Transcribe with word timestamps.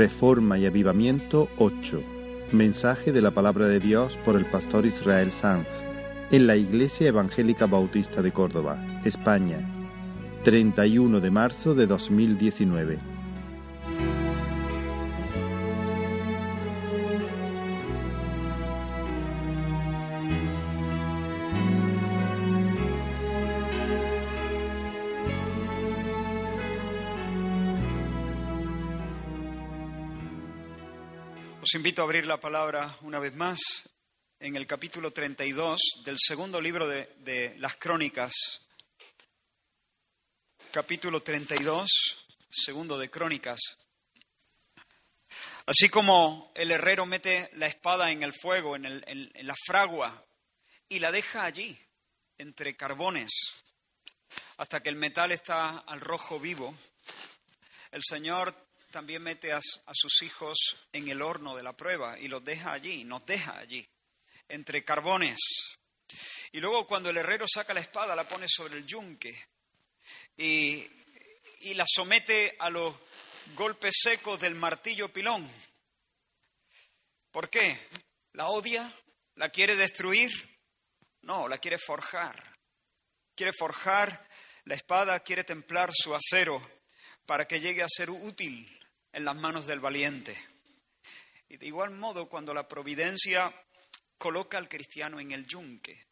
Reforma 0.00 0.56
y 0.56 0.64
Avivamiento 0.64 1.50
8. 1.58 2.02
Mensaje 2.52 3.12
de 3.12 3.20
la 3.20 3.32
palabra 3.32 3.68
de 3.68 3.80
Dios 3.80 4.16
por 4.24 4.34
el 4.34 4.46
pastor 4.46 4.86
Israel 4.86 5.30
Sanz 5.30 5.68
en 6.30 6.46
la 6.46 6.56
Iglesia 6.56 7.08
Evangélica 7.08 7.66
Bautista 7.66 8.22
de 8.22 8.32
Córdoba, 8.32 8.82
España, 9.04 9.58
31 10.42 11.20
de 11.20 11.30
marzo 11.30 11.74
de 11.74 11.86
2019. 11.86 13.09
Os 31.70 31.76
invito 31.76 32.02
a 32.02 32.04
abrir 32.04 32.26
la 32.26 32.40
palabra 32.40 32.98
una 33.02 33.20
vez 33.20 33.36
más 33.36 33.60
en 34.40 34.56
el 34.56 34.66
capítulo 34.66 35.12
32 35.12 35.80
del 36.04 36.16
segundo 36.18 36.60
libro 36.60 36.88
de, 36.88 37.14
de 37.18 37.54
las 37.58 37.76
Crónicas. 37.76 38.32
Capítulo 40.72 41.22
32, 41.22 41.88
segundo 42.50 42.98
de 42.98 43.08
Crónicas. 43.08 43.60
Así 45.66 45.88
como 45.88 46.50
el 46.56 46.72
herrero 46.72 47.06
mete 47.06 47.48
la 47.52 47.68
espada 47.68 48.10
en 48.10 48.24
el 48.24 48.32
fuego, 48.32 48.74
en, 48.74 48.86
el, 48.86 49.04
en, 49.06 49.30
en 49.32 49.46
la 49.46 49.54
fragua, 49.64 50.26
y 50.88 50.98
la 50.98 51.12
deja 51.12 51.44
allí, 51.44 51.78
entre 52.36 52.74
carbones, 52.74 53.30
hasta 54.56 54.82
que 54.82 54.88
el 54.88 54.96
metal 54.96 55.30
está 55.30 55.78
al 55.78 56.00
rojo 56.00 56.40
vivo, 56.40 56.74
el 57.92 58.02
Señor 58.02 58.69
también 58.90 59.22
mete 59.22 59.52
a, 59.52 59.60
sus 59.92 60.22
hijos 60.22 60.58
en 60.92 61.08
el 61.08 61.22
horno 61.22 61.56
de 61.56 61.62
la 61.62 61.76
prueba 61.76 62.18
y 62.18 62.28
los 62.28 62.44
deja 62.44 62.72
allí, 62.72 63.04
nos 63.04 63.24
deja 63.24 63.56
allí, 63.58 63.86
entre 64.48 64.84
carbones. 64.84 65.38
Y 66.52 66.60
luego 66.60 66.86
cuando 66.86 67.10
el 67.10 67.16
herrero 67.16 67.46
saca 67.48 67.72
la 67.72 67.80
espada, 67.80 68.16
la 68.16 68.28
pone 68.28 68.46
sobre 68.48 68.78
el 68.78 68.86
yunque 68.86 69.38
y, 70.36 70.86
y 71.60 71.74
la 71.74 71.84
somete 71.88 72.56
a 72.58 72.70
los 72.70 72.94
golpes 73.54 73.94
secos 74.02 74.40
del 74.40 74.54
martillo 74.54 75.12
pilón. 75.12 75.48
¿Por 77.30 77.48
qué? 77.48 77.78
¿La 78.32 78.48
odia? 78.48 78.92
¿La 79.36 79.50
quiere 79.50 79.76
destruir? 79.76 80.30
No, 81.22 81.46
la 81.46 81.58
quiere 81.58 81.78
forjar. 81.78 82.58
Quiere 83.36 83.52
forjar 83.52 84.28
la 84.64 84.74
espada, 84.74 85.20
quiere 85.20 85.44
templar 85.44 85.90
su 85.92 86.14
acero 86.14 86.60
para 87.24 87.46
que 87.46 87.60
llegue 87.60 87.82
a 87.82 87.88
ser 87.88 88.10
útil 88.10 88.79
en 89.12 89.24
las 89.24 89.36
manos 89.36 89.66
del 89.66 89.80
valiente. 89.80 90.36
Y 91.48 91.56
de 91.56 91.66
igual 91.66 91.90
modo, 91.90 92.28
cuando 92.28 92.54
la 92.54 92.68
providencia 92.68 93.52
coloca 94.18 94.58
al 94.58 94.68
cristiano 94.68 95.18
en 95.18 95.32
el 95.32 95.46
yunque 95.46 96.06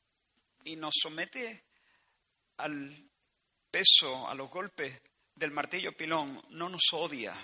y 0.64 0.76
nos 0.76 0.94
somete 1.00 1.64
al 2.56 3.10
peso, 3.70 4.28
a 4.28 4.34
los 4.34 4.50
golpes 4.50 5.00
del 5.34 5.50
martillo 5.52 5.96
pilón, 5.96 6.44
no 6.50 6.68
nos 6.68 6.82
odia. 6.92 7.34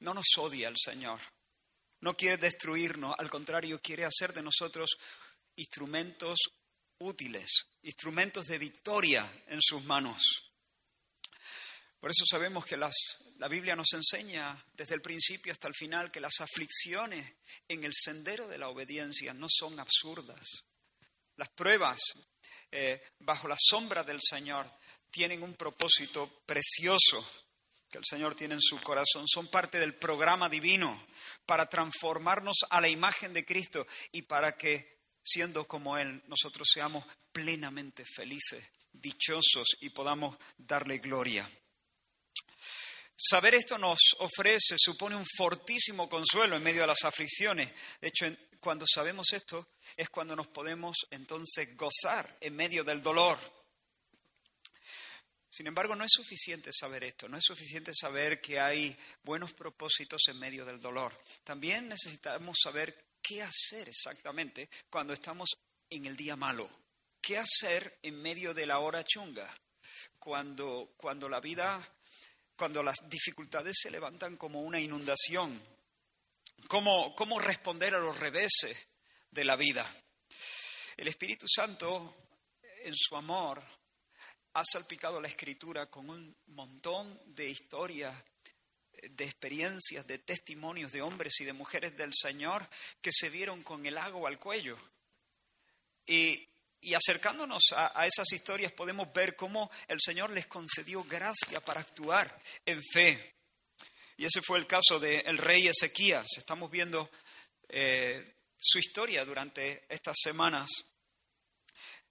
No 0.00 0.12
nos 0.14 0.26
odia 0.38 0.68
el 0.68 0.76
Señor. 0.76 1.18
No 2.00 2.14
quiere 2.14 2.36
destruirnos, 2.36 3.14
al 3.18 3.30
contrario, 3.30 3.80
quiere 3.80 4.04
hacer 4.04 4.32
de 4.32 4.42
nosotros 4.42 4.98
instrumentos 5.56 6.38
útiles, 6.98 7.68
instrumentos 7.82 8.46
de 8.46 8.58
victoria 8.58 9.44
en 9.48 9.60
sus 9.62 9.82
manos. 9.84 10.20
Por 12.00 12.10
eso 12.10 12.24
sabemos 12.26 12.64
que 12.64 12.76
las, 12.76 12.94
la 13.42 13.48
Biblia 13.48 13.74
nos 13.74 13.92
enseña 13.94 14.56
desde 14.72 14.94
el 14.94 15.02
principio 15.02 15.50
hasta 15.50 15.66
el 15.66 15.74
final 15.74 16.12
que 16.12 16.20
las 16.20 16.40
aflicciones 16.40 17.38
en 17.66 17.82
el 17.82 17.90
sendero 17.92 18.46
de 18.46 18.56
la 18.56 18.68
obediencia 18.68 19.34
no 19.34 19.48
son 19.50 19.80
absurdas. 19.80 20.46
Las 21.34 21.48
pruebas 21.48 22.00
eh, 22.70 23.02
bajo 23.18 23.48
la 23.48 23.56
sombra 23.58 24.04
del 24.04 24.20
Señor 24.22 24.70
tienen 25.10 25.42
un 25.42 25.54
propósito 25.54 26.44
precioso 26.46 27.28
que 27.90 27.98
el 27.98 28.04
Señor 28.04 28.36
tiene 28.36 28.54
en 28.54 28.62
su 28.62 28.80
corazón. 28.80 29.26
Son 29.26 29.48
parte 29.48 29.80
del 29.80 29.96
programa 29.96 30.48
divino 30.48 31.04
para 31.44 31.66
transformarnos 31.66 32.58
a 32.70 32.80
la 32.80 32.88
imagen 32.88 33.32
de 33.32 33.44
Cristo 33.44 33.84
y 34.12 34.22
para 34.22 34.56
que, 34.56 35.00
siendo 35.20 35.66
como 35.66 35.98
Él, 35.98 36.22
nosotros 36.28 36.68
seamos 36.72 37.04
plenamente 37.32 38.04
felices, 38.04 38.64
dichosos 38.92 39.66
y 39.80 39.90
podamos 39.90 40.36
darle 40.58 40.98
gloria. 40.98 41.50
Saber 43.24 43.54
esto 43.54 43.78
nos 43.78 44.00
ofrece, 44.18 44.74
supone 44.76 45.14
un 45.14 45.24
fortísimo 45.24 46.08
consuelo 46.08 46.56
en 46.56 46.62
medio 46.62 46.80
de 46.80 46.88
las 46.88 47.04
aflicciones. 47.04 47.70
De 48.00 48.08
hecho, 48.08 48.26
cuando 48.58 48.84
sabemos 48.92 49.32
esto 49.32 49.68
es 49.96 50.08
cuando 50.08 50.34
nos 50.34 50.48
podemos 50.48 50.96
entonces 51.08 51.76
gozar 51.76 52.36
en 52.40 52.56
medio 52.56 52.82
del 52.82 53.00
dolor. 53.00 53.38
Sin 55.48 55.68
embargo, 55.68 55.94
no 55.94 56.04
es 56.04 56.10
suficiente 56.12 56.70
saber 56.72 57.04
esto, 57.04 57.28
no 57.28 57.36
es 57.36 57.44
suficiente 57.44 57.92
saber 57.94 58.40
que 58.40 58.58
hay 58.58 58.96
buenos 59.22 59.52
propósitos 59.52 60.22
en 60.26 60.40
medio 60.40 60.64
del 60.64 60.80
dolor. 60.80 61.16
También 61.44 61.88
necesitamos 61.88 62.58
saber 62.60 63.18
qué 63.22 63.42
hacer 63.42 63.88
exactamente 63.88 64.68
cuando 64.90 65.12
estamos 65.12 65.50
en 65.90 66.06
el 66.06 66.16
día 66.16 66.34
malo. 66.34 66.68
¿Qué 67.20 67.38
hacer 67.38 68.00
en 68.02 68.20
medio 68.20 68.52
de 68.52 68.66
la 68.66 68.80
hora 68.80 69.04
chunga? 69.04 69.48
Cuando, 70.18 70.94
cuando 70.96 71.28
la 71.28 71.38
vida 71.38 71.88
cuando 72.56 72.82
las 72.82 72.98
dificultades 73.08 73.76
se 73.80 73.90
levantan 73.90 74.36
como 74.36 74.60
una 74.62 74.80
inundación? 74.80 75.60
¿Cómo, 76.68 77.14
cómo 77.14 77.38
responder 77.38 77.94
a 77.94 78.00
los 78.00 78.18
reveses 78.18 78.76
de 79.30 79.44
la 79.44 79.56
vida? 79.56 79.88
El 80.96 81.08
Espíritu 81.08 81.46
Santo, 81.48 82.28
en 82.84 82.94
su 82.96 83.16
amor, 83.16 83.62
ha 84.54 84.62
salpicado 84.64 85.20
la 85.20 85.28
escritura 85.28 85.86
con 85.86 86.10
un 86.10 86.36
montón 86.48 87.20
de 87.34 87.48
historias, 87.48 88.14
de 89.02 89.24
experiencias, 89.24 90.06
de 90.06 90.18
testimonios 90.18 90.92
de 90.92 91.02
hombres 91.02 91.40
y 91.40 91.44
de 91.44 91.52
mujeres 91.52 91.96
del 91.96 92.12
Señor 92.14 92.68
que 93.00 93.10
se 93.12 93.30
vieron 93.30 93.62
con 93.62 93.84
el 93.86 93.98
agua 93.98 94.28
al 94.28 94.38
cuello. 94.38 94.78
Y 96.06 96.48
y 96.82 96.94
acercándonos 96.94 97.62
a, 97.76 98.06
esas 98.06 98.30
historias 98.32 98.72
podemos 98.72 99.12
ver 99.12 99.36
cómo 99.36 99.70
el 99.86 100.00
Señor 100.00 100.30
les 100.30 100.46
concedió 100.46 101.04
gracia 101.04 101.60
para 101.60 101.80
actuar 101.80 102.36
en 102.66 102.82
fe. 102.82 103.36
Y 104.16 104.24
ese 104.24 104.42
fue 104.42 104.58
el 104.58 104.66
caso 104.66 104.98
del 104.98 105.38
rey 105.38 105.68
Ezequías. 105.68 106.26
Estamos 106.36 106.70
viendo 106.70 107.08
eh, 107.68 108.34
su 108.60 108.78
historia 108.78 109.24
durante 109.24 109.86
estas 109.88 110.16
semanas. 110.20 110.68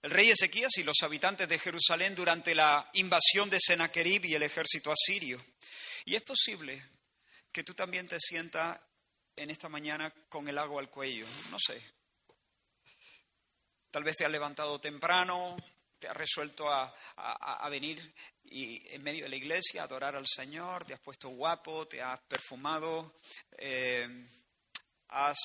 El 0.00 0.10
rey 0.10 0.30
Ezequías 0.30 0.76
y 0.78 0.82
los 0.82 1.02
habitantes 1.02 1.48
de 1.48 1.58
Jerusalén 1.58 2.14
durante 2.14 2.54
la 2.54 2.90
invasión 2.94 3.50
de 3.50 3.58
Sennacherib 3.60 4.24
y 4.24 4.34
el 4.34 4.42
ejército 4.42 4.90
asirio. 4.90 5.44
Y 6.06 6.16
es 6.16 6.22
posible 6.22 6.82
que 7.52 7.62
tú 7.62 7.74
también 7.74 8.08
te 8.08 8.18
sientas 8.18 8.80
en 9.36 9.50
esta 9.50 9.68
mañana 9.68 10.12
con 10.30 10.48
el 10.48 10.56
agua 10.56 10.80
al 10.80 10.90
cuello. 10.90 11.26
No 11.50 11.58
sé, 11.58 11.80
Tal 13.92 14.04
vez 14.04 14.16
te 14.16 14.24
has 14.24 14.30
levantado 14.30 14.80
temprano, 14.80 15.54
te 15.98 16.08
has 16.08 16.16
resuelto 16.16 16.72
a, 16.72 16.90
venir 17.68 18.14
y 18.42 18.82
en 18.88 19.02
medio 19.02 19.24
de 19.24 19.28
la 19.28 19.36
iglesia 19.36 19.82
a 19.82 19.84
adorar 19.84 20.16
al 20.16 20.26
Señor, 20.26 20.86
te 20.86 20.94
has 20.94 21.00
puesto 21.00 21.28
guapo, 21.28 21.86
te 21.86 22.00
has 22.00 22.18
perfumado, 22.22 23.16
eh, 23.58 24.08
has 25.08 25.38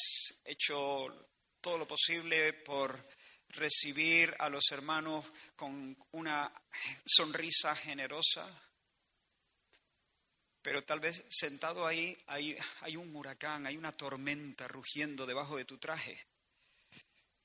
hecho 0.45 1.27
todo 1.59 1.77
lo 1.77 1.85
posible 1.85 2.53
por 2.53 3.05
recibir 3.49 4.33
a 4.39 4.47
los 4.47 4.71
hermanos 4.71 5.25
con 5.57 5.97
una 6.11 6.49
sonrisa 7.05 7.75
generosa. 7.75 8.47
Pero 10.61 10.85
tal 10.85 11.01
vez 11.01 11.21
sentado 11.29 11.85
ahí 11.85 12.17
hay, 12.27 12.57
hay 12.79 12.95
un 12.95 13.13
huracán, 13.13 13.67
hay 13.67 13.75
una 13.75 13.91
tormenta 13.91 14.69
rugiendo 14.69 15.25
debajo 15.25 15.57
de 15.57 15.65
tu 15.65 15.77
traje 15.77 16.25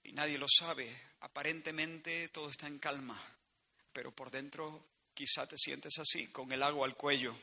y 0.04 0.12
nadie 0.12 0.38
lo 0.38 0.46
sabe. 0.48 0.94
Aparentemente 1.20 2.28
todo 2.28 2.50
está 2.50 2.66
en 2.66 2.78
calma, 2.78 3.20
pero 3.92 4.14
por 4.14 4.30
dentro 4.30 4.86
quizá 5.14 5.46
te 5.46 5.56
sientes 5.56 5.98
así, 5.98 6.30
con 6.32 6.50
el 6.52 6.62
agua 6.62 6.86
al 6.86 6.96
cuello. 6.96 7.34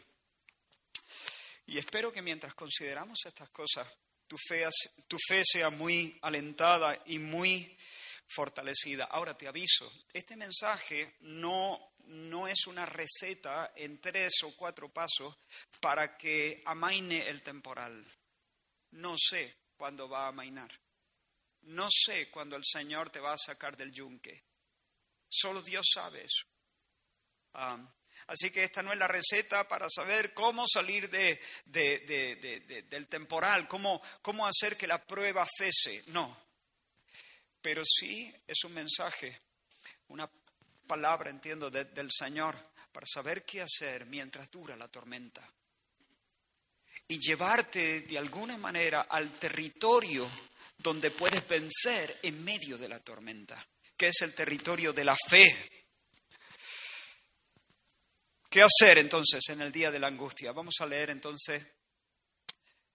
Y 1.68 1.78
espero 1.78 2.12
que 2.12 2.22
mientras 2.22 2.56
consideramos 2.56 3.20
estas 3.26 3.50
cosas, 3.50 3.88
tu 4.28 4.38
fe, 5.28 5.44
sea 5.44 5.70
muy 5.70 6.18
alentada 6.22 7.02
y 7.06 7.20
muy 7.20 7.78
fortalecida. 8.28 9.06
Ahora 9.06 9.38
te 9.38 9.48
aviso, 9.48 9.92
este 10.14 10.36
mensaje 10.36 11.16
no, 11.22 11.94
no 12.06 12.48
es 12.48 12.68
una 12.68 12.86
receta 12.86 13.74
en 13.76 14.00
tres 14.00 14.34
o 14.44 14.56
cuatro 14.56 14.90
pasos 14.90 15.36
para 15.80 16.18
que 16.18 16.62
amaine 16.66 17.28
el 17.28 17.42
temporal. 17.42 18.06
No 18.92 19.16
sé 19.18 19.56
cuándo 19.78 20.10
va 20.10 20.26
a 20.26 20.30
amainar. 20.30 20.72
No 21.70 21.88
sé 21.92 22.30
cuándo 22.32 22.56
el 22.56 22.66
Señor 22.66 23.12
te 23.12 23.20
va 23.20 23.34
a 23.34 23.38
sacar 23.38 23.78
del 23.78 23.92
yunque. 23.92 24.44
Solo 25.28 25.62
Dios 25.62 25.86
sabe 25.94 26.24
eso. 26.24 26.48
Así 28.28 28.50
que 28.52 28.64
esta 28.64 28.82
no 28.82 28.92
es 28.92 28.98
la 28.98 29.08
receta 29.08 29.68
para 29.68 29.88
saber 29.88 30.34
cómo 30.34 30.66
salir 30.68 31.10
de, 31.10 31.40
del 31.66 33.08
temporal, 33.08 33.68
cómo, 33.68 34.02
cómo 34.22 34.48
hacer 34.48 34.78
que 34.78 34.88
la 34.88 35.06
prueba 35.06 35.48
cese. 35.58 36.04
No. 36.08 36.36
Pero 37.62 37.84
sí 37.86 38.34
es 38.48 38.64
un 38.64 38.74
mensaje, 38.74 39.40
una 40.08 40.30
palabra, 40.88 41.30
entiendo, 41.30 41.70
del 41.70 42.10
Señor 42.12 42.56
para 42.92 43.06
saber 43.06 43.46
qué 43.46 43.62
hacer 43.62 44.08
mientras 44.08 44.50
dura 44.50 44.76
la 44.76 44.88
tormenta. 44.88 45.48
Y 47.08 47.20
llevarte 47.20 48.02
de 48.02 48.18
alguna 48.18 48.58
manera 48.58 49.02
al 49.02 49.32
territorio 49.34 50.30
donde 50.80 51.12
puedes 51.12 51.46
vencer 51.48 52.20
en 52.24 52.44
medio 52.44 52.78
de 52.78 52.88
la 52.88 53.00
tormenta, 53.02 53.64
que 53.98 54.08
es 54.08 54.22
el 54.22 54.34
territorio 54.34 54.94
de 54.94 55.04
la 55.04 55.16
fe. 55.28 55.84
¿Qué 58.50 58.64
hacer 58.64 58.98
entonces 58.98 59.42
en 59.50 59.62
el 59.62 59.72
día 59.72 59.92
de 59.92 60.00
la 60.00 60.08
angustia? 60.08 60.54
Vamos 60.54 60.76
a 60.80 60.86
leer 60.86 61.10
entonces 61.10 61.64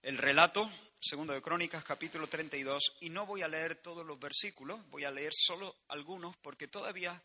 el 0.01 0.17
relato, 0.17 0.69
segundo 0.99 1.33
de 1.33 1.43
Crónicas, 1.43 1.83
capítulo 1.83 2.27
32, 2.27 2.97
y 3.01 3.09
no 3.09 3.27
voy 3.27 3.43
a 3.43 3.47
leer 3.47 3.75
todos 3.75 4.05
los 4.05 4.19
versículos, 4.19 4.81
voy 4.89 5.05
a 5.05 5.11
leer 5.11 5.31
solo 5.33 5.77
algunos, 5.87 6.35
porque 6.37 6.67
todavía, 6.67 7.21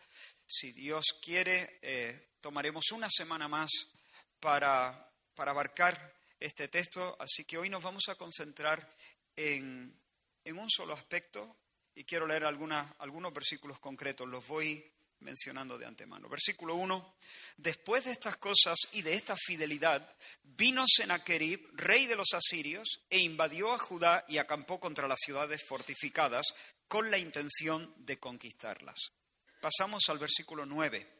si 0.47 0.73
Dios 0.73 1.07
quiere, 1.23 1.79
eh, 1.81 2.29
tomaremos 2.41 2.93
una 2.93 3.09
semana 3.11 3.49
más 3.49 3.71
para, 4.39 5.11
para 5.35 5.53
abarcar 5.53 6.15
este 6.39 6.69
texto, 6.69 7.17
así 7.19 7.45
que 7.45 7.59
hoy 7.59 7.71
nos 7.71 7.83
vamos 7.83 8.09
a 8.09 8.15
concentrar 8.15 8.95
en, 9.37 10.00
en 10.45 10.59
un 10.59 10.69
solo 10.71 10.95
aspecto 10.95 11.57
y 11.95 12.05
quiero 12.05 12.27
leer 12.27 12.45
algunos 12.45 13.33
versículos 13.33 13.79
concretos, 13.79 14.29
los 14.29 14.47
voy 14.47 14.91
mencionando 15.21 15.79
de 15.79 15.87
antemano. 15.87 16.29
Versículo 16.29 16.75
1. 16.75 17.17
Después 17.59 18.05
de 18.05 18.13
estas 18.13 18.37
cosas 18.37 18.79
y 18.93 19.03
de 19.03 19.15
esta 19.15 19.37
fidelidad, 19.37 20.17
vino 20.43 20.85
Sennacherib, 20.87 21.69
rey 21.75 22.07
de 22.07 22.17
los 22.17 22.33
asirios, 22.33 23.03
e 23.11 23.19
invadió 23.19 23.73
a 23.73 23.79
Judá 23.79 24.25
y 24.29 24.39
acampó 24.39 24.81
contra 24.81 25.09
las 25.09 25.19
ciudades 25.21 25.63
fortificadas 25.67 26.47
con 26.89 27.11
la 27.11 27.19
intención 27.19 27.93
de 27.99 28.19
conquistarlas. 28.19 29.13
Pasamos 29.61 30.05
al 30.09 30.19
versículo 30.19 30.65
9. 30.65 31.20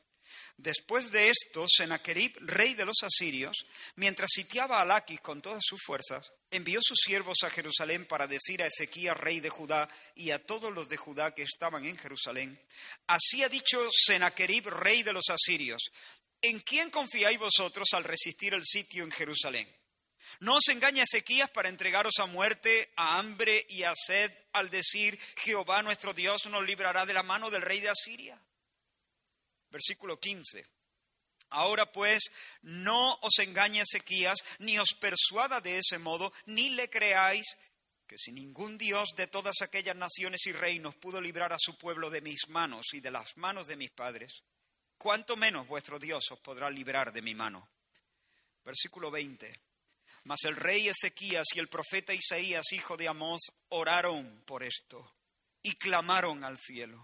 Después 0.57 1.11
de 1.11 1.31
esto, 1.31 1.67
Sennacherib, 1.69 2.37
rey 2.41 2.75
de 2.75 2.85
los 2.85 3.03
asirios, 3.03 3.57
mientras 3.97 4.31
sitiaba 4.33 4.81
a 4.81 4.85
Laquis 4.85 5.21
con 5.21 5.41
todas 5.41 5.63
sus 5.65 5.81
fuerzas, 5.83 6.31
envió 6.51 6.81
sus 6.83 6.99
siervos 6.99 7.39
a 7.43 7.51
Jerusalén 7.51 8.07
para 8.07 8.27
decir 8.27 8.63
a 8.63 8.67
Ezequías, 8.67 9.17
rey 9.17 9.41
de 9.41 9.51
Judá, 9.51 9.89
y 10.15 10.31
a 10.31 10.45
todos 10.45 10.73
los 10.73 10.89
de 10.89 10.97
Judá 10.97 11.35
que 11.35 11.43
estaban 11.43 11.85
en 11.85 11.97
Jerusalén, 11.97 12.61
así 13.07 13.43
ha 13.43 13.49
dicho 13.49 13.89
Sennacherib, 13.93 14.69
rey 14.69 15.03
de 15.03 15.13
los 15.13 15.31
asirios, 15.31 15.91
¿en 16.43 16.61
quién 16.61 16.91
confiáis 16.91 17.39
vosotros 17.39 17.89
al 17.93 18.05
resistir 18.05 18.55
el 18.55 18.65
sitio 18.65 19.05
en 19.05 19.11
Jerusalén? 19.11 19.69
No 20.39 20.57
os 20.57 20.69
engañe 20.69 21.03
Ezequías 21.03 21.51
para 21.51 21.69
entregaros 21.69 22.19
a 22.19 22.27
muerte, 22.27 22.93
a 22.97 23.19
hambre 23.19 23.67
y 23.69 23.83
a 23.83 23.93
sed, 23.95 24.33
al 24.53 24.71
decir, 24.71 25.19
Jehová 25.37 25.83
nuestro 25.83 26.15
Dios 26.15 26.47
nos 26.47 26.65
librará 26.65 27.05
de 27.05 27.15
la 27.15 27.23
mano 27.23 27.51
del 27.51 27.63
rey 27.63 27.81
de 27.81 27.91
Asiria. 27.91 28.41
Versículo 29.71 30.19
15. 30.19 30.67
Ahora 31.51 31.91
pues, 31.91 32.31
no 32.63 33.15
os 33.23 33.39
engañe 33.39 33.81
Ezequías, 33.81 34.39
ni 34.59 34.79
os 34.79 34.95
persuada 34.95 35.61
de 35.61 35.79
ese 35.79 35.99
modo, 35.99 36.33
ni 36.47 36.71
le 36.71 36.89
creáis 36.89 37.57
que 38.07 38.19
si 38.19 38.33
ningún 38.33 38.77
Dios 38.79 39.11
de 39.17 39.27
todas 39.27 39.63
aquellas 39.63 39.97
naciones 39.97 40.45
y 40.47 40.53
reinos 40.53 40.97
pudo 40.97 41.21
librar 41.21 41.53
a 41.53 41.59
su 41.59 41.77
pueblo 41.77 42.11
de 42.11 42.21
mis 42.21 42.49
manos 42.49 42.87
y 42.93 43.01
de 43.01 43.11
las 43.11 43.37
manos 43.37 43.67
de 43.67 43.77
mis 43.77 43.91
padres, 43.91 44.43
cuánto 44.99 45.37
menos 45.37 45.67
vuestro 45.67 45.99
Dios 45.99 46.25
os 46.31 46.41
podrá 46.41 46.71
librar 46.71 47.13
de 47.13 47.23
mi 47.23 47.35
mano. 47.35 47.69
Versículo 48.65 49.11
20. 49.11 49.61
Mas 50.25 50.45
el 50.45 50.57
rey 50.57 50.89
Ezequías 50.89 51.47
y 51.55 51.61
el 51.61 51.69
profeta 51.69 52.13
Isaías, 52.13 52.73
hijo 52.73 52.97
de 52.97 53.09
Amós, 53.09 53.41
oraron 53.69 54.43
por 54.45 54.63
esto 54.63 55.17
y 55.63 55.77
clamaron 55.77 56.45
al 56.45 56.59
cielo. 56.59 57.03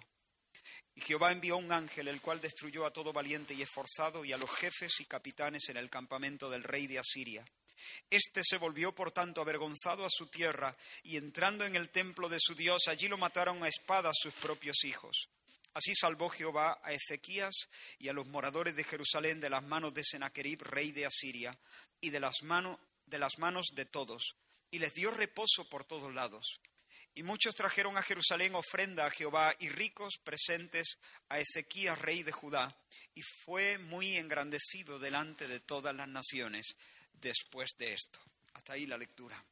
Y 0.96 1.02
Jehová 1.02 1.30
envió 1.30 1.58
un 1.58 1.70
ángel, 1.72 2.08
el 2.08 2.22
cual 2.22 2.40
destruyó 2.40 2.86
a 2.86 2.92
todo 2.92 3.12
valiente 3.12 3.52
y 3.52 3.60
esforzado 3.60 4.24
y 4.24 4.32
a 4.32 4.38
los 4.38 4.50
jefes 4.50 4.98
y 5.00 5.04
capitanes 5.04 5.68
en 5.68 5.76
el 5.76 5.90
campamento 5.90 6.48
del 6.48 6.64
rey 6.64 6.86
de 6.86 6.98
Asiria. 6.98 7.44
Este 8.08 8.42
se 8.42 8.56
volvió, 8.56 8.94
por 8.94 9.12
tanto, 9.12 9.42
avergonzado 9.42 10.06
a 10.06 10.10
su 10.10 10.26
tierra, 10.28 10.74
y 11.02 11.18
entrando 11.18 11.66
en 11.66 11.76
el 11.76 11.90
templo 11.90 12.30
de 12.30 12.38
su 12.40 12.54
Dios, 12.54 12.88
allí 12.88 13.08
lo 13.08 13.18
mataron 13.18 13.62
a 13.62 13.68
espada 13.68 14.10
sus 14.14 14.32
propios 14.32 14.84
hijos. 14.84 15.28
Así 15.74 15.94
salvó 15.94 16.30
Jehová 16.30 16.80
a 16.82 16.94
Ezequías 16.94 17.68
y 17.98 18.08
a 18.08 18.14
los 18.14 18.26
moradores 18.28 18.74
de 18.74 18.84
Jerusalén 18.84 19.40
de 19.40 19.50
las 19.50 19.62
manos 19.62 19.92
de 19.92 20.02
Sennacherib, 20.02 20.62
rey 20.62 20.92
de 20.92 21.04
Asiria, 21.04 21.58
y 22.00 22.08
de 22.08 22.20
las, 22.20 22.36
de 23.04 23.18
las 23.18 23.38
manos 23.38 23.66
de 23.74 23.84
todos, 23.84 24.36
y 24.70 24.78
les 24.78 24.94
dio 24.94 25.10
reposo 25.10 25.68
por 25.68 25.84
todos 25.84 26.14
lados. 26.14 26.58
Y 27.16 27.22
muchos 27.22 27.54
trajeron 27.54 27.96
a 27.96 28.02
Jerusalén 28.02 28.54
ofrenda 28.54 29.06
a 29.06 29.10
Jehová 29.10 29.56
y 29.58 29.70
ricos 29.70 30.18
presentes 30.22 30.98
a 31.30 31.40
Ezequías, 31.40 31.98
rey 31.98 32.22
de 32.22 32.30
Judá, 32.30 32.78
y 33.14 33.22
fue 33.22 33.78
muy 33.78 34.18
engrandecido 34.18 34.98
delante 34.98 35.48
de 35.48 35.60
todas 35.60 35.96
las 35.96 36.08
naciones 36.08 36.76
después 37.14 37.70
de 37.78 37.94
esto. 37.94 38.20
Hasta 38.52 38.74
ahí 38.74 38.84
la 38.84 38.98
lectura. 38.98 39.42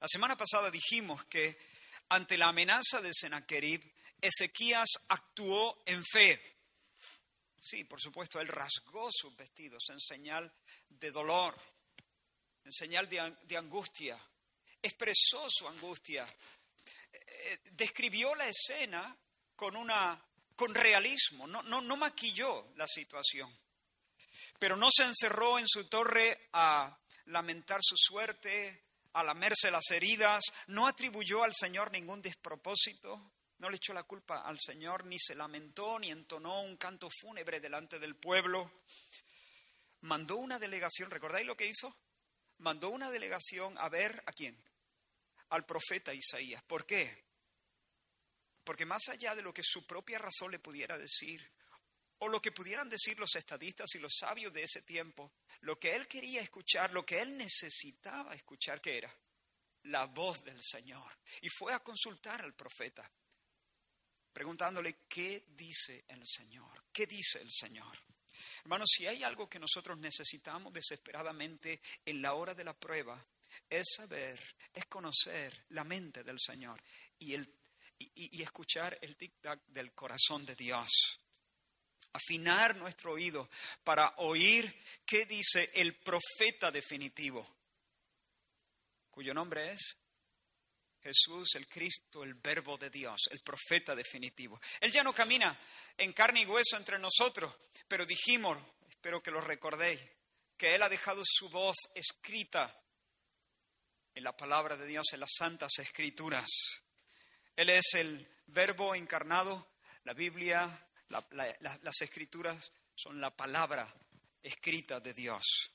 La 0.00 0.08
semana 0.08 0.36
pasada 0.36 0.68
dijimos 0.68 1.26
que 1.26 1.56
ante 2.08 2.36
la 2.36 2.48
amenaza 2.48 3.00
de 3.00 3.14
Sennacherib, 3.14 3.94
Ezequías 4.20 4.88
actuó 5.10 5.84
en 5.86 6.04
fe. 6.04 6.56
Sí, 7.60 7.84
por 7.84 8.00
supuesto, 8.00 8.40
él 8.40 8.48
rasgó 8.48 9.10
sus 9.12 9.36
vestidos 9.36 9.84
en 9.90 10.00
señal 10.00 10.52
de 10.88 11.12
dolor, 11.12 11.56
en 12.64 12.72
señal 12.72 13.08
de, 13.08 13.36
de 13.44 13.56
angustia, 13.56 14.18
expresó 14.82 15.46
su 15.48 15.66
angustia, 15.68 16.26
eh, 17.12 17.60
describió 17.72 18.34
la 18.34 18.48
escena 18.48 19.16
con, 19.56 19.76
una, 19.76 20.22
con 20.54 20.74
realismo, 20.74 21.46
no, 21.46 21.62
no, 21.62 21.80
no 21.80 21.96
maquilló 21.96 22.72
la 22.76 22.86
situación, 22.86 23.52
pero 24.58 24.76
no 24.76 24.88
se 24.90 25.04
encerró 25.04 25.58
en 25.58 25.68
su 25.68 25.88
torre 25.88 26.48
a 26.52 26.98
lamentar 27.26 27.80
su 27.82 27.96
suerte, 27.96 28.84
a 29.12 29.22
lamerse 29.22 29.70
las 29.70 29.90
heridas, 29.90 30.44
no 30.68 30.86
atribuyó 30.86 31.42
al 31.42 31.54
Señor 31.54 31.90
ningún 31.90 32.22
despropósito, 32.22 33.32
no 33.58 33.70
le 33.70 33.76
echó 33.76 33.92
la 33.92 34.04
culpa 34.04 34.42
al 34.42 34.58
Señor, 34.60 35.04
ni 35.04 35.18
se 35.18 35.34
lamentó, 35.34 35.98
ni 35.98 36.10
entonó 36.10 36.62
un 36.62 36.76
canto 36.76 37.08
fúnebre 37.10 37.60
delante 37.60 37.98
del 37.98 38.14
pueblo. 38.14 38.70
Mandó 40.02 40.36
una 40.36 40.58
delegación, 40.58 41.10
¿recordáis 41.10 41.46
lo 41.46 41.56
que 41.56 41.66
hizo? 41.66 41.94
Mandó 42.58 42.90
una 42.90 43.10
delegación 43.10 43.76
a 43.78 43.88
ver 43.88 44.22
a 44.26 44.32
quién, 44.32 44.56
al 45.50 45.64
profeta 45.64 46.12
Isaías. 46.12 46.62
¿Por 46.64 46.86
qué? 46.86 47.24
Porque 48.64 48.84
más 48.84 49.08
allá 49.08 49.34
de 49.34 49.42
lo 49.42 49.52
que 49.52 49.62
su 49.64 49.86
propia 49.86 50.18
razón 50.18 50.50
le 50.50 50.58
pudiera 50.58 50.98
decir, 50.98 51.40
o 52.18 52.28
lo 52.28 52.42
que 52.42 52.52
pudieran 52.52 52.88
decir 52.88 53.18
los 53.18 53.34
estadistas 53.36 53.94
y 53.94 53.98
los 53.98 54.12
sabios 54.18 54.52
de 54.52 54.62
ese 54.62 54.82
tiempo, 54.82 55.32
lo 55.60 55.78
que 55.78 55.94
él 55.94 56.06
quería 56.08 56.42
escuchar, 56.42 56.92
lo 56.92 57.06
que 57.06 57.20
él 57.20 57.36
necesitaba 57.36 58.34
escuchar, 58.34 58.80
¿qué 58.80 58.98
era? 58.98 59.16
La 59.84 60.06
voz 60.06 60.42
del 60.42 60.60
Señor. 60.60 61.18
Y 61.40 61.48
fue 61.48 61.72
a 61.72 61.80
consultar 61.80 62.42
al 62.42 62.54
profeta, 62.54 63.10
preguntándole, 64.32 65.04
¿qué 65.08 65.44
dice 65.48 66.04
el 66.08 66.26
Señor? 66.26 66.84
¿Qué 66.92 67.06
dice 67.06 67.40
el 67.40 67.50
Señor? 67.50 67.96
Hermanos, 68.62 68.90
si 68.94 69.06
hay 69.06 69.22
algo 69.22 69.48
que 69.48 69.58
nosotros 69.58 69.96
necesitamos 69.98 70.72
desesperadamente 70.72 71.80
en 72.04 72.20
la 72.20 72.34
hora 72.34 72.54
de 72.54 72.64
la 72.64 72.78
prueba, 72.78 73.24
es 73.68 73.86
saber, 73.96 74.38
es 74.72 74.86
conocer 74.86 75.66
la 75.70 75.84
mente 75.84 76.22
del 76.22 76.38
Señor 76.38 76.82
y, 77.18 77.34
el, 77.34 77.48
y, 77.98 78.42
escuchar 78.42 78.98
el 79.02 79.16
tic-tac 79.16 79.60
del 79.66 79.92
corazón 79.92 80.44
de 80.46 80.54
Dios. 80.54 80.88
Afinar 82.12 82.76
nuestro 82.76 83.12
oído 83.12 83.48
para 83.84 84.14
oír 84.18 84.74
qué 85.04 85.26
dice 85.26 85.70
el 85.74 85.96
profeta 85.96 86.70
definitivo, 86.70 87.46
cuyo 89.10 89.34
nombre 89.34 89.72
es 89.72 89.96
Jesús, 91.02 91.54
el 91.54 91.68
Cristo, 91.68 92.24
el 92.24 92.34
Verbo 92.34 92.76
de 92.76 92.90
Dios, 92.90 93.28
el 93.30 93.40
profeta 93.40 93.94
definitivo. 93.94 94.60
Él 94.80 94.90
ya 94.90 95.02
no 95.02 95.12
camina 95.12 95.58
en 95.96 96.12
carne 96.12 96.42
y 96.42 96.46
hueso 96.46 96.76
entre 96.76 96.98
nosotros, 96.98 97.54
pero 97.86 98.04
dijimos, 98.04 98.58
espero 98.88 99.20
que 99.20 99.30
lo 99.30 99.40
recordéis, 99.40 100.00
que 100.56 100.74
Él 100.74 100.82
ha 100.82 100.88
dejado 100.88 101.22
su 101.24 101.48
voz 101.48 101.76
escrita 101.94 102.74
en 104.18 104.24
la 104.24 104.36
palabra 104.36 104.76
de 104.76 104.84
Dios, 104.84 105.12
en 105.12 105.20
las 105.20 105.30
santas 105.32 105.78
escrituras. 105.78 106.50
Él 107.54 107.70
es 107.70 107.94
el 107.94 108.26
verbo 108.48 108.96
encarnado, 108.96 109.68
la 110.02 110.12
Biblia, 110.12 110.88
las 111.08 112.00
escrituras 112.00 112.72
son 112.96 113.20
la 113.20 113.30
palabra 113.30 113.86
escrita 114.42 114.98
de 114.98 115.14
Dios. 115.14 115.70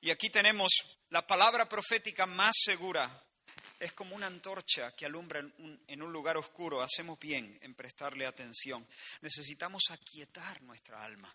Y 0.00 0.08
aquí 0.08 0.30
tenemos 0.30 0.72
la 1.10 1.26
palabra 1.26 1.68
profética 1.68 2.24
más 2.24 2.54
segura 2.58 3.24
es 3.78 3.92
como 3.92 4.16
una 4.16 4.28
antorcha 4.28 4.96
que 4.96 5.04
alumbra 5.04 5.40
en 5.40 6.02
un, 6.02 6.12
lugar 6.12 6.38
oscuro. 6.38 6.80
Hacemos 6.80 7.20
bien 7.20 7.58
en 7.60 7.74
prestarle 7.74 8.26
atención. 8.26 8.88
Necesitamos 9.20 9.84
aquietar 9.90 10.62
nuestra 10.62 11.04
alma. 11.04 11.32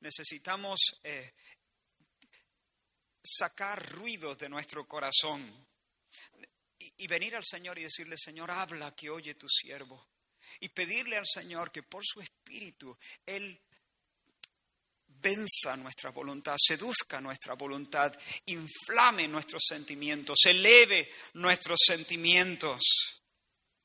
Necesitamos 0.00 0.78
eh, 1.02 1.32
sacar 3.30 3.84
ruidos 3.92 4.38
de 4.38 4.48
nuestro 4.48 4.86
corazón 4.86 5.66
y, 6.78 7.06
venir 7.06 7.36
al 7.36 7.44
Señor 7.44 7.78
y 7.78 7.82
decirle, 7.82 8.16
Señor, 8.16 8.50
habla 8.50 8.94
que 8.94 9.10
oye 9.10 9.34
tu 9.34 9.48
siervo. 9.48 10.08
Y 10.60 10.70
pedirle 10.70 11.16
al 11.16 11.26
Señor 11.26 11.70
que 11.70 11.82
por 11.82 12.04
su 12.04 12.20
espíritu 12.20 12.96
Él 13.24 13.60
venza 15.06 15.76
nuestra 15.76 16.10
voluntad, 16.10 16.56
seduzca 16.58 17.20
nuestra 17.20 17.54
voluntad, 17.54 18.14
inflame 18.46 19.28
nuestros 19.28 19.62
sentimientos, 19.68 20.38
eleve 20.46 21.10
nuestros 21.34 21.78
sentimientos, 21.86 22.80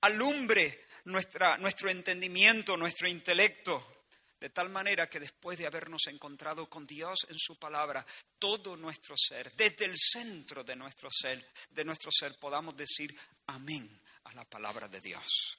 alumbre 0.01 0.85
nuestra, 1.05 1.57
nuestro 1.57 1.89
entendimiento, 1.89 2.77
nuestro 2.77 3.07
intelecto, 3.07 3.94
de 4.39 4.49
tal 4.49 4.69
manera 4.69 5.09
que 5.09 5.19
después 5.19 5.57
de 5.57 5.65
habernos 5.65 6.07
encontrado 6.07 6.69
con 6.69 6.85
Dios 6.85 7.25
en 7.29 7.37
su 7.37 7.57
palabra, 7.57 8.05
todo 8.39 8.77
nuestro 8.77 9.15
ser, 9.17 9.51
desde 9.53 9.85
el 9.85 9.95
centro 9.97 10.63
de 10.63 10.75
nuestro 10.75 11.09
ser, 11.11 11.51
de 11.69 11.85
nuestro 11.85 12.11
ser, 12.11 12.37
podamos 12.37 12.75
decir 12.75 13.15
amén 13.47 13.89
a 14.25 14.33
la 14.33 14.45
palabra 14.45 14.87
de 14.87 15.01
Dios. 15.01 15.57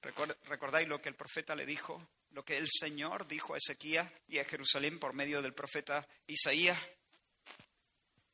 ¿Recordáis 0.00 0.86
lo 0.86 1.00
que 1.00 1.08
el 1.08 1.14
profeta 1.14 1.54
le 1.54 1.64
dijo 1.64 2.06
lo 2.34 2.44
que 2.44 2.56
el 2.56 2.68
Señor 2.68 3.26
dijo 3.26 3.54
a 3.54 3.58
Ezequiel 3.58 4.10
y 4.28 4.38
a 4.38 4.44
Jerusalén 4.44 4.98
por 4.98 5.12
medio 5.12 5.40
del 5.40 5.54
profeta 5.54 6.06
Isaías. 6.26 6.78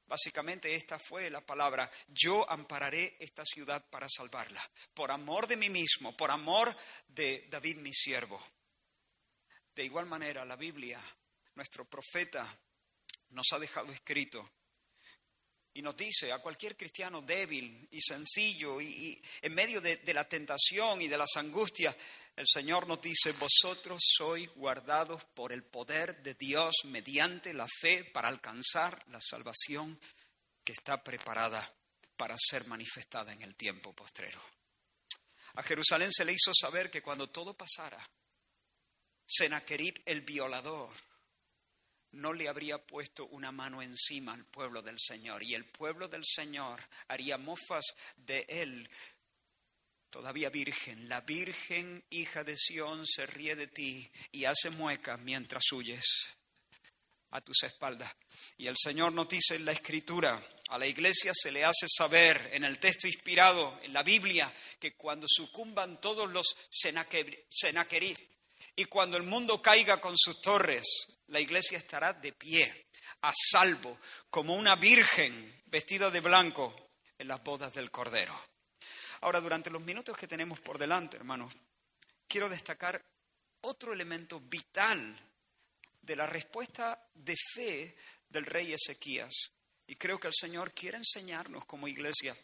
Básicamente 0.07 0.75
esta 0.75 0.99
fue 0.99 1.31
la 1.31 1.41
palabra, 1.41 1.89
yo 2.09 2.51
ampararé 2.51 3.17
esta 3.21 3.45
ciudad 3.45 3.85
para 3.91 4.09
salvarla, 4.09 4.69
por 4.93 5.13
amor 5.13 5.47
de 5.47 5.57
mí 5.57 5.69
mismo, 5.69 6.17
por 6.17 6.33
amor 6.33 6.75
de 7.07 7.47
David 7.49 7.77
mi 7.77 7.93
siervo. 7.93 8.43
De 9.75 9.85
igual 9.85 10.07
manera, 10.07 10.45
la 10.45 10.57
Biblia, 10.57 11.01
nuestro 11.55 11.85
profeta, 11.85 12.47
nos 13.31 13.47
ha 13.53 13.59
dejado 13.59 13.93
escrito 13.93 14.51
y 15.73 15.83
nos 15.83 15.97
dice 15.97 16.33
a 16.33 16.41
cualquier 16.41 16.77
cristiano 16.77 17.23
débil 17.23 17.89
y 17.91 18.01
sencillo 18.01 18.81
y, 18.81 19.23
en 19.41 19.55
medio 19.55 19.81
de, 19.81 20.01
la 20.13 20.29
tentación 20.29 21.01
y 21.01 21.09
de 21.09 21.19
las 21.19 21.37
angustias, 21.37 21.95
el 22.37 22.47
Señor 22.47 22.87
nos 22.87 23.01
dice, 23.01 23.33
vosotros 23.33 24.03
sois 24.03 24.49
guardados 24.55 25.25
por 25.35 25.53
el 25.53 25.63
poder 25.63 26.23
de 26.23 26.35
Dios 26.35 26.75
mediante 26.85 27.53
la 27.55 27.67
fe 27.81 28.05
para 28.05 28.29
alcanzar 28.29 29.05
la 29.09 29.21
salvación 29.21 30.01
que 30.65 30.73
está 30.73 31.03
preparada 31.03 31.73
para 32.17 32.37
ser 32.39 32.67
manifestada 32.67 33.33
en 33.33 33.43
el 33.43 33.55
tiempo 33.55 33.93
postrero. 33.93 34.43
A 35.55 35.63
Jerusalén 35.63 36.13
se 36.13 36.25
le 36.25 36.33
hizo 36.33 36.53
saber 36.55 36.91
que 36.91 37.03
cuando 37.03 37.29
todo 37.29 37.55
pasara, 37.55 38.09
Sennacherib 39.31 40.03
el 40.07 40.23
violador 40.23 40.91
no 42.13 42.33
le 42.33 42.49
habría 42.49 42.85
puesto 42.85 43.27
una 43.27 43.53
mano 43.53 43.81
encima 43.81 44.33
al 44.33 44.45
pueblo 44.45 44.83
del 44.83 44.99
Señor 44.99 45.45
y 45.45 45.55
el 45.55 45.65
pueblo 45.65 46.09
del 46.09 46.25
Señor 46.25 46.83
haría 47.07 47.39
mofas 47.39 47.87
de 48.17 48.45
él 48.49 48.91
todavía 50.11 50.51
virgen, 50.51 51.09
la 51.09 51.21
virgen 51.21 52.05
hija 52.11 52.43
de 52.43 52.57
Sión 52.57 53.07
se 53.07 53.27
ríe 53.27 53.55
de 53.55 53.69
ti 53.69 54.11
y 54.33 54.45
hace 54.45 54.71
muecas 54.71 55.21
mientras 55.21 55.63
huyes 55.73 56.05
a 57.31 57.41
tus 57.41 57.63
espaldas. 57.63 58.13
Y 58.59 58.67
el 58.67 58.77
Señor 58.77 59.13
nos 59.13 59.29
dice 59.29 59.55
en 59.55 59.65
la 59.65 59.73
Escritura, 59.73 60.43
a 60.69 60.79
la 60.79 60.87
iglesia 60.87 61.33
se 61.35 61.53
le 61.53 61.65
hace 61.65 61.87
saber 61.89 62.51
en 62.53 62.65
el 62.65 62.79
texto 62.79 63.07
inspirado 63.07 63.79
en 63.83 63.93
la 63.93 64.03
Biblia 64.03 64.53
que 64.81 64.95
cuando 64.95 65.27
sucumban 65.29 66.01
todos 66.01 66.29
los 66.31 66.57
y 68.81 68.87
cuando 68.87 69.19
el 69.19 69.25
mundo 69.25 69.61
caiga 69.61 70.01
con 70.01 70.17
sus 70.17 70.41
torres, 70.41 70.87
la 71.27 71.39
iglesia 71.39 71.77
estará 71.77 72.15
de 72.15 72.33
pie, 72.33 72.87
a 73.21 73.31
salvo, 73.31 73.99
como 74.31 74.55
una 74.55 74.75
virgen 74.75 75.63
vestida 75.67 76.11
de 76.11 76.21
blanco 76.21 76.93
en 77.19 77.29
las 77.29 77.45
bodas 77.45 77.75
del 77.75 77.91
Cordero. 77.91 78.35
Ahora, 79.21 79.39
durante 79.43 79.69
los 79.69 79.83
minutos 79.83 80.17
que 80.17 80.27
tenemos 80.27 80.61
por 80.61 80.79
delante, 80.79 81.19
hermanos, 81.19 81.53
quiero 82.27 82.49
destacar 82.49 83.05
otro 83.61 83.93
elemento 83.93 84.41
vital 84.41 85.15
de 86.01 86.17
la 86.17 86.27
respuesta 86.27 87.07
de 87.13 87.37
fe 87.55 87.95
del 88.31 88.47
rey 88.47 88.73
Ezequías. 88.73 89.51
Y 89.89 89.97
creo 89.97 90.19
que 90.19 90.29
el 90.29 90.35
Señor 90.35 90.73
quiere 90.73 90.97
enseñarnos 90.97 91.67
como 91.67 91.87
iglesia 91.87 92.35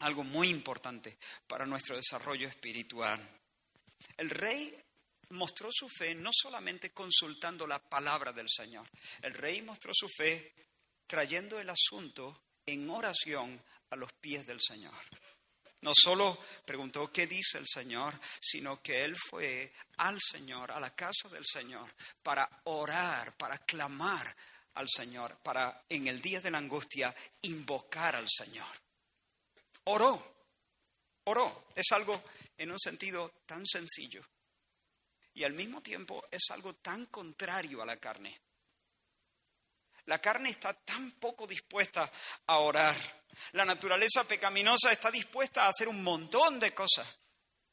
algo 0.00 0.22
muy 0.22 0.50
importante 0.50 1.16
para 1.46 1.64
nuestro 1.64 1.96
desarrollo 1.96 2.46
espiritual. 2.46 3.26
El 4.18 4.28
rey 4.28 4.81
mostró 5.32 5.70
su 5.72 5.88
fe 5.88 6.14
no 6.14 6.30
solamente 6.32 6.90
consultando 6.90 7.66
la 7.66 7.78
palabra 7.78 8.32
del 8.32 8.48
Señor, 8.48 8.88
el 9.22 9.34
rey 9.34 9.62
mostró 9.62 9.92
su 9.94 10.08
fe 10.08 10.54
trayendo 11.06 11.58
el 11.58 11.68
asunto 11.68 12.44
en 12.64 12.88
oración 12.88 13.62
a 13.90 13.96
los 13.96 14.12
pies 14.14 14.46
del 14.46 14.60
Señor. 14.60 14.94
No 15.82 15.92
solo 15.94 16.38
preguntó 16.64 17.10
qué 17.10 17.26
dice 17.26 17.58
el 17.58 17.66
Señor, 17.66 18.18
sino 18.40 18.80
que 18.80 19.04
él 19.04 19.16
fue 19.16 19.72
al 19.96 20.18
Señor, 20.20 20.70
a 20.70 20.78
la 20.78 20.94
casa 20.94 21.28
del 21.28 21.44
Señor, 21.44 21.90
para 22.22 22.48
orar, 22.64 23.36
para 23.36 23.58
clamar 23.58 24.34
al 24.74 24.88
Señor, 24.88 25.38
para 25.42 25.84
en 25.88 26.06
el 26.06 26.22
día 26.22 26.40
de 26.40 26.52
la 26.52 26.58
angustia 26.58 27.14
invocar 27.42 28.14
al 28.14 28.28
Señor. 28.30 28.68
Oró, 29.84 30.46
oró. 31.24 31.68
Es 31.74 31.90
algo 31.90 32.22
en 32.56 32.70
un 32.70 32.78
sentido 32.78 33.42
tan 33.44 33.66
sencillo 33.66 34.24
y 35.34 35.44
al 35.44 35.52
mismo 35.52 35.80
tiempo 35.80 36.24
es 36.30 36.50
algo 36.50 36.74
tan 36.74 37.06
contrario 37.06 37.82
a 37.82 37.86
la 37.86 37.96
carne. 37.96 38.40
La 40.06 40.20
carne 40.20 40.50
está 40.50 40.74
tan 40.74 41.12
poco 41.12 41.46
dispuesta 41.46 42.10
a 42.46 42.58
orar. 42.58 42.96
La 43.52 43.64
naturaleza 43.64 44.24
pecaminosa 44.24 44.90
está 44.90 45.10
dispuesta 45.10 45.64
a 45.64 45.68
hacer 45.68 45.88
un 45.88 46.02
montón 46.02 46.58
de 46.58 46.74
cosas. 46.74 47.06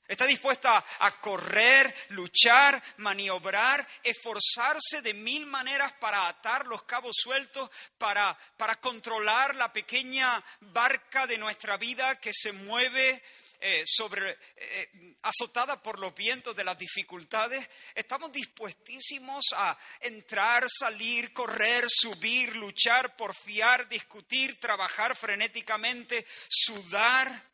Está 0.08 0.26
dispuesta 0.26 0.84
a 1.00 1.22
correr, 1.22 1.94
luchar, 2.10 2.82
maniobrar, 2.98 3.88
esforzarse 4.02 5.04
de 5.04 5.14
mil 5.14 5.46
maneras 5.46 5.94
para 6.00 6.28
atar 6.28 6.66
los 6.66 6.84
cabos 6.84 7.16
sueltos, 7.16 7.70
para, 7.96 8.36
para 8.58 8.82
controlar 8.82 9.56
la 9.56 9.72
pequeña 9.72 10.44
barca 10.62 11.28
de 11.28 11.38
nuestra 11.38 11.78
vida 11.78 12.20
que 12.20 12.32
se 12.34 12.52
mueve 12.54 13.22
eh, 13.62 13.84
sobre, 13.86 14.38
eh, 14.56 15.16
azotada 15.24 15.84
por 15.84 16.00
los 16.00 16.16
vientos 16.16 16.56
de 16.56 16.64
las 16.64 16.78
dificultades, 16.78 17.68
estamos 17.94 18.32
dispuestísimos 18.32 19.44
a 19.54 19.78
entrar, 20.00 20.66
salir, 20.70 21.34
correr, 21.34 21.84
subir, 21.90 22.56
luchar, 22.56 23.18
porfiar, 23.18 23.90
discutir, 23.90 24.60
trabajar 24.62 25.14
frenéticamente, 25.14 26.26
sudar, 26.48 27.52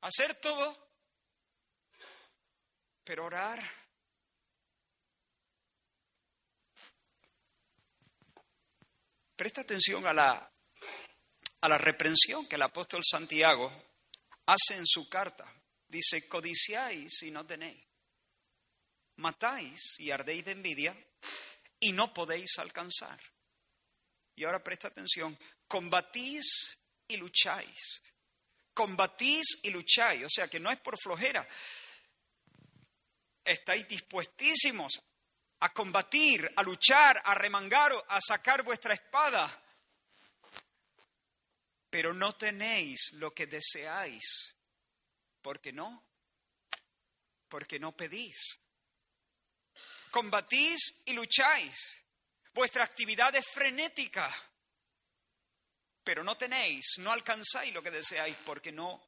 hacer 0.00 0.34
todo, 0.36 0.90
pero 3.04 3.26
orar. 3.26 3.62
Presta 9.36 9.60
atención 9.60 10.06
a 10.06 10.14
la, 10.14 10.50
a 11.60 11.68
la 11.68 11.76
reprensión 11.76 12.46
que 12.46 12.54
el 12.54 12.62
apóstol 12.62 13.02
Santiago 13.04 13.85
hace 14.46 14.76
en 14.76 14.86
su 14.86 15.08
carta. 15.08 15.52
Dice, 15.88 16.28
codiciáis 16.28 17.22
y 17.22 17.30
no 17.30 17.46
tenéis. 17.46 17.84
Matáis 19.16 19.98
y 19.98 20.10
ardéis 20.10 20.44
de 20.44 20.52
envidia 20.52 20.96
y 21.80 21.92
no 21.92 22.12
podéis 22.12 22.58
alcanzar. 22.58 23.18
Y 24.34 24.44
ahora 24.44 24.62
presta 24.62 24.88
atención, 24.88 25.38
combatís 25.66 26.78
y 27.08 27.16
lucháis. 27.16 28.02
Combatís 28.74 29.58
y 29.62 29.70
lucháis, 29.70 30.24
o 30.24 30.28
sea 30.28 30.48
que 30.48 30.60
no 30.60 30.70
es 30.70 30.78
por 30.78 30.98
flojera. 30.98 31.46
Estáis 33.42 33.88
dispuestísimos 33.88 35.00
a 35.60 35.72
combatir, 35.72 36.52
a 36.56 36.62
luchar, 36.62 37.22
a 37.24 37.34
remangar, 37.34 37.92
a 38.08 38.20
sacar 38.20 38.62
vuestra 38.62 38.92
espada 38.92 39.65
pero 41.96 42.12
no 42.12 42.34
tenéis 42.34 43.12
lo 43.12 43.32
que 43.32 43.46
deseáis. 43.46 44.54
¿Por 45.40 45.62
qué 45.62 45.72
no? 45.72 46.06
Porque 47.48 47.78
no 47.78 47.96
pedís. 47.96 48.36
Combatís 50.10 51.00
y 51.06 51.14
lucháis. 51.14 52.04
Vuestra 52.52 52.84
actividad 52.84 53.34
es 53.34 53.46
frenética, 53.46 54.30
pero 56.04 56.22
no 56.22 56.36
tenéis, 56.36 56.84
no 56.98 57.12
alcanzáis 57.12 57.72
lo 57.72 57.82
que 57.82 57.90
deseáis 57.90 58.36
porque 58.44 58.72
no 58.72 59.02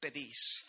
pedís. 0.00 0.66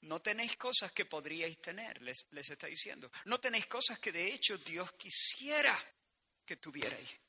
No 0.00 0.22
tenéis 0.22 0.56
cosas 0.56 0.92
que 0.92 1.04
podríais 1.04 1.60
tener, 1.60 2.00
les, 2.00 2.24
les 2.30 2.48
está 2.48 2.68
diciendo. 2.68 3.10
No 3.26 3.38
tenéis 3.38 3.66
cosas 3.66 3.98
que 3.98 4.12
de 4.12 4.32
hecho 4.32 4.56
Dios 4.56 4.92
quisiera 4.92 5.78
que 6.46 6.56
tuvierais. 6.56 7.25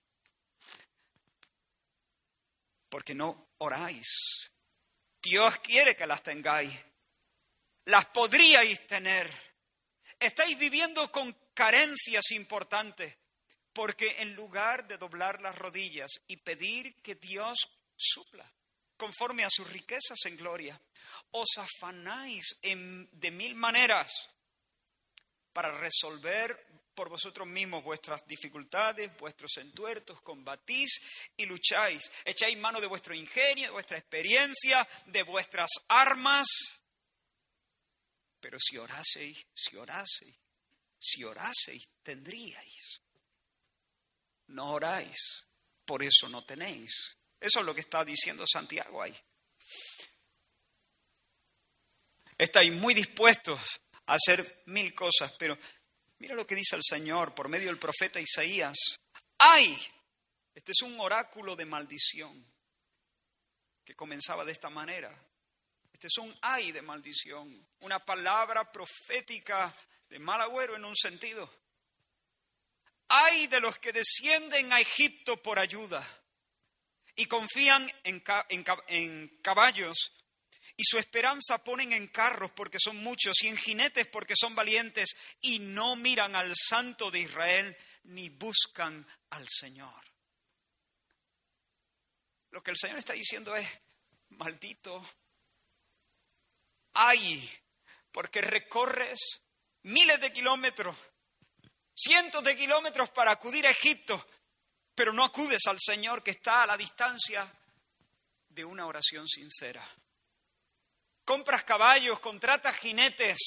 Porque 2.89 3.13
no 3.13 3.49
oráis. 3.59 4.07
Dios 5.21 5.59
quiere 5.59 5.95
que 5.95 6.07
las 6.07 6.23
tengáis. 6.23 6.73
Las 7.85 8.05
podríais 8.07 8.85
tener. 8.87 9.29
Estáis 10.19 10.57
viviendo 10.57 11.11
con 11.11 11.31
carencias 11.53 12.31
importantes, 12.31 13.15
porque 13.73 14.15
en 14.19 14.33
lugar 14.35 14.87
de 14.87 14.97
doblar 14.97 15.41
las 15.41 15.55
rodillas 15.55 16.11
y 16.27 16.37
pedir 16.37 17.01
que 17.01 17.15
Dios 17.15 17.57
supla, 17.95 18.51
conforme 18.95 19.43
a 19.43 19.49
sus 19.49 19.69
riquezas 19.69 20.19
en 20.25 20.37
gloria, 20.37 20.79
os 21.31 21.57
afanáis 21.57 22.59
de 22.61 23.31
mil 23.31 23.55
maneras 23.55 24.27
para 25.53 25.71
resolver 25.77 26.76
por 26.97 27.09
vosotros 27.09 27.47
mismos 27.47 27.83
vuestras 27.83 28.25
dificultades, 28.25 29.15
vuestros 29.19 29.55
entuertos, 29.57 30.19
combatís 30.23 30.99
y 31.37 31.45
lucháis. 31.45 32.09
Echáis 32.25 32.57
mano 32.57 32.81
de 32.81 32.87
vuestro 32.87 33.13
ingenio, 33.13 33.65
de 33.65 33.71
vuestra 33.71 33.99
experiencia, 33.99 34.87
de 35.05 35.21
vuestras 35.21 35.69
armas. 35.89 36.47
Pero 38.39 38.57
si 38.59 38.79
oraseis, 38.79 39.45
si 39.53 39.77
oraseis, 39.77 40.39
si 40.97 41.23
oraseis, 41.23 41.87
tendríais. 42.01 43.03
No 44.47 44.71
oráis, 44.71 45.45
por 45.85 46.01
eso 46.01 46.27
no 46.29 46.43
tenéis. 46.45 47.15
Eso 47.39 47.59
es 47.59 47.65
lo 47.67 47.75
que 47.75 47.81
está 47.81 48.03
diciendo 48.03 48.43
Santiago 48.51 49.03
ahí. 49.03 49.15
Estáis 52.39 52.73
muy 52.73 52.95
dispuestos 52.95 53.81
a 54.07 54.15
hacer 54.15 54.63
mil 54.65 54.95
cosas, 54.95 55.31
pero 55.37 55.55
Mira 56.19 56.35
lo 56.35 56.47
que 56.47 56.55
dice 56.55 56.75
el 56.75 56.83
Señor 56.83 57.35
por 57.35 57.47
medio 57.47 57.67
del 57.67 57.79
profeta 57.79 58.19
Isaías. 58.19 58.77
¡Ay! 59.37 59.77
Este 60.55 60.71
es 60.71 60.81
un 60.81 60.99
oráculo 60.99 61.55
de 61.55 61.65
maldición 61.65 62.45
que 63.85 63.93
comenzaba 63.93 64.43
de 64.43 64.51
esta 64.51 64.69
manera. 64.69 65.15
Este 65.93 66.07
es 66.07 66.17
un 66.17 66.35
ay 66.41 66.71
de 66.71 66.81
maldición, 66.81 67.67
una 67.79 68.03
palabra 68.03 68.71
profética 68.71 69.73
de 70.09 70.19
mal 70.19 70.41
agüero 70.41 70.75
en 70.75 70.85
un 70.85 70.95
sentido. 70.95 71.49
Ay 73.07 73.47
de 73.47 73.59
los 73.59 73.77
que 73.79 73.93
descienden 73.93 74.73
a 74.73 74.79
Egipto 74.79 75.41
por 75.41 75.59
ayuda 75.59 76.05
y 77.15 77.25
confían 77.25 77.91
en, 78.03 78.23
en 78.87 79.39
caballos 79.41 80.11
y 80.79 80.83
su 80.85 80.99
esperanza 80.99 81.63
ponen 81.63 81.91
en 81.91 82.07
carros 82.07 82.51
porque 82.51 82.77
son 82.79 82.97
muchos 82.97 83.41
y 83.41 83.47
en 83.47 83.57
jinetes 83.57 84.07
porque 84.07 84.35
son 84.39 84.53
valientes 84.53 85.17
y 85.41 85.57
no 85.57 85.95
miran 85.95 86.35
al 86.35 86.53
Santo 86.55 87.09
de 87.09 87.21
Israel 87.21 87.75
ni 88.03 88.29
buscan 88.29 89.05
al 89.31 89.47
Señor. 89.49 90.05
Lo 92.51 92.61
que 92.61 92.69
el 92.69 92.77
Señor 92.77 92.99
está 92.99 93.13
diciendo 93.13 93.55
es, 93.55 93.67
maldito, 94.29 95.03
ay, 96.93 97.51
porque 98.11 98.41
recorres 98.41 99.41
miles 99.81 100.21
de 100.21 100.31
kilómetros, 100.31 100.95
cientos 101.95 102.43
de 102.43 102.55
kilómetros 102.55 103.09
para 103.09 103.31
acudir 103.31 103.65
a 103.65 103.71
Egipto, 103.71 104.27
pero 104.93 105.11
no 105.11 105.23
acudes 105.23 105.65
al 105.65 105.79
Señor 105.79 106.21
que 106.21 106.31
está 106.31 106.61
a 106.63 106.67
la 106.67 106.77
distancia 106.77 107.51
de 108.49 108.63
una 108.63 108.85
oración 108.85 109.27
sincera 109.27 109.83
compras 111.27 111.65
caballos, 111.65 112.21
contratas 112.21 112.77
jinetes, 112.77 113.37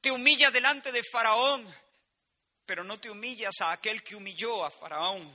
te 0.00 0.10
humillas 0.10 0.52
delante 0.52 0.90
de 0.90 1.04
Faraón, 1.04 1.64
pero 2.66 2.82
no 2.82 2.98
te 2.98 3.08
humillas 3.08 3.60
a 3.60 3.70
aquel 3.70 4.02
que 4.02 4.16
humilló 4.16 4.64
a 4.64 4.72
Faraón. 4.72 5.30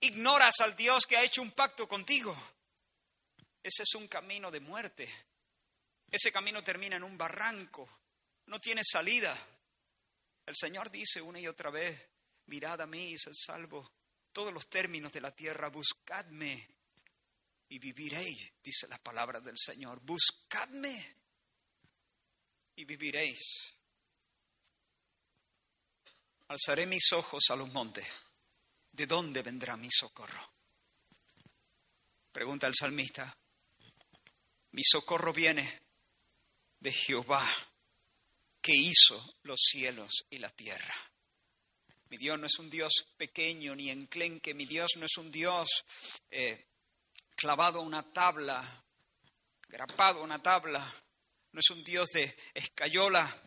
Ignoras 0.00 0.60
al 0.60 0.76
Dios 0.76 1.06
que 1.06 1.16
ha 1.16 1.24
hecho 1.24 1.40
un 1.40 1.52
pacto 1.52 1.88
contigo. 1.88 2.36
Ese 3.62 3.84
es 3.84 3.94
un 3.94 4.06
camino 4.08 4.50
de 4.50 4.60
muerte. 4.60 5.10
Ese 6.10 6.30
camino 6.30 6.62
termina 6.62 6.96
en 6.96 7.04
un 7.04 7.16
barranco. 7.16 7.88
No 8.44 8.60
tiene 8.60 8.82
salida. 8.84 9.34
El 10.44 10.54
Señor 10.54 10.90
dice 10.90 11.22
una 11.22 11.40
y 11.40 11.48
otra 11.48 11.70
vez, 11.70 11.98
mirad 12.44 12.82
a 12.82 12.86
mí 12.86 13.12
y 13.12 13.18
sed 13.18 13.32
salvo. 13.32 13.90
Todos 14.32 14.52
los 14.52 14.68
términos 14.68 15.10
de 15.12 15.22
la 15.22 15.34
tierra, 15.34 15.68
buscadme 15.68 16.75
y 17.68 17.78
viviréis, 17.78 18.52
dice 18.62 18.86
la 18.88 18.98
palabra 18.98 19.40
del 19.40 19.56
Señor. 19.58 20.00
Buscadme 20.02 21.16
y 22.76 22.84
viviréis. 22.84 23.74
Alzaré 26.48 26.86
mis 26.86 27.12
ojos 27.12 27.44
a 27.50 27.56
los 27.56 27.72
montes. 27.72 28.06
¿De 28.92 29.06
dónde 29.06 29.42
vendrá 29.42 29.76
mi 29.76 29.90
socorro? 29.90 30.52
Pregunta 32.32 32.66
el 32.66 32.74
salmista. 32.74 33.36
Mi 34.72 34.82
socorro 34.84 35.32
viene 35.32 35.82
de 36.80 36.92
Jehová, 36.92 37.46
que 38.60 38.72
hizo 38.74 39.34
los 39.42 39.60
cielos 39.60 40.26
y 40.30 40.38
la 40.38 40.50
tierra. 40.50 40.94
Mi 42.08 42.18
Dios 42.18 42.38
no 42.38 42.46
es 42.46 42.58
un 42.58 42.70
Dios 42.70 42.92
pequeño 43.16 43.74
ni 43.74 43.90
enclenque, 43.90 44.54
mi 44.54 44.66
Dios 44.66 44.92
no 44.96 45.06
es 45.06 45.16
un 45.16 45.30
Dios 45.32 45.84
eh, 46.30 46.66
clavado 47.36 47.78
a 47.78 47.82
una 47.82 48.02
tabla, 48.02 48.64
grapado 49.68 50.20
a 50.20 50.24
una 50.24 50.42
tabla. 50.42 50.80
No 51.52 51.60
es 51.60 51.70
un 51.70 51.84
Dios 51.84 52.08
de 52.08 52.36
escayola. 52.54 53.42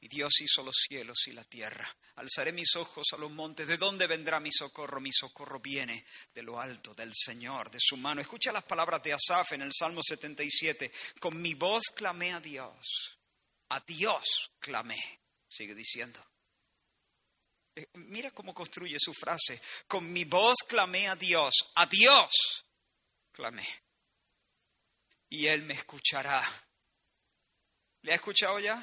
Y 0.00 0.08
Dios 0.08 0.34
hizo 0.42 0.62
los 0.62 0.74
cielos 0.86 1.16
y 1.28 1.32
la 1.32 1.44
tierra. 1.44 1.88
Alzaré 2.16 2.52
mis 2.52 2.76
ojos 2.76 3.06
a 3.14 3.16
los 3.16 3.30
montes. 3.30 3.66
¿De 3.66 3.78
dónde 3.78 4.06
vendrá 4.06 4.38
mi 4.38 4.52
socorro? 4.52 5.00
Mi 5.00 5.10
socorro 5.10 5.60
viene 5.60 6.04
de 6.34 6.42
lo 6.42 6.60
alto, 6.60 6.92
del 6.92 7.10
Señor, 7.14 7.70
de 7.70 7.78
su 7.80 7.96
mano. 7.96 8.20
Escucha 8.20 8.52
las 8.52 8.64
palabras 8.64 9.02
de 9.02 9.14
Asaf 9.14 9.52
en 9.52 9.62
el 9.62 9.72
Salmo 9.72 10.02
77. 10.06 10.92
Con 11.18 11.40
mi 11.40 11.54
voz 11.54 11.84
clamé 11.96 12.34
a 12.34 12.40
Dios. 12.40 13.16
A 13.70 13.80
Dios 13.80 14.52
clamé. 14.58 15.22
Sigue 15.48 15.74
diciendo. 15.74 16.20
Eh, 17.74 17.88
mira 17.94 18.30
cómo 18.30 18.52
construye 18.52 18.98
su 18.98 19.14
frase. 19.14 19.62
Con 19.88 20.12
mi 20.12 20.24
voz 20.24 20.56
clamé 20.68 21.08
a 21.08 21.16
Dios. 21.16 21.54
A 21.76 21.86
Dios 21.86 22.64
clamé. 23.34 23.68
Y 25.28 25.46
Él 25.48 25.62
me 25.62 25.74
escuchará. 25.74 26.42
¿Le 28.02 28.12
ha 28.12 28.14
escuchado 28.14 28.58
ya? 28.60 28.80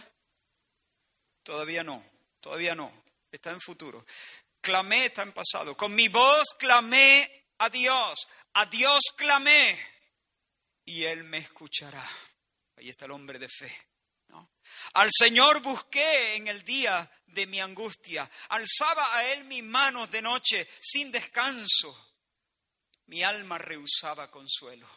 Todavía 1.42 1.84
no, 1.84 2.04
todavía 2.40 2.76
no. 2.76 3.04
Está 3.32 3.52
en 3.52 3.62
futuro. 3.62 4.06
Clamé 4.60 5.06
está 5.06 5.24
en 5.24 5.32
pasado. 5.32 5.76
Con 5.76 5.96
mi 5.96 6.10
voz 6.10 6.50
clamé 6.60 7.48
a 7.60 7.70
Dios. 7.70 8.28
A 8.54 8.66
Dios 8.66 9.02
clamé. 9.16 9.80
Y 10.86 11.06
Él 11.06 11.24
me 11.24 11.38
escuchará. 11.38 12.06
Ahí 12.76 12.90
está 12.90 13.06
el 13.06 13.12
hombre 13.12 13.40
de 13.40 13.48
fe. 13.48 13.88
Al 14.94 15.10
Señor 15.12 15.62
busqué 15.62 16.36
en 16.36 16.48
el 16.48 16.64
día 16.64 17.10
de 17.28 17.46
mi 17.48 17.60
angustia. 17.60 18.30
Alzaba 18.50 19.16
a 19.16 19.26
Él 19.32 19.46
mis 19.46 19.64
manos 19.64 20.10
de 20.12 20.22
noche 20.22 20.68
sin 20.80 21.12
descanso 21.12 22.11
mi 23.08 23.24
alma 23.24 23.58
rehusaba 23.58 24.30
consuelo. 24.30 24.88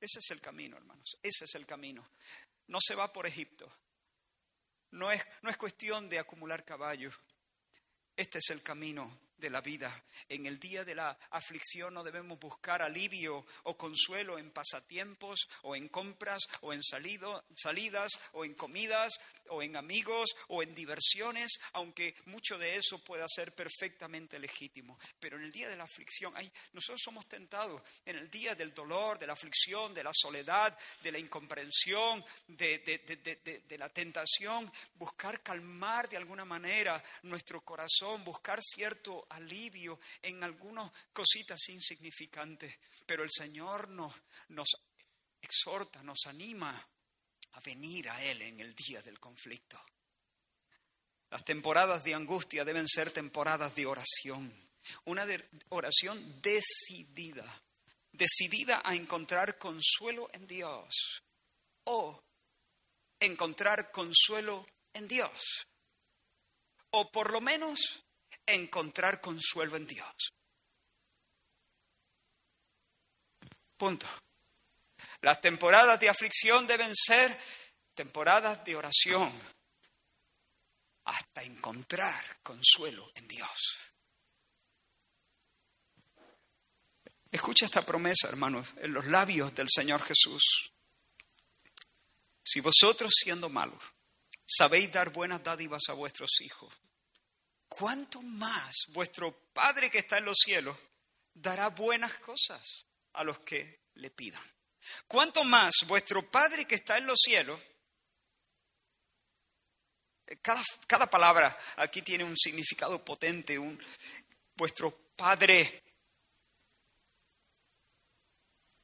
Ese 0.00 0.20
es 0.20 0.30
el 0.30 0.40
camino, 0.40 0.76
hermanos, 0.76 1.18
ese 1.22 1.44
es 1.44 1.54
el 1.54 1.66
camino. 1.66 2.08
No 2.68 2.78
se 2.80 2.94
va 2.94 3.12
por 3.12 3.26
Egipto. 3.26 3.72
No 4.90 5.10
es, 5.10 5.22
no 5.42 5.50
es 5.50 5.56
cuestión 5.56 6.08
de 6.08 6.18
acumular 6.18 6.64
caballos. 6.64 7.14
Este 8.16 8.38
es 8.38 8.50
el 8.50 8.62
camino 8.62 9.27
de 9.38 9.50
la 9.50 9.60
vida. 9.60 10.04
En 10.28 10.46
el 10.46 10.58
día 10.58 10.84
de 10.84 10.94
la 10.94 11.18
aflicción 11.30 11.94
no 11.94 12.02
debemos 12.02 12.38
buscar 12.38 12.82
alivio 12.82 13.46
o 13.64 13.76
consuelo 13.76 14.38
en 14.38 14.50
pasatiempos 14.50 15.48
o 15.62 15.76
en 15.76 15.88
compras 15.88 16.42
o 16.62 16.72
en 16.72 16.82
salido, 16.82 17.44
salidas 17.56 18.12
o 18.32 18.44
en 18.44 18.54
comidas 18.54 19.18
o 19.48 19.62
en 19.62 19.76
amigos 19.76 20.34
o 20.48 20.62
en 20.62 20.74
diversiones, 20.74 21.58
aunque 21.72 22.14
mucho 22.26 22.58
de 22.58 22.76
eso 22.76 22.98
pueda 22.98 23.26
ser 23.28 23.54
perfectamente 23.54 24.38
legítimo. 24.38 24.98
Pero 25.20 25.36
en 25.36 25.44
el 25.44 25.52
día 25.52 25.68
de 25.68 25.76
la 25.76 25.84
aflicción, 25.84 26.34
nosotros 26.72 27.00
somos 27.02 27.26
tentados 27.26 27.80
en 28.04 28.16
el 28.16 28.30
día 28.30 28.54
del 28.54 28.74
dolor, 28.74 29.18
de 29.18 29.26
la 29.26 29.32
aflicción, 29.34 29.94
de 29.94 30.04
la 30.04 30.12
soledad, 30.12 30.76
de 31.02 31.12
la 31.12 31.18
incomprensión, 31.18 32.24
de, 32.48 32.78
de 32.78 33.78
la 33.78 33.88
tentación, 33.88 34.70
buscar 34.94 35.42
calmar 35.42 36.08
de 36.08 36.16
alguna 36.16 36.44
manera 36.44 37.02
nuestro 37.22 37.60
corazón, 37.62 38.24
buscar 38.24 38.60
cierto 38.62 39.26
alivio 39.30 39.98
en 40.22 40.42
algunas 40.42 40.90
cositas 41.12 41.68
insignificantes, 41.68 42.78
pero 43.06 43.22
el 43.22 43.30
Señor 43.30 43.88
nos, 43.88 44.14
nos 44.48 44.68
exhorta, 45.40 46.02
nos 46.02 46.26
anima 46.26 46.88
a 47.52 47.60
venir 47.60 48.08
a 48.08 48.22
Él 48.24 48.42
en 48.42 48.60
el 48.60 48.74
día 48.74 49.02
del 49.02 49.18
conflicto. 49.18 49.80
Las 51.30 51.44
temporadas 51.44 52.04
de 52.04 52.14
angustia 52.14 52.64
deben 52.64 52.88
ser 52.88 53.10
temporadas 53.10 53.74
de 53.74 53.86
oración, 53.86 54.52
una 55.04 55.26
oración 55.68 56.40
decidida, 56.40 57.62
decidida 58.12 58.80
a 58.84 58.94
encontrar 58.94 59.58
consuelo 59.58 60.30
en 60.32 60.46
Dios 60.46 61.22
o 61.84 62.22
encontrar 63.20 63.90
consuelo 63.90 64.66
en 64.94 65.08
Dios, 65.08 65.66
o 66.90 67.10
por 67.10 67.32
lo 67.32 67.40
menos 67.40 68.04
encontrar 68.54 69.20
consuelo 69.20 69.76
en 69.76 69.86
Dios. 69.86 70.32
Punto. 73.76 74.06
Las 75.20 75.40
temporadas 75.40 75.98
de 76.00 76.08
aflicción 76.08 76.66
deben 76.66 76.94
ser 76.94 77.36
temporadas 77.94 78.64
de 78.64 78.76
oración 78.76 79.32
hasta 81.04 81.42
encontrar 81.42 82.38
consuelo 82.42 83.10
en 83.14 83.26
Dios. 83.28 83.78
Escucha 87.30 87.66
esta 87.66 87.84
promesa, 87.84 88.28
hermanos, 88.28 88.72
en 88.78 88.92
los 88.92 89.06
labios 89.06 89.54
del 89.54 89.68
Señor 89.70 90.02
Jesús. 90.02 90.72
Si 92.42 92.60
vosotros 92.60 93.12
siendo 93.14 93.48
malos 93.48 93.82
sabéis 94.46 94.90
dar 94.90 95.12
buenas 95.12 95.42
dádivas 95.42 95.82
a 95.88 95.92
vuestros 95.92 96.40
hijos, 96.40 96.72
¿cuánto 97.68 98.22
más 98.22 98.74
vuestro 98.88 99.32
Padre 99.52 99.90
que 99.90 99.98
está 99.98 100.18
en 100.18 100.24
los 100.24 100.38
cielos 100.38 100.76
dará 101.34 101.68
buenas 101.68 102.14
cosas 102.18 102.86
a 103.12 103.24
los 103.24 103.40
que 103.40 103.80
le 103.94 104.10
pidan? 104.10 104.42
¿Cuánto 105.06 105.44
más 105.44 105.74
vuestro 105.86 106.28
Padre 106.30 106.66
que 106.66 106.76
está 106.76 106.98
en 106.98 107.06
los 107.06 107.18
cielos 107.20 107.60
cada, 110.42 110.62
cada, 110.86 111.08
palabra 111.08 111.56
aquí 111.76 112.02
tiene 112.02 112.22
un 112.22 112.36
significado 112.36 113.02
potente. 113.02 113.58
Un, 113.58 113.82
vuestro 114.54 114.90
Padre, 115.16 115.82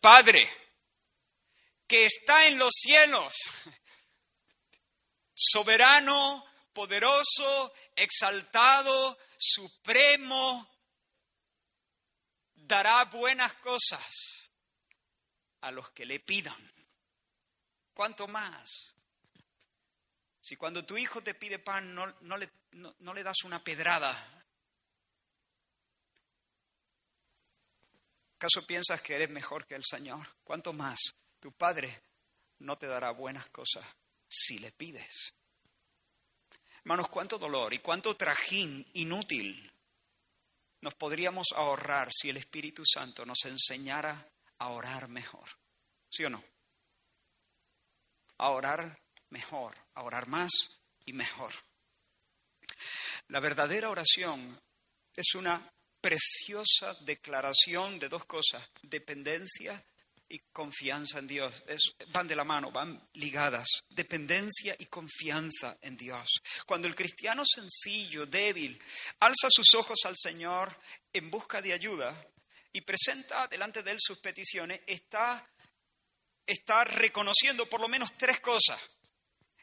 Padre, 0.00 0.48
que 1.86 2.06
está 2.06 2.46
en 2.46 2.58
los 2.58 2.72
cielos, 2.72 3.34
soberano, 5.34 6.44
poderoso, 6.74 7.72
exaltado, 7.94 9.16
supremo, 9.38 10.68
dará 12.54 13.04
buenas 13.04 13.54
cosas 13.54 14.50
a 15.60 15.70
los 15.70 15.90
que 15.92 16.04
le 16.04 16.20
pidan. 16.20 16.72
¿Cuánto 17.94 18.26
más? 18.26 18.96
Si 20.40 20.56
cuando 20.56 20.84
tu 20.84 20.98
hijo 20.98 21.22
te 21.22 21.34
pide 21.34 21.58
pan 21.58 21.94
no, 21.94 22.36
le, 22.36 22.50
no, 22.72 23.14
le 23.14 23.22
das 23.22 23.44
una 23.44 23.62
pedrada, 23.62 24.12
¿acaso 28.36 28.66
piensas 28.66 29.00
que 29.00 29.14
eres 29.14 29.30
mejor 29.30 29.66
que 29.66 29.74
el 29.74 29.84
Señor? 29.84 30.36
¿Cuánto 30.42 30.74
más 30.74 30.98
tu 31.40 31.52
Padre 31.52 32.02
no 32.58 32.76
te 32.76 32.86
dará 32.86 33.10
buenas 33.12 33.48
cosas 33.48 33.86
si 34.28 34.58
le 34.58 34.70
pides? 34.72 35.32
Hermanos, 36.84 37.08
cuánto 37.08 37.38
dolor 37.38 37.72
y 37.72 37.78
cuánto 37.78 38.14
trajín 38.14 38.86
inútil 38.92 39.72
nos 40.82 40.94
podríamos 40.94 41.46
ahorrar 41.56 42.10
si 42.12 42.28
el 42.28 42.36
Espíritu 42.36 42.82
Santo 42.84 43.24
nos 43.24 43.38
enseñara 43.46 44.28
a 44.58 44.68
orar 44.68 45.08
mejor. 45.08 45.48
¿Sí 46.10 46.24
o 46.24 46.28
no? 46.30 46.44
A 48.36 48.50
orar 48.50 49.00
mejor, 49.30 49.74
a 49.94 50.02
orar 50.02 50.28
más 50.28 50.52
y 51.06 51.14
mejor. 51.14 51.54
La 53.28 53.40
verdadera 53.40 53.88
oración 53.88 54.60
es 55.16 55.34
una 55.36 55.72
preciosa 56.02 56.92
declaración 57.00 57.98
de 57.98 58.10
dos 58.10 58.26
cosas, 58.26 58.68
dependencia 58.82 59.82
y 60.34 60.40
confianza 60.52 61.20
en 61.20 61.28
Dios. 61.28 61.62
van 62.08 62.26
de 62.26 62.34
la 62.34 62.42
mano, 62.42 62.72
van 62.72 63.08
ligadas. 63.12 63.68
Dependencia 63.88 64.74
y 64.78 64.86
confianza 64.86 65.78
en 65.80 65.96
Dios. 65.96 66.28
Cuando 66.66 66.88
el 66.88 66.96
cristiano 66.96 67.44
sencillo, 67.46 68.26
débil, 68.26 68.80
alza 69.20 69.48
sus 69.48 69.74
ojos 69.74 70.00
al 70.04 70.16
Señor 70.16 70.76
en 71.12 71.30
busca 71.30 71.62
de 71.62 71.72
ayuda 71.72 72.12
y 72.72 72.80
presenta 72.80 73.46
delante 73.46 73.84
de 73.84 73.92
Él 73.92 73.98
sus 74.00 74.18
peticiones, 74.18 74.80
está, 74.88 75.48
está 76.44 76.82
reconociendo 76.82 77.66
por 77.66 77.80
lo 77.80 77.86
menos 77.86 78.16
tres 78.18 78.40
cosas. 78.40 78.80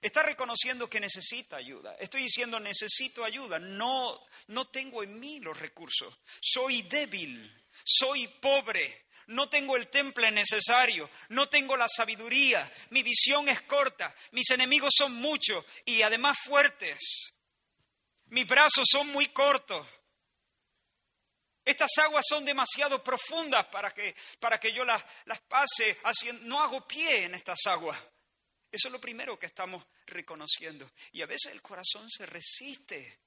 Está 0.01 0.23
reconociendo 0.23 0.89
que 0.89 1.01
necesita 1.01 1.57
ayuda. 1.57 1.95
Estoy 1.99 2.23
diciendo 2.23 2.59
necesito 2.59 3.25
ayuda. 3.25 3.59
No, 3.59 4.25
no 4.47 4.67
tengo 4.69 5.03
en 5.03 5.19
mí 5.19 5.41
los 5.41 5.59
recursos. 5.59 6.17
Soy 6.39 6.81
débil. 6.83 7.53
Soy 7.83 8.27
pobre. 8.27 9.05
No 9.27 9.49
tengo 9.49 9.75
el 9.75 9.87
temple 9.87 10.31
necesario. 10.31 11.09
No 11.29 11.47
tengo 11.47 11.77
la 11.77 11.87
sabiduría. 11.87 12.69
Mi 12.89 13.03
visión 13.03 13.47
es 13.49 13.61
corta. 13.61 14.13
Mis 14.31 14.49
enemigos 14.51 14.93
son 14.97 15.15
muchos 15.15 15.65
y 15.85 16.01
además 16.01 16.37
fuertes. 16.43 17.33
Mis 18.27 18.47
brazos 18.47 18.85
son 18.89 19.07
muy 19.07 19.27
cortos. 19.27 19.85
Estas 21.63 21.91
aguas 21.99 22.25
son 22.27 22.43
demasiado 22.43 23.03
profundas 23.03 23.65
para 23.67 23.93
que, 23.93 24.15
para 24.39 24.59
que 24.59 24.73
yo 24.73 24.83
las, 24.83 25.03
las 25.25 25.39
pase 25.41 25.99
haciendo. 26.03 26.43
No 26.45 26.61
hago 26.61 26.87
pie 26.87 27.25
en 27.25 27.35
estas 27.35 27.65
aguas. 27.67 27.99
Eso 28.71 28.87
es 28.87 28.91
lo 28.91 29.01
primero 29.01 29.37
que 29.37 29.45
estamos 29.47 29.85
reconociendo. 30.07 30.89
Y 31.11 31.21
a 31.21 31.25
veces 31.25 31.51
el 31.51 31.61
corazón 31.61 32.09
se 32.09 32.25
resiste. 32.25 33.19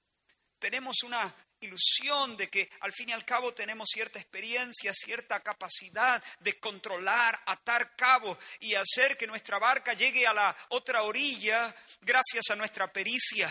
Tenemos 0.58 1.02
una 1.02 1.32
ilusión 1.64 2.36
de 2.36 2.48
que 2.48 2.70
al 2.80 2.92
fin 2.92 3.08
y 3.08 3.12
al 3.12 3.24
cabo 3.24 3.52
tenemos 3.52 3.88
cierta 3.92 4.18
experiencia, 4.18 4.92
cierta 4.94 5.40
capacidad 5.40 6.22
de 6.40 6.58
controlar, 6.58 7.42
atar 7.46 7.96
cabos 7.96 8.38
y 8.60 8.74
hacer 8.74 9.16
que 9.16 9.26
nuestra 9.26 9.58
barca 9.58 9.94
llegue 9.94 10.26
a 10.26 10.34
la 10.34 10.56
otra 10.70 11.02
orilla 11.02 11.74
gracias 12.00 12.50
a 12.50 12.56
nuestra 12.56 12.92
pericia. 12.92 13.50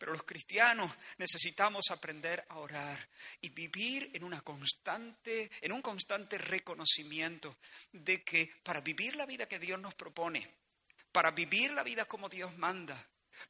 Pero 0.00 0.12
los 0.12 0.22
cristianos 0.22 0.90
necesitamos 1.18 1.90
aprender 1.90 2.46
a 2.48 2.56
orar 2.56 3.08
y 3.42 3.50
vivir 3.50 4.10
en 4.14 4.24
una 4.24 4.40
constante, 4.40 5.50
en 5.60 5.72
un 5.72 5.82
constante 5.82 6.38
reconocimiento 6.38 7.58
de 7.92 8.24
que 8.24 8.50
para 8.62 8.80
vivir 8.80 9.16
la 9.16 9.26
vida 9.26 9.46
que 9.46 9.58
Dios 9.58 9.78
nos 9.78 9.94
propone, 9.94 10.50
para 11.12 11.32
vivir 11.32 11.72
la 11.72 11.82
vida 11.82 12.06
como 12.06 12.30
Dios 12.30 12.56
manda, 12.56 12.96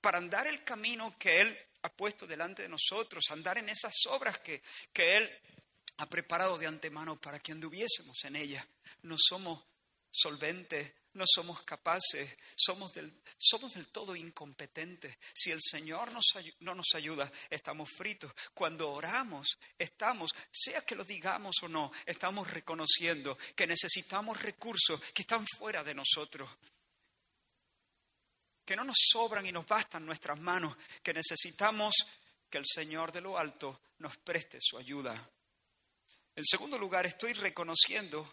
para 0.01 0.19
andar 0.19 0.47
el 0.47 0.63
camino 0.65 1.17
que 1.19 1.41
Él 1.41 1.59
ha 1.83 1.93
puesto 1.93 2.27
delante 2.27 2.63
de 2.63 2.69
nosotros, 2.69 3.25
andar 3.31 3.59
en 3.59 3.69
esas 3.69 3.95
obras 4.09 4.39
que, 4.39 4.63
que 4.93 5.17
Él 5.17 5.31
ha 5.99 6.07
preparado 6.09 6.59
de 6.59 6.67
antemano 6.67 7.21
para 7.21 7.39
que 7.39 7.53
anduviésemos 7.53 8.25
en 8.25 8.37
ellas. 8.37 8.67
No 9.03 9.17
somos 9.19 9.63
solventes, 10.11 10.93
no 11.15 11.25
somos 11.27 11.63
capaces, 11.63 12.37
somos 12.57 12.93
del, 12.93 13.13
somos 13.37 13.75
del 13.75 13.89
todo 13.89 14.15
incompetentes. 14.15 15.17
Si 15.35 15.51
el 15.51 15.61
Señor 15.61 16.13
nos, 16.13 16.25
no 16.61 16.75
nos 16.75 16.95
ayuda, 16.95 17.31
estamos 17.49 17.89
fritos. 17.97 18.33
Cuando 18.55 18.91
oramos, 18.91 19.59
estamos, 19.79 20.31
sea 20.51 20.83
que 20.83 20.95
lo 20.95 21.05
digamos 21.05 21.57
o 21.63 21.69
no, 21.69 21.91
estamos 22.07 22.51
reconociendo 22.51 23.37
que 23.55 23.67
necesitamos 23.67 24.41
recursos 24.43 25.01
que 25.13 25.23
están 25.23 25.45
fuera 25.59 25.83
de 25.83 25.95
nosotros 25.95 26.49
que 28.71 28.77
no 28.77 28.85
nos 28.85 28.99
sobran 29.11 29.45
y 29.45 29.51
nos 29.51 29.67
bastan 29.67 30.07
nuestras 30.07 30.39
manos, 30.39 30.77
que 31.03 31.13
necesitamos 31.13 31.93
que 32.49 32.59
el 32.59 32.65
Señor 32.65 33.11
de 33.11 33.21
lo 33.21 33.37
alto 33.37 33.81
nos 33.99 34.17
preste 34.19 34.59
su 34.61 34.79
ayuda. 34.79 35.13
En 36.37 36.45
segundo 36.45 36.79
lugar, 36.79 37.05
estoy 37.05 37.33
reconociendo 37.33 38.33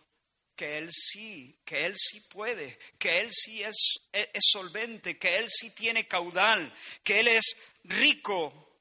que 0.56 0.78
Él 0.78 0.92
sí, 0.94 1.60
que 1.66 1.88
Él 1.88 1.96
sí 1.98 2.22
puede, 2.30 2.78
que 3.00 3.20
Él 3.20 3.30
sí 3.32 3.64
es, 3.64 3.76
es, 4.12 4.44
solvente, 4.52 5.18
que 5.18 5.40
Él 5.40 5.48
sí 5.50 5.74
tiene 5.74 6.08
caudal, 6.08 6.72
que 7.04 7.22
Él 7.22 7.30
es 7.30 7.58
rico 7.86 8.78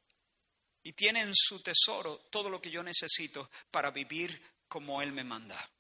y 0.83 0.92
tiene 0.92 1.23
en 1.23 1.35
su 1.35 1.62
tesoro 1.62 2.19
todo 2.29 2.51
lo 2.51 2.61
que 2.61 2.71
yo 2.71 2.83
necesito 2.83 3.51
para 3.71 3.90
vivir 3.90 4.42
como 4.69 5.01
Él 5.01 5.11
me 5.11 5.25
manda. 5.25 5.71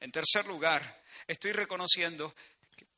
En 0.00 0.12
tercer 0.12 0.44
lugar, 0.44 1.02
estoy 1.26 1.52
reconociendo 1.52 2.34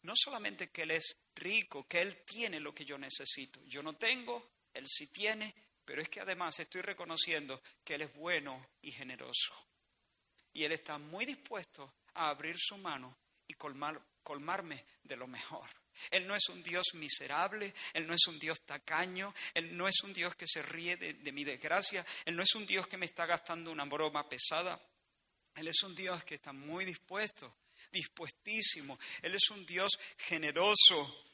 no 0.03 0.15
solamente 0.17 0.71
que 0.71 0.83
Él 0.83 0.91
es 0.91 1.17
rico, 1.37 1.87
que 1.87 2.01
Él 2.01 2.25
tiene 2.25 2.59
lo 2.59 2.75
que 2.75 2.85
yo 2.85 2.99
necesito. 2.99 3.61
Yo 3.67 3.83
no 3.83 3.95
tengo, 3.95 4.51
Él 4.75 4.85
sí 4.87 5.07
tiene, 5.09 5.55
pero 5.85 6.03
es 6.03 6.09
que 6.09 6.21
además 6.21 6.59
estoy 6.59 6.83
reconociendo 6.83 7.63
que 7.85 7.95
Él 7.95 8.03
es 8.03 8.15
bueno 8.15 8.67
y 8.83 8.91
generoso. 8.91 9.55
Y 10.53 10.65
Él 10.65 10.73
está 10.73 10.99
muy 10.99 11.25
dispuesto 11.25 11.93
a 12.15 12.31
abrir 12.31 12.57
su 12.59 12.77
mano 12.79 13.17
y 13.47 13.55
colmarme 13.55 14.85
de 15.05 15.17
lo 15.17 15.27
mejor. 15.27 15.69
Él 16.11 16.27
no 16.27 16.35
es 16.35 16.49
un 16.49 16.63
Dios 16.63 16.87
miserable, 16.95 17.73
Él 17.95 18.07
no 18.07 18.15
es 18.15 18.27
un 18.27 18.39
Dios 18.39 18.61
tacaño, 18.63 19.33
Él 19.55 19.77
no 19.77 19.89
es 19.89 20.03
un 20.03 20.13
Dios 20.13 20.35
que 20.35 20.47
se 20.47 20.63
ríe 20.63 20.97
de, 20.97 21.15
de 21.15 21.33
mi 21.33 21.45
desgracia, 21.45 22.05
Él 22.25 22.37
no 22.37 22.43
es 22.43 22.55
un 22.55 22.67
Dios 22.67 22.87
que 22.87 22.99
me 22.99 23.07
está 23.07 23.25
gastando 23.27 23.71
una 23.71 23.85
broma 23.85 24.29
pesada, 24.29 24.79
Él 25.55 25.69
es 25.69 25.83
un 25.83 25.95
Dios 25.95 26.25
que 26.25 26.35
está 26.35 26.53
muy 26.53 26.85
dispuesto, 26.85 27.55
dispuestísimo, 27.93 28.99
Él 29.23 29.35
es 29.35 29.51
un 29.51 29.65
Dios 29.67 29.99
generoso, 30.17 31.27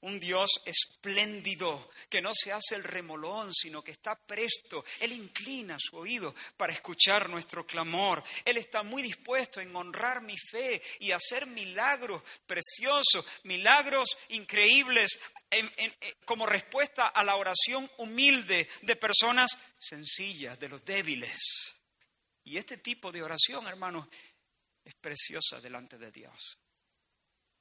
un 0.00 0.20
Dios 0.20 0.50
espléndido, 0.64 1.90
que 2.08 2.20
no 2.20 2.32
se 2.34 2.52
hace 2.52 2.74
el 2.74 2.84
remolón, 2.84 3.52
sino 3.52 3.82
que 3.82 3.92
está 3.92 4.14
presto. 4.14 4.84
Él 5.00 5.12
inclina 5.12 5.76
su 5.80 5.96
oído 5.96 6.34
para 6.56 6.72
escuchar 6.72 7.28
nuestro 7.28 7.66
clamor. 7.66 8.22
Él 8.44 8.58
está 8.58 8.82
muy 8.82 9.02
dispuesto 9.02 9.60
en 9.60 9.74
honrar 9.74 10.22
mi 10.22 10.36
fe 10.36 10.80
y 11.00 11.10
hacer 11.10 11.46
milagros 11.46 12.22
preciosos, 12.46 13.24
milagros 13.44 14.16
increíbles 14.28 15.18
como 16.24 16.46
respuesta 16.46 17.08
a 17.08 17.24
la 17.24 17.36
oración 17.36 17.90
humilde 17.96 18.68
de 18.82 18.96
personas 18.96 19.50
sencillas, 19.78 20.58
de 20.58 20.68
los 20.68 20.84
débiles. 20.84 21.38
Y 22.44 22.58
este 22.58 22.76
tipo 22.76 23.10
de 23.10 23.24
oración, 23.24 23.66
hermanos, 23.66 24.06
es 24.86 24.94
preciosa 24.94 25.60
delante 25.60 25.98
de 25.98 26.12
Dios. 26.12 26.58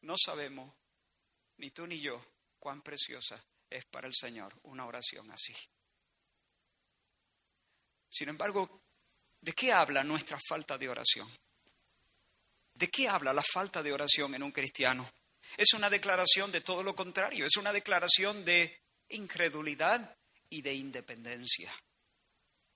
No 0.02 0.16
sabemos, 0.16 0.72
ni 1.58 1.72
tú 1.72 1.88
ni 1.88 2.00
yo, 2.00 2.24
cuán 2.60 2.84
preciosa 2.84 3.44
es 3.68 3.84
para 3.86 4.08
el 4.08 4.14
Señor 4.14 4.54
una 4.66 4.86
oración 4.86 5.32
así. 5.32 5.56
Sin 8.08 8.30
embargo, 8.30 8.84
¿de 9.42 9.54
qué 9.54 9.74
habla 9.74 10.04
nuestra 10.04 10.38
falta 10.48 10.78
de 10.78 10.88
oración? 10.88 11.28
¿De 12.76 12.90
qué 12.90 13.10
habla 13.10 13.34
la 13.34 13.44
falta 13.44 13.82
de 13.82 13.92
oración 13.92 14.36
en 14.36 14.44
un 14.44 14.52
cristiano? 14.52 15.12
Es 15.58 15.74
una 15.74 15.90
declaración 15.90 16.52
de 16.52 16.62
todo 16.62 16.84
lo 16.84 16.96
contrario, 16.96 17.48
es 17.48 17.58
una 17.58 17.74
declaración 17.74 18.46
de 18.46 18.84
incredulidad 19.10 20.16
y 20.50 20.62
de 20.62 20.76
independencia. 20.76 21.74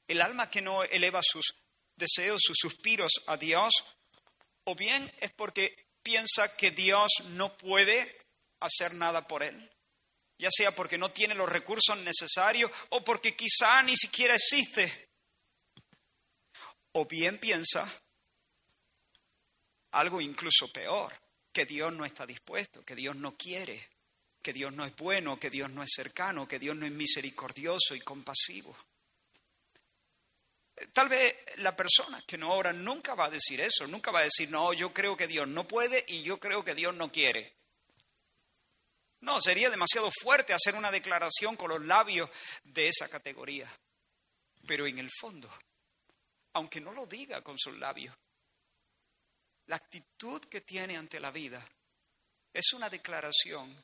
El 0.07 0.21
alma 0.21 0.49
que 0.49 0.62
no 0.62 0.83
eleva 0.83 1.21
sus 1.21 1.53
deseos, 1.95 2.41
sus 2.43 2.57
suspiros 2.59 3.12
a 3.27 3.38
Dios, 3.38 3.73
o 4.69 4.75
bien 4.75 5.12
es 5.19 5.32
porque 5.32 5.88
piensa 6.03 6.55
que 6.55 6.69
Dios 6.69 7.10
no 7.29 7.58
puede 7.58 8.21
hacer 8.60 8.93
nada 8.93 9.27
por 9.27 9.41
él, 9.41 9.71
ya 10.38 10.49
sea 10.51 10.75
porque 10.75 10.97
no 10.97 11.12
tiene 11.12 11.34
los 11.34 11.49
recursos 11.49 11.97
necesarios 11.97 12.69
o 12.89 13.03
porque 13.03 13.36
quizá 13.36 13.82
ni 13.82 13.95
siquiera 13.95 14.36
existe, 14.36 15.10
o 16.91 17.05
bien 17.05 17.39
piensa 17.39 17.91
algo 19.91 20.21
incluso 20.21 20.71
peor, 20.71 21.12
que 21.51 21.65
Dios 21.65 21.91
no 21.93 22.05
está 22.05 22.27
dispuesto, 22.27 22.86
que 22.86 22.95
Dios 22.95 23.15
no 23.15 23.36
quiere, 23.36 23.89
que 24.43 24.53
Dios 24.53 24.71
no 24.71 24.86
es 24.86 24.95
bueno, 24.95 25.39
que 25.39 25.49
Dios 25.49 25.71
no 25.71 25.82
es 25.82 25.89
cercano, 25.95 26.47
que 26.47 26.60
Dios 26.60 26.75
no 26.75 26.86
es 26.86 26.91
misericordioso 26.91 27.95
y 27.95 28.01
compasivo. 28.01 28.77
Tal 30.93 31.10
vez 31.10 31.36
la 31.59 31.75
persona 31.75 32.21
que 32.25 32.37
no 32.37 32.53
ora 32.53 32.73
nunca 32.73 33.15
va 33.15 33.25
a 33.25 33.29
decir 33.29 33.61
eso, 33.61 33.87
nunca 33.87 34.11
va 34.11 34.19
a 34.19 34.23
decir, 34.23 34.49
no, 34.49 34.73
yo 34.73 34.93
creo 34.93 35.15
que 35.15 35.27
Dios 35.27 35.47
no 35.47 35.67
puede 35.67 36.03
y 36.07 36.23
yo 36.23 36.39
creo 36.39 36.63
que 36.63 36.75
Dios 36.75 36.95
no 36.95 37.11
quiere. 37.11 37.55
No, 39.21 39.41
sería 39.41 39.69
demasiado 39.69 40.09
fuerte 40.11 40.53
hacer 40.53 40.75
una 40.75 40.91
declaración 40.91 41.57
con 41.57 41.69
los 41.69 41.85
labios 41.85 42.29
de 42.63 42.87
esa 42.87 43.09
categoría. 43.09 43.69
Pero 44.65 44.87
en 44.87 44.99
el 44.99 45.09
fondo, 45.19 45.51
aunque 46.53 46.79
no 46.79 46.93
lo 46.93 47.05
diga 47.05 47.41
con 47.41 47.57
sus 47.57 47.77
labios, 47.77 48.15
la 49.67 49.75
actitud 49.75 50.41
que 50.45 50.61
tiene 50.61 50.97
ante 50.97 51.19
la 51.19 51.31
vida 51.31 51.65
es 52.53 52.73
una 52.73 52.89
declaración 52.89 53.75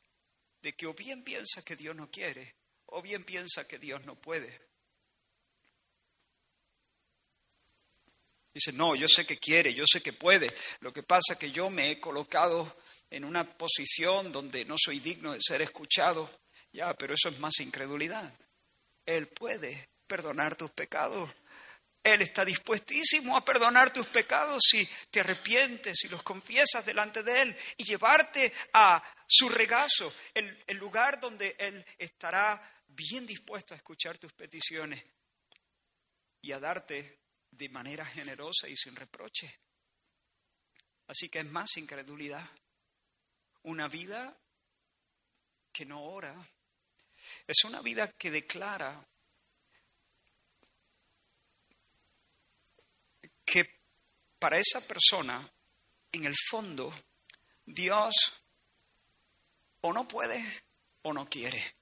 de 0.62 0.72
que 0.72 0.86
o 0.86 0.94
bien 0.94 1.22
piensa 1.22 1.62
que 1.62 1.76
Dios 1.76 1.94
no 1.94 2.10
quiere 2.10 2.56
o 2.86 3.02
bien 3.02 3.22
piensa 3.24 3.68
que 3.68 3.78
Dios 3.78 4.04
no 4.04 4.16
puede. 4.16 4.66
Dice, 8.56 8.72
no, 8.72 8.94
yo 8.94 9.06
sé 9.06 9.26
que 9.26 9.36
quiere, 9.36 9.74
yo 9.74 9.84
sé 9.86 10.00
que 10.00 10.14
puede. 10.14 10.50
Lo 10.80 10.90
que 10.90 11.02
pasa 11.02 11.34
es 11.34 11.38
que 11.38 11.52
yo 11.52 11.68
me 11.68 11.90
he 11.90 12.00
colocado 12.00 12.78
en 13.10 13.22
una 13.22 13.44
posición 13.44 14.32
donde 14.32 14.64
no 14.64 14.76
soy 14.78 14.98
digno 14.98 15.34
de 15.34 15.42
ser 15.42 15.60
escuchado. 15.60 16.40
Ya, 16.72 16.94
pero 16.94 17.12
eso 17.12 17.28
es 17.28 17.38
más 17.38 17.60
incredulidad. 17.60 18.32
Él 19.04 19.28
puede 19.28 19.90
perdonar 20.06 20.56
tus 20.56 20.70
pecados. 20.70 21.28
Él 22.02 22.22
está 22.22 22.46
dispuestísimo 22.46 23.36
a 23.36 23.44
perdonar 23.44 23.92
tus 23.92 24.06
pecados 24.06 24.62
si 24.66 24.88
te 25.10 25.20
arrepientes, 25.20 26.04
y 26.04 26.08
los 26.08 26.22
confiesas 26.22 26.86
delante 26.86 27.22
de 27.22 27.42
Él 27.42 27.56
y 27.76 27.84
llevarte 27.84 28.54
a 28.72 29.04
su 29.26 29.50
regazo, 29.50 30.14
el 30.32 30.76
lugar 30.78 31.20
donde 31.20 31.56
Él 31.58 31.84
estará 31.98 32.62
bien 32.86 33.26
dispuesto 33.26 33.74
a 33.74 33.76
escuchar 33.76 34.16
tus 34.16 34.32
peticiones 34.32 35.04
y 36.40 36.52
a 36.52 36.58
darte 36.58 37.25
de 37.56 37.68
manera 37.68 38.04
generosa 38.04 38.68
y 38.68 38.76
sin 38.76 38.94
reproche. 38.94 39.60
Así 41.06 41.28
que 41.28 41.40
es 41.40 41.46
más 41.46 41.76
incredulidad. 41.76 42.48
Una 43.62 43.88
vida 43.88 44.36
que 45.72 45.84
no 45.84 46.02
ora 46.02 46.34
es 47.46 47.64
una 47.64 47.80
vida 47.80 48.12
que 48.12 48.30
declara 48.30 49.06
que 53.44 53.80
para 54.38 54.58
esa 54.58 54.86
persona, 54.86 55.48
en 56.12 56.24
el 56.24 56.34
fondo, 56.48 56.92
Dios 57.64 58.14
o 59.80 59.92
no 59.92 60.06
puede 60.06 60.64
o 61.02 61.12
no 61.12 61.28
quiere. 61.28 61.76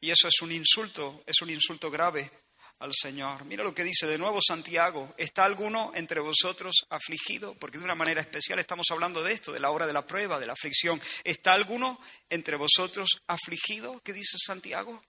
Y 0.00 0.10
eso 0.10 0.28
es 0.28 0.40
un 0.40 0.52
insulto, 0.52 1.22
es 1.26 1.40
un 1.42 1.50
insulto 1.50 1.90
grave 1.90 2.47
al 2.80 2.92
Señor. 2.94 3.44
Mira 3.44 3.64
lo 3.64 3.74
que 3.74 3.84
dice 3.84 4.06
de 4.06 4.18
nuevo 4.18 4.40
Santiago. 4.40 5.14
¿Está 5.16 5.44
alguno 5.44 5.92
entre 5.94 6.20
vosotros 6.20 6.86
afligido? 6.90 7.54
Porque 7.54 7.78
de 7.78 7.84
una 7.84 7.94
manera 7.94 8.20
especial 8.20 8.58
estamos 8.58 8.86
hablando 8.90 9.22
de 9.22 9.32
esto, 9.32 9.52
de 9.52 9.60
la 9.60 9.70
hora 9.70 9.86
de 9.86 9.92
la 9.92 10.06
prueba, 10.06 10.38
de 10.38 10.46
la 10.46 10.52
aflicción. 10.52 11.00
¿Está 11.24 11.52
alguno 11.52 12.00
entre 12.30 12.56
vosotros 12.56 13.08
afligido? 13.26 14.00
¿Qué 14.04 14.12
dice 14.12 14.36
Santiago? 14.38 15.02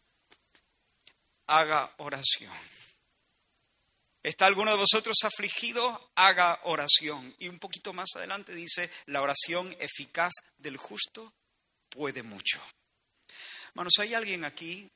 Haga 1.47 1.93
oración. 1.97 2.53
¿Está 4.21 4.47
alguno 4.47 4.71
de 4.71 4.77
vosotros 4.77 5.17
afligido? 5.23 6.11
Haga 6.15 6.59
oración. 6.63 7.35
Y 7.39 7.47
un 7.47 7.59
poquito 7.59 7.93
más 7.93 8.09
adelante 8.15 8.53
dice, 8.53 8.89
la 9.05 9.21
oración 9.21 9.75
eficaz 9.79 10.33
del 10.57 10.77
justo 10.77 11.33
puede 11.89 12.23
mucho. 12.23 12.61
Hermanos, 13.69 13.93
¿hay 13.99 14.13
alguien 14.13 14.43
aquí? 14.43 14.89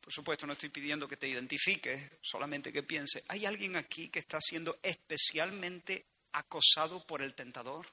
Por 0.00 0.12
supuesto, 0.12 0.46
no 0.46 0.54
estoy 0.54 0.70
pidiendo 0.70 1.06
que 1.06 1.16
te 1.16 1.28
identifiques, 1.28 2.10
solamente 2.22 2.72
que 2.72 2.82
piense. 2.82 3.22
¿Hay 3.28 3.46
alguien 3.46 3.76
aquí 3.76 4.08
que 4.08 4.18
está 4.18 4.38
siendo 4.40 4.78
especialmente 4.82 6.04
acosado 6.32 7.04
por 7.06 7.22
el 7.22 7.34
tentador? 7.34 7.86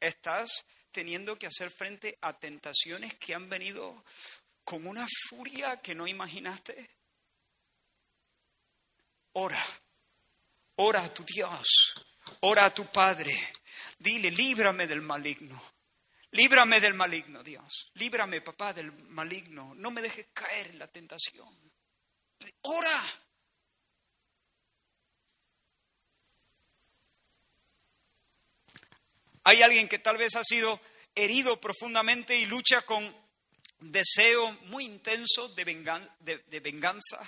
¿Estás 0.00 0.64
teniendo 0.92 1.38
que 1.38 1.46
hacer 1.46 1.70
frente 1.70 2.18
a 2.20 2.38
tentaciones 2.38 3.14
que 3.14 3.34
han 3.34 3.48
venido 3.48 4.04
con 4.64 4.86
una 4.86 5.06
furia 5.28 5.80
que 5.80 5.94
no 5.94 6.06
imaginaste? 6.06 6.88
Ora, 9.32 9.64
ora 10.76 11.04
a 11.04 11.14
tu 11.14 11.24
Dios, 11.24 11.66
ora 12.40 12.64
a 12.64 12.74
tu 12.74 12.86
Padre. 12.86 13.32
Dile, 13.98 14.30
líbrame 14.30 14.86
del 14.86 15.02
maligno. 15.02 15.60
Líbrame 16.32 16.80
del 16.80 16.94
maligno, 16.94 17.42
Dios. 17.42 17.90
Líbrame, 17.94 18.40
papá, 18.42 18.72
del 18.72 18.92
maligno. 18.92 19.74
No 19.74 19.90
me 19.90 20.02
dejes 20.02 20.28
caer 20.34 20.68
en 20.68 20.78
la 20.78 20.88
tentación. 20.88 21.48
Ora. 22.62 23.04
Hay 29.44 29.62
alguien 29.62 29.88
que 29.88 29.98
tal 29.98 30.18
vez 30.18 30.36
ha 30.36 30.44
sido 30.44 30.78
herido 31.14 31.58
profundamente 31.58 32.36
y 32.36 32.44
lucha 32.44 32.82
con 32.82 33.16
deseo 33.80 34.52
muy 34.66 34.84
intenso 34.84 35.48
de, 35.48 35.64
venganza, 35.64 37.18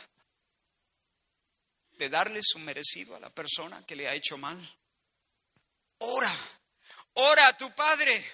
de 1.92 2.08
darle 2.08 2.40
su 2.42 2.58
merecido 2.58 3.16
a 3.16 3.20
la 3.20 3.30
persona 3.30 3.84
que 3.86 3.96
le 3.96 4.08
ha 4.08 4.14
hecho 4.14 4.36
mal. 4.36 4.58
Ora, 5.98 6.32
ora 7.14 7.48
a 7.48 7.56
tu 7.56 7.74
Padre, 7.74 8.24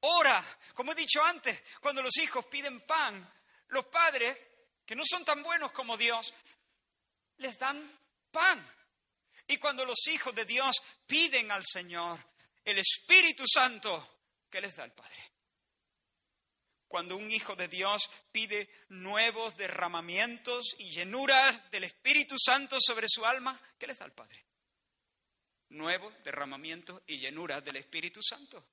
ora. 0.00 0.44
Como 0.74 0.92
he 0.92 0.94
dicho 0.94 1.24
antes, 1.24 1.62
cuando 1.80 2.02
los 2.02 2.16
hijos 2.18 2.46
piden 2.46 2.80
pan, 2.82 3.32
los 3.68 3.86
padres, 3.86 4.36
que 4.84 4.96
no 4.96 5.02
son 5.04 5.24
tan 5.24 5.42
buenos 5.42 5.72
como 5.72 5.96
Dios, 5.96 6.32
les 7.38 7.58
dan 7.58 7.98
pan. 8.30 8.64
Y 9.48 9.58
cuando 9.58 9.84
los 9.84 10.06
hijos 10.08 10.34
de 10.34 10.44
Dios 10.44 10.76
piden 11.06 11.50
al 11.50 11.64
Señor 11.64 12.18
el 12.64 12.78
Espíritu 12.78 13.44
Santo, 13.46 14.20
¿qué 14.50 14.60
les 14.60 14.74
da 14.74 14.84
el 14.84 14.92
Padre? 14.92 15.16
Cuando 16.88 17.16
un 17.16 17.30
hijo 17.30 17.54
de 17.54 17.68
Dios 17.68 18.08
pide 18.32 18.68
nuevos 18.88 19.56
derramamientos 19.56 20.74
y 20.78 20.90
llenuras 20.90 21.70
del 21.70 21.84
Espíritu 21.84 22.36
Santo 22.38 22.78
sobre 22.80 23.06
su 23.08 23.24
alma, 23.24 23.60
¿qué 23.78 23.86
le 23.86 23.94
da 23.94 24.04
al 24.04 24.12
Padre? 24.12 24.44
Nuevos 25.70 26.14
derramamientos 26.22 27.02
y 27.06 27.18
llenuras 27.18 27.64
del 27.64 27.76
Espíritu 27.76 28.20
Santo. 28.22 28.64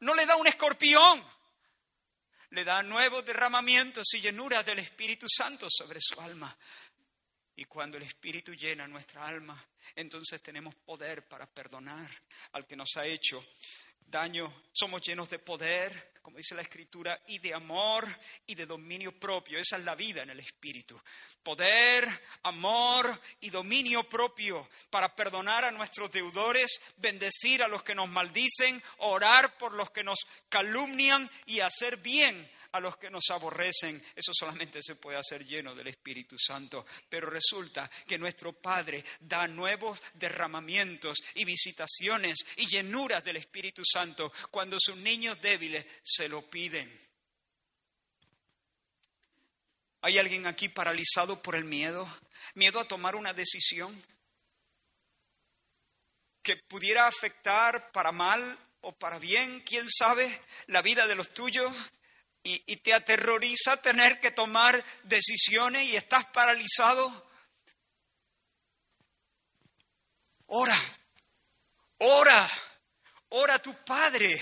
No 0.00 0.14
le 0.14 0.26
da 0.26 0.36
un 0.36 0.46
escorpión, 0.46 1.24
le 2.50 2.64
da 2.64 2.82
nuevos 2.82 3.24
derramamientos 3.24 4.14
y 4.14 4.20
llenuras 4.20 4.64
del 4.64 4.78
Espíritu 4.80 5.26
Santo 5.28 5.68
sobre 5.70 6.00
su 6.00 6.20
alma. 6.20 6.56
Y 7.56 7.64
cuando 7.66 7.98
el 7.98 8.04
Espíritu 8.04 8.54
llena 8.54 8.88
nuestra 8.88 9.26
alma, 9.26 9.62
entonces 9.94 10.42
tenemos 10.42 10.74
poder 10.74 11.28
para 11.28 11.46
perdonar 11.46 12.10
al 12.52 12.66
que 12.66 12.76
nos 12.76 12.96
ha 12.96 13.06
hecho 13.06 13.44
daño, 14.10 14.52
somos 14.72 15.00
llenos 15.02 15.30
de 15.30 15.38
poder, 15.38 16.10
como 16.22 16.36
dice 16.36 16.54
la 16.54 16.62
Escritura, 16.62 17.20
y 17.28 17.38
de 17.38 17.54
amor 17.54 18.06
y 18.46 18.54
de 18.54 18.66
dominio 18.66 19.12
propio. 19.12 19.58
Esa 19.58 19.76
es 19.76 19.84
la 19.84 19.94
vida 19.94 20.22
en 20.22 20.30
el 20.30 20.40
Espíritu. 20.40 21.00
Poder, 21.42 22.06
amor 22.42 23.18
y 23.40 23.50
dominio 23.50 24.02
propio 24.04 24.68
para 24.90 25.14
perdonar 25.14 25.64
a 25.64 25.70
nuestros 25.70 26.10
deudores, 26.10 26.80
bendecir 26.98 27.62
a 27.62 27.68
los 27.68 27.82
que 27.82 27.94
nos 27.94 28.08
maldicen, 28.08 28.82
orar 28.98 29.56
por 29.56 29.72
los 29.72 29.90
que 29.90 30.04
nos 30.04 30.18
calumnian 30.48 31.30
y 31.46 31.60
hacer 31.60 31.96
bien 31.98 32.50
a 32.72 32.80
los 32.80 32.96
que 32.96 33.10
nos 33.10 33.28
aborrecen. 33.30 34.02
Eso 34.14 34.32
solamente 34.34 34.82
se 34.82 34.96
puede 34.96 35.18
hacer 35.18 35.44
lleno 35.44 35.74
del 35.74 35.88
Espíritu 35.88 36.36
Santo. 36.38 36.84
Pero 37.08 37.28
resulta 37.30 37.90
que 38.06 38.18
nuestro 38.18 38.52
Padre 38.52 39.04
da 39.20 39.46
nuevos 39.46 40.02
derramamientos 40.14 41.18
y 41.34 41.44
visitaciones 41.44 42.38
y 42.56 42.66
llenuras 42.66 43.24
del 43.24 43.36
Espíritu 43.36 43.82
Santo 43.84 44.32
cuando 44.50 44.76
sus 44.78 44.96
niños 44.96 45.40
débiles 45.40 45.84
se 46.02 46.28
lo 46.28 46.48
piden. 46.48 47.00
¿Hay 50.02 50.18
alguien 50.18 50.46
aquí 50.46 50.68
paralizado 50.68 51.42
por 51.42 51.54
el 51.54 51.64
miedo? 51.64 52.08
¿Miedo 52.54 52.80
a 52.80 52.88
tomar 52.88 53.16
una 53.16 53.34
decisión? 53.34 54.02
que 56.42 56.56
pudiera 56.56 57.06
afectar 57.06 57.92
para 57.92 58.12
mal 58.12 58.58
o 58.80 58.92
para 58.92 59.18
bien, 59.18 59.60
quién 59.60 59.86
sabe, 59.88 60.42
la 60.66 60.82
vida 60.82 61.06
de 61.06 61.14
los 61.14 61.34
tuyos 61.34 61.72
y, 62.42 62.76
te 62.76 62.94
aterroriza 62.94 63.80
tener 63.82 64.18
que 64.20 64.30
tomar 64.30 64.82
decisiones 65.04 65.84
y 65.84 65.96
estás 65.96 66.26
paralizado. 66.26 67.30
Ora, 70.46 70.76
ora, 71.98 72.50
ora 73.30 73.54
a 73.54 73.62
tu 73.62 73.74
Padre. 73.84 74.40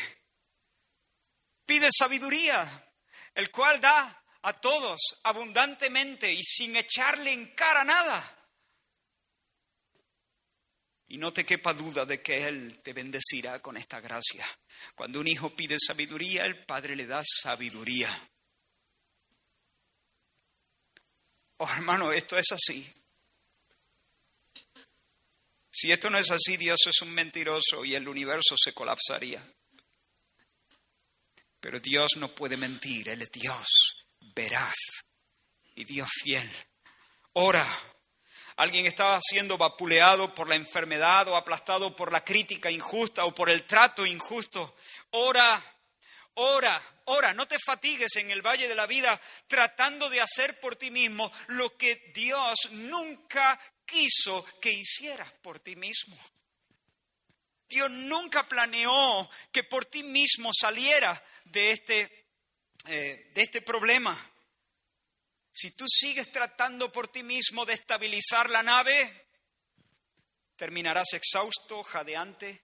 Pide 1.66 1.88
sabiduría, 1.92 2.92
el 3.34 3.50
cual 3.50 3.80
da 3.80 4.24
a 4.42 4.52
todos 4.54 5.00
abundantemente 5.24 6.32
y 6.32 6.42
sin 6.42 6.76
echarle 6.76 7.32
en 7.32 7.54
cara 7.54 7.84
nada. 7.84 8.37
Y 11.08 11.18
no 11.18 11.32
te 11.32 11.44
quepa 11.44 11.72
duda 11.72 12.04
de 12.04 12.20
que 12.20 12.46
Él 12.46 12.80
te 12.82 12.92
bendecirá 12.92 13.60
con 13.60 13.76
esta 13.76 14.00
gracia. 14.00 14.46
Cuando 14.94 15.20
un 15.20 15.26
hijo 15.26 15.54
pide 15.56 15.76
sabiduría, 15.78 16.44
el 16.44 16.64
Padre 16.64 16.94
le 16.94 17.06
da 17.06 17.22
sabiduría. 17.24 18.10
Oh, 21.56 21.68
hermano, 21.68 22.12
esto 22.12 22.38
es 22.38 22.52
así. 22.52 22.86
Si 25.70 25.90
esto 25.90 26.10
no 26.10 26.18
es 26.18 26.30
así, 26.30 26.56
Dios 26.56 26.78
es 26.86 27.02
un 27.02 27.10
mentiroso 27.10 27.84
y 27.84 27.94
el 27.94 28.06
universo 28.06 28.54
se 28.56 28.72
colapsaría. 28.72 29.42
Pero 31.60 31.80
Dios 31.80 32.12
no 32.16 32.28
puede 32.28 32.56
mentir, 32.56 33.08
Él 33.08 33.22
es 33.22 33.30
Dios 33.30 33.68
veraz 34.34 34.76
y 35.74 35.84
Dios 35.84 36.08
fiel. 36.22 36.48
Ora 37.34 37.66
alguien 38.58 38.86
estaba 38.86 39.20
siendo 39.22 39.56
vapuleado 39.56 40.34
por 40.34 40.48
la 40.48 40.56
enfermedad 40.56 41.28
o 41.28 41.36
aplastado 41.36 41.94
por 41.94 42.10
la 42.12 42.24
crítica 42.24 42.70
injusta 42.70 43.24
o 43.24 43.32
por 43.34 43.50
el 43.50 43.64
trato 43.64 44.04
injusto, 44.04 44.74
ora, 45.10 45.62
ora, 46.34 46.82
ora, 47.04 47.32
no 47.34 47.46
te 47.46 47.56
fatigues 47.64 48.16
en 48.16 48.32
el 48.32 48.42
valle 48.42 48.66
de 48.66 48.74
la 48.74 48.86
vida 48.86 49.20
tratando 49.46 50.10
de 50.10 50.20
hacer 50.20 50.58
por 50.58 50.74
ti 50.74 50.90
mismo 50.90 51.30
lo 51.48 51.76
que 51.76 52.10
Dios 52.12 52.68
nunca 52.72 53.60
quiso 53.86 54.44
que 54.60 54.72
hicieras 54.72 55.30
por 55.40 55.60
ti 55.60 55.76
mismo. 55.76 56.18
Dios 57.68 57.90
nunca 57.90 58.48
planeó 58.48 59.30
que 59.52 59.62
por 59.62 59.84
ti 59.84 60.02
mismo 60.02 60.50
saliera 60.52 61.22
de 61.44 61.70
este, 61.70 62.26
eh, 62.86 63.30
de 63.32 63.42
este 63.42 63.62
problema. 63.62 64.18
Si 65.60 65.72
tú 65.72 65.86
sigues 65.88 66.30
tratando 66.30 66.92
por 66.92 67.08
ti 67.08 67.24
mismo 67.24 67.66
de 67.66 67.72
estabilizar 67.72 68.48
la 68.48 68.62
nave, 68.62 69.26
terminarás 70.54 71.14
exhausto, 71.14 71.82
jadeante 71.82 72.62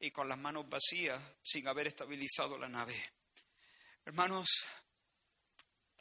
y 0.00 0.10
con 0.10 0.28
las 0.28 0.36
manos 0.36 0.68
vacías 0.68 1.22
sin 1.40 1.68
haber 1.68 1.86
estabilizado 1.86 2.58
la 2.58 2.68
nave. 2.68 3.12
Hermanos, 4.04 4.48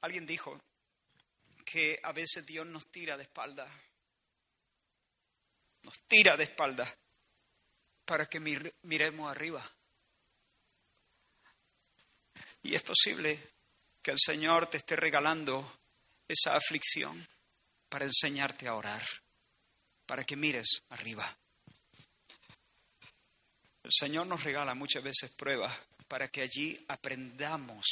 alguien 0.01 0.25
dijo 0.25 0.59
que 1.63 1.99
a 2.01 2.13
veces 2.13 2.47
Dios 2.47 2.65
nos 2.65 2.89
tira 2.89 3.15
de 3.15 3.25
espalda, 3.25 3.71
nos 5.83 5.99
tira 6.07 6.35
de 6.35 6.45
espalda 6.45 6.97
para 8.05 8.25
que 8.25 8.39
miremos 8.39 9.29
arriba. 9.29 9.71
Y 12.63 12.73
es 12.73 12.81
posible 12.81 13.58
que 14.09 14.13
el 14.13 14.19
Señor 14.19 14.65
te 14.65 14.77
esté 14.77 14.95
regalando 14.95 15.81
esa 16.27 16.55
aflicción 16.55 17.29
para 17.89 18.05
enseñarte 18.05 18.67
a 18.67 18.73
orar, 18.73 19.03
para 20.07 20.23
que 20.23 20.35
mires 20.35 20.81
arriba. 20.89 21.37
El 23.83 23.91
Señor 23.91 24.25
nos 24.25 24.43
regala 24.43 24.73
muchas 24.73 25.03
veces 25.03 25.31
pruebas 25.37 25.77
para 26.07 26.27
que 26.27 26.41
allí 26.41 26.83
aprendamos 26.87 27.85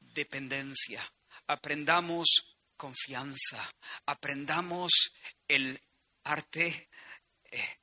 dependencia, 0.00 1.00
aprendamos 1.46 2.56
confianza, 2.76 3.70
aprendamos 4.06 4.90
el 5.46 5.80
arte 6.24 6.88
eh, 7.48 7.78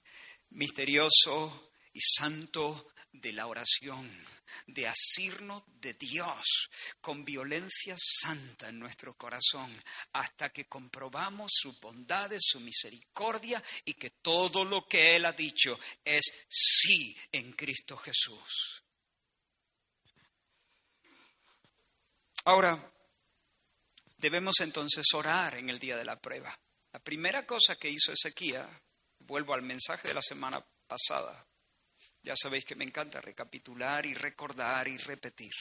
misterioso 0.50 1.72
y 1.94 2.02
santo 2.02 2.92
de 3.12 3.34
la 3.34 3.48
oración, 3.48 4.10
de 4.68 4.88
asirnos 4.88 5.64
de 5.82 5.94
Dios 5.94 6.70
con 7.02 7.26
violencia 7.26 7.96
santa 7.98 8.70
en 8.70 8.80
nuestro 8.80 9.16
corazón, 9.16 9.76
hasta 10.14 10.50
que 10.50 10.66
comprobamos 10.66 11.52
su 11.54 11.74
bondad, 11.80 12.32
su 12.40 12.60
misericordia 12.60 13.64
y 13.86 13.94
que 13.96 14.12
todo 14.12 14.66
lo 14.66 14.88
que 14.88 15.16
Él 15.16 15.26
ha 15.26 15.34
dicho 15.34 15.80
es 16.04 16.48
sí 16.48 17.18
en 17.32 17.52
Cristo 17.54 17.98
Jesús. 17.98 18.84
Ahora, 22.46 22.80
debemos 24.18 24.60
entonces 24.60 25.06
orar 25.14 25.56
en 25.56 25.70
el 25.70 25.80
día 25.80 25.98
de 25.98 26.06
la 26.06 26.20
prueba. 26.20 26.58
La 26.92 27.00
primera 27.00 27.46
cosa 27.46 27.76
que 27.76 27.90
hizo 27.90 28.12
Ezequiel, 28.12 28.66
vuelvo 29.20 29.54
al 29.54 29.62
mensaje 29.62 30.08
de 30.08 30.14
la 30.14 30.22
semana 30.22 30.64
pasada, 30.88 31.46
ya 32.22 32.36
sabéis 32.36 32.66
que 32.66 32.76
me 32.76 32.84
encanta 32.84 33.22
recapitular 33.22 34.06
y 34.06 34.14
recordar 34.14 34.88
y 34.88 34.98
repetir. 34.98 35.54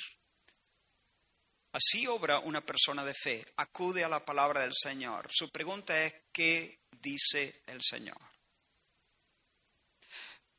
Así 1.73 2.07
obra 2.07 2.39
una 2.41 2.65
persona 2.65 3.05
de 3.05 3.15
fe, 3.15 3.47
acude 3.57 4.03
a 4.03 4.09
la 4.09 4.25
palabra 4.25 4.63
del 4.63 4.75
Señor. 4.75 5.29
Su 5.31 5.51
pregunta 5.51 6.03
es, 6.03 6.15
¿qué 6.33 6.81
dice 6.91 7.63
el 7.67 7.83
Señor? 7.83 8.19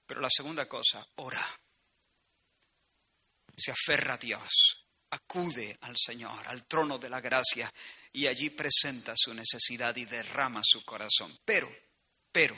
Pero 0.06 0.22
la 0.22 0.30
segunda 0.30 0.68
cosa, 0.68 1.06
ora. 1.16 1.46
Se 3.56 3.72
aferra 3.72 4.14
a 4.14 4.18
Dios, 4.18 4.88
acude 5.10 5.78
al 5.82 5.96
Señor, 5.98 6.48
al 6.48 6.66
trono 6.66 6.98
de 6.98 7.10
la 7.10 7.20
gracia, 7.20 7.72
y 8.14 8.26
allí 8.26 8.52
presenta 8.52 9.14
su 9.18 9.34
necesidad 9.34 9.96
y 9.98 10.06
derrama 10.06 10.62
su 10.64 10.86
corazón. 10.86 11.38
Pero, 11.44 11.70
pero, 12.32 12.58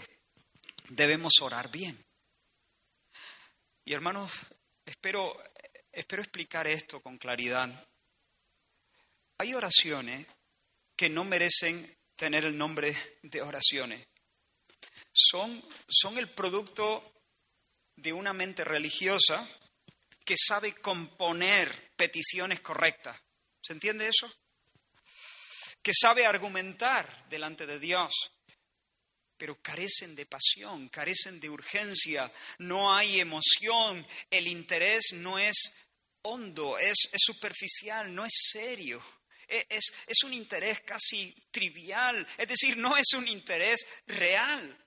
debemos 0.90 1.34
orar 1.42 1.72
bien. 1.72 2.06
Y 3.84 3.94
hermanos, 3.94 4.32
espero, 4.86 5.36
explicar 5.92 6.68
esto 6.68 7.02
con 7.02 7.18
claridad. 7.18 7.88
Hay 9.40 9.54
oraciones 9.54 10.28
que 10.96 11.10
no 11.10 11.24
merecen 11.24 11.98
tener 12.16 12.46
el 12.46 12.58
nombre 12.58 12.96
de 13.24 13.42
oraciones. 13.42 14.08
Son 15.12 16.18
el 16.18 16.30
producto 16.30 17.12
de 17.96 18.14
una 18.14 18.34
mente 18.34 18.64
religiosa 18.64 19.48
que 20.24 20.36
sabe 20.38 20.76
componer 20.76 21.92
peticiones 21.96 22.62
correctas. 22.62 23.20
¿Se 23.62 23.74
entiende 23.74 24.08
eso? 24.08 24.32
Que 25.82 25.94
sabe 25.94 26.26
argumentar 26.26 27.28
delante 27.30 27.66
de 27.66 27.80
Dios 27.80 28.14
pero 29.42 29.60
carecen 29.60 30.16
de 30.16 30.28
pasión, 30.28 30.88
carecen 30.90 31.40
de 31.40 31.50
urgencia, 31.50 32.32
no 32.60 32.94
hay 32.94 33.20
emoción, 33.20 34.06
el 34.30 34.48
interés 34.48 35.14
no 35.14 35.40
es 35.40 35.58
hondo, 36.22 36.78
es, 36.78 37.10
superficial, 37.18 38.14
no 38.14 38.24
es 38.24 38.34
serio. 38.52 39.04
E, 39.48 39.66
es, 39.68 39.94
es 40.06 40.24
un 40.26 40.36
interés 40.36 40.82
casi 40.82 41.34
trivial, 41.50 42.28
es 42.38 42.48
decir, 42.50 42.78
no 42.78 42.96
es 42.96 43.14
un 43.14 43.28
interés 43.28 43.84
real. 44.06 44.78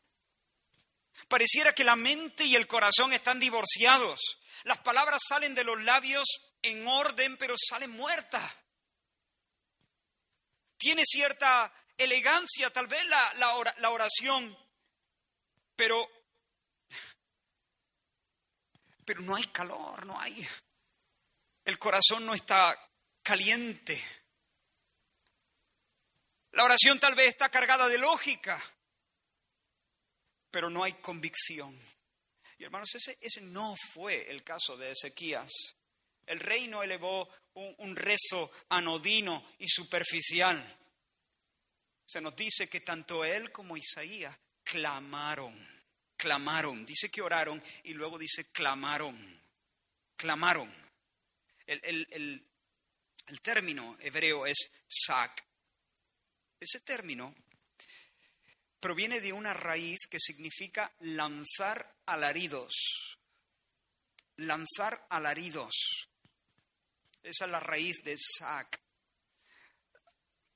Pareciera 1.26 1.74
que 1.74 1.82
la 1.82 1.96
mente 1.96 2.44
y 2.44 2.54
el 2.54 2.68
corazón 2.68 3.12
están 3.12 3.40
divorciados. 3.40 4.20
Las 4.62 4.78
palabras 4.78 5.20
salen 5.28 5.56
de 5.56 5.64
los 5.64 5.82
labios 5.82 6.28
en 6.62 6.86
orden, 6.86 7.36
pero 7.38 7.56
salen 7.58 7.90
muertas. 7.90 8.54
Tiene 10.78 11.02
cierta 11.04 11.72
elegancia, 11.96 12.70
tal 12.70 12.86
vez 12.86 13.04
la, 13.06 13.90
oración, 13.90 14.56
pero, 15.76 16.08
pero 19.04 19.20
no 19.22 19.36
hay 19.36 19.44
calor, 19.44 20.04
no 20.06 20.20
hay. 20.20 20.46
El 21.64 21.78
corazón 21.78 22.26
no 22.26 22.34
está 22.34 22.76
caliente. 23.22 24.02
La 26.52 26.64
oración 26.64 27.00
tal 27.00 27.14
vez 27.14 27.28
está 27.28 27.48
cargada 27.48 27.88
de 27.88 27.98
lógica, 27.98 28.62
pero 30.50 30.70
no 30.70 30.84
hay 30.84 30.92
convicción. 30.94 31.76
Y 32.58 32.64
hermanos, 32.64 32.94
ese, 32.94 33.16
ese 33.20 33.40
no 33.40 33.74
fue 33.92 34.30
el 34.30 34.44
caso 34.44 34.76
de 34.76 34.92
Ezequías. 34.92 35.50
El 36.26 36.38
rey 36.40 36.68
no 36.68 36.82
elevó 36.82 37.28
un, 37.54 37.74
un 37.78 37.96
rezo 37.96 38.50
anodino 38.68 39.44
y 39.58 39.68
superficial. 39.68 40.83
Se 42.06 42.20
nos 42.20 42.36
dice 42.36 42.68
que 42.68 42.80
tanto 42.80 43.24
él 43.24 43.50
como 43.50 43.76
Isaías 43.76 44.36
clamaron, 44.62 45.56
clamaron. 46.16 46.84
Dice 46.84 47.10
que 47.10 47.22
oraron 47.22 47.62
y 47.84 47.94
luego 47.94 48.18
dice 48.18 48.50
clamaron, 48.50 49.40
clamaron. 50.16 50.72
El, 51.66 52.46
término 53.42 53.96
hebreo 54.00 54.46
es 54.46 54.70
sak. 54.86 55.44
Ese 56.60 56.80
término 56.80 57.34
proviene 58.80 59.20
de 59.20 59.32
una 59.32 59.54
raíz 59.54 60.00
que 60.10 60.18
significa 60.18 60.92
lanzar 61.00 61.96
alaridos. 62.04 62.74
Lanzar 64.36 65.06
alaridos. 65.08 65.74
Esa 67.22 67.44
es 67.46 67.50
la 67.50 67.60
raíz 67.60 67.96
de 68.04 68.16
sak. 68.18 68.83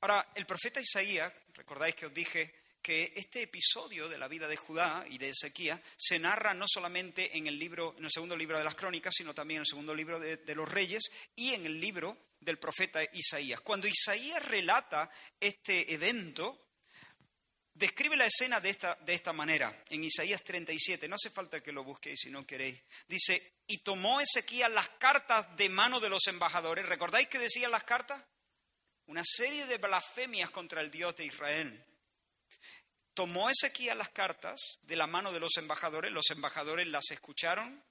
Ahora, 0.00 0.30
el 0.34 0.46
profeta 0.46 0.80
Isaías, 0.80 1.32
recordáis 1.54 1.94
que 1.96 2.06
os 2.06 2.14
dije 2.14 2.54
que 2.80 3.12
este 3.16 3.42
episodio 3.42 4.08
de 4.08 4.16
la 4.16 4.28
vida 4.28 4.46
de 4.46 4.56
Judá 4.56 5.04
y 5.08 5.18
de 5.18 5.30
Ezequiel 5.30 5.80
se 5.96 6.20
narra 6.20 6.54
no 6.54 6.66
solamente 6.68 7.36
en 7.36 7.48
el 7.48 7.58
libro, 7.58 7.96
en 7.98 8.04
el 8.04 8.10
segundo 8.10 8.36
libro 8.36 8.56
de 8.56 8.64
las 8.64 8.76
Crónicas, 8.76 9.12
sino 9.16 9.34
también 9.34 9.58
en 9.58 9.62
el 9.62 9.66
segundo 9.66 9.94
libro 9.94 10.20
de, 10.20 10.54
los 10.54 10.70
Reyes 10.70 11.10
y 11.34 11.52
en 11.52 11.66
el 11.66 11.80
libro 11.80 12.16
del 12.38 12.58
profeta 12.58 13.00
Isaías. 13.12 13.60
Cuando 13.60 13.88
Isaías 13.88 14.44
relata 14.46 15.10
este 15.40 15.92
evento, 15.92 16.68
describe 17.74 18.16
la 18.16 18.26
escena 18.26 18.60
de 18.60 18.70
esta, 18.70 18.94
de 18.94 19.14
esta 19.14 19.32
manera, 19.32 19.82
en 19.90 20.04
Isaías 20.04 20.44
37, 20.44 21.08
no 21.08 21.16
hace 21.16 21.30
falta 21.30 21.60
que 21.60 21.72
lo 21.72 21.82
busquéis 21.82 22.20
si 22.20 22.30
no 22.30 22.46
queréis. 22.46 22.80
Dice, 23.08 23.54
y 23.66 23.78
tomó 23.78 24.20
Ezequiel 24.20 24.72
las 24.72 24.90
cartas 24.90 25.56
de 25.56 25.68
mano 25.68 25.98
de 25.98 26.08
los 26.08 26.24
embajadores. 26.28 26.86
¿Recordáis 26.86 27.26
que 27.26 27.40
decían 27.40 27.72
las 27.72 27.82
cartas? 27.82 28.22
Una 29.08 29.22
serie 29.24 29.64
de 29.64 29.78
blasfemias 29.78 30.50
contra 30.50 30.82
el 30.82 30.90
Dios 30.90 31.16
de 31.16 31.24
Israel 31.24 31.82
tomó 33.14 33.48
Ezequiel 33.48 33.96
las 33.96 34.10
cartas 34.10 34.60
de 34.82 34.96
la 34.96 35.06
mano 35.06 35.32
de 35.32 35.40
los 35.40 35.56
embajadores, 35.56 36.12
los 36.12 36.28
embajadores 36.28 36.86
las 36.86 37.10
escucharon, 37.10 37.82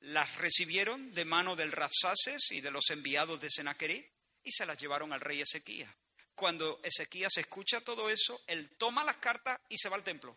las 0.00 0.36
recibieron 0.36 1.14
de 1.14 1.24
mano 1.24 1.56
del 1.56 1.72
Rapsaces 1.72 2.50
y 2.50 2.60
de 2.60 2.70
los 2.70 2.90
enviados 2.90 3.40
de 3.40 3.48
Senaquerib 3.48 4.06
y 4.42 4.52
se 4.52 4.66
las 4.66 4.78
llevaron 4.78 5.10
al 5.14 5.22
rey 5.22 5.40
Ezequías. 5.40 5.90
Cuando 6.34 6.82
Ezequías 6.82 7.38
escucha 7.38 7.80
todo 7.80 8.10
eso, 8.10 8.42
él 8.46 8.76
toma 8.76 9.04
las 9.04 9.16
cartas 9.16 9.58
y 9.70 9.78
se 9.78 9.88
va 9.88 9.96
al 9.96 10.04
templo. 10.04 10.36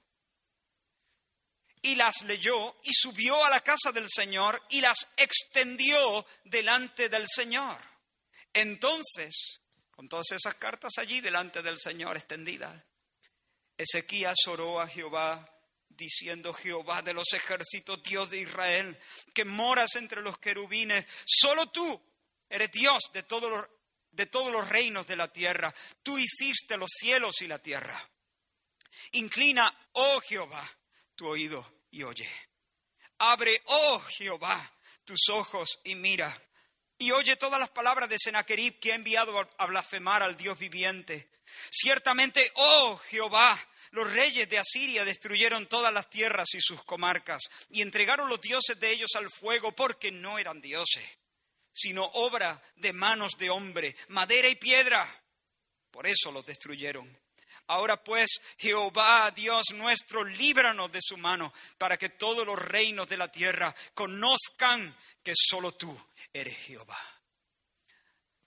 Y 1.81 1.95
las 1.95 2.21
leyó 2.21 2.77
y 2.83 2.93
subió 2.93 3.43
a 3.43 3.49
la 3.49 3.59
casa 3.59 3.91
del 3.91 4.07
Señor 4.09 4.63
y 4.69 4.79
las 4.79 5.09
extendió 5.17 6.25
delante 6.45 7.09
del 7.09 7.27
Señor. 7.27 7.96
Entonces, 8.53 9.61
con 9.91 10.07
todas 10.07 10.31
esas 10.31 10.55
cartas 10.55 10.93
allí 10.97 11.21
delante 11.21 11.61
del 11.61 11.77
Señor 11.77 12.17
extendidas, 12.17 12.83
Ezequías 13.77 14.37
oró 14.47 14.81
a 14.81 14.87
Jehová 14.87 15.47
diciendo, 15.89 16.53
Jehová 16.53 17.01
de 17.01 17.13
los 17.13 17.33
ejércitos, 17.33 18.01
Dios 18.03 18.29
de 18.29 18.41
Israel, 18.41 18.97
que 19.33 19.45
moras 19.45 19.95
entre 19.95 20.21
los 20.21 20.37
querubines, 20.37 21.05
solo 21.25 21.67
tú 21.67 22.01
eres 22.49 22.71
Dios 22.71 23.09
de 23.13 23.23
todos 23.23 23.49
los, 23.49 23.65
de 24.11 24.25
todos 24.27 24.51
los 24.51 24.67
reinos 24.67 25.05
de 25.07 25.15
la 25.15 25.31
tierra. 25.31 25.73
Tú 26.03 26.17
hiciste 26.17 26.77
los 26.77 26.91
cielos 26.91 27.41
y 27.41 27.47
la 27.47 27.59
tierra. 27.59 28.09
Inclina, 29.11 29.89
oh 29.93 30.19
Jehová, 30.21 30.67
tu 31.15 31.27
oído 31.27 31.83
y 31.91 32.03
oye. 32.03 32.29
Abre, 33.19 33.61
oh 33.65 33.99
Jehová, 33.99 34.73
tus 35.03 35.29
ojos 35.29 35.79
y 35.83 35.95
mira. 35.95 36.43
Y 36.97 37.11
oye 37.11 37.35
todas 37.35 37.59
las 37.59 37.69
palabras 37.69 38.09
de 38.09 38.17
Sennacherib 38.17 38.79
que 38.79 38.91
ha 38.91 38.95
enviado 38.95 39.47
a 39.57 39.65
blasfemar 39.67 40.23
al 40.23 40.35
Dios 40.35 40.57
viviente. 40.57 41.29
Ciertamente, 41.69 42.51
oh 42.55 42.97
Jehová, 42.97 43.57
los 43.91 44.11
reyes 44.11 44.49
de 44.49 44.57
Asiria 44.57 45.05
destruyeron 45.05 45.67
todas 45.67 45.93
las 45.93 46.09
tierras 46.09 46.53
y 46.53 46.61
sus 46.61 46.83
comarcas 46.83 47.43
y 47.69 47.81
entregaron 47.81 48.29
los 48.29 48.41
dioses 48.41 48.79
de 48.79 48.91
ellos 48.91 49.11
al 49.15 49.29
fuego 49.29 49.71
porque 49.73 50.11
no 50.11 50.39
eran 50.39 50.59
dioses, 50.59 51.05
sino 51.71 52.03
obra 52.03 52.61
de 52.75 52.93
manos 52.93 53.33
de 53.37 53.49
hombre, 53.49 53.95
madera 54.09 54.49
y 54.49 54.55
piedra. 54.55 55.23
Por 55.91 56.07
eso 56.07 56.31
los 56.31 56.45
destruyeron. 56.45 57.17
Ahora 57.67 58.01
pues, 58.01 58.29
Jehová, 58.57 59.31
Dios 59.31 59.65
nuestro, 59.73 60.23
líbranos 60.23 60.91
de 60.91 61.01
su 61.01 61.17
mano, 61.17 61.53
para 61.77 61.97
que 61.97 62.09
todos 62.09 62.45
los 62.45 62.57
reinos 62.57 63.07
de 63.09 63.17
la 63.17 63.31
tierra 63.31 63.75
conozcan 63.93 64.95
que 65.21 65.33
solo 65.35 65.73
tú 65.73 65.95
eres 66.31 66.57
Jehová. 66.57 66.99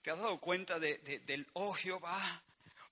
¿Te 0.01 0.09
has 0.09 0.17
dado 0.17 0.39
cuenta 0.39 0.79
del, 0.79 1.47
oh 1.53 1.73
Jehová, 1.73 2.41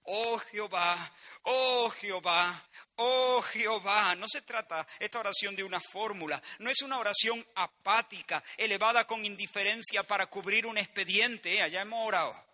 oh 0.04 0.38
Jehová, 0.38 1.12
oh 1.42 1.90
Jehová, 1.90 2.64
oh 2.98 3.42
Jehová. 3.42 4.14
No 4.16 4.28
se 4.28 4.44
trata 4.44 4.86
esta 5.00 5.20
oración 5.20 5.56
de 5.56 5.64
una 5.64 5.80
fórmula, 5.80 6.40
no 6.60 6.70
es 6.70 6.84
una 6.84 7.00
oración 7.00 7.44
apática, 7.56 8.44
elevada 8.56 9.08
con 9.08 9.26
indiferencia 9.26 10.04
para 10.04 10.28
cubrir 10.28 10.68
un 10.68 10.78
expediente, 10.78 11.56
¿eh? 11.56 11.62
allá 11.64 11.82
hemos 11.82 12.08
orado. 12.08 12.50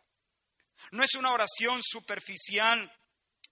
No 0.92 1.04
es 1.04 1.16
una 1.16 1.34
oración 1.34 1.82
superficial, 1.84 2.90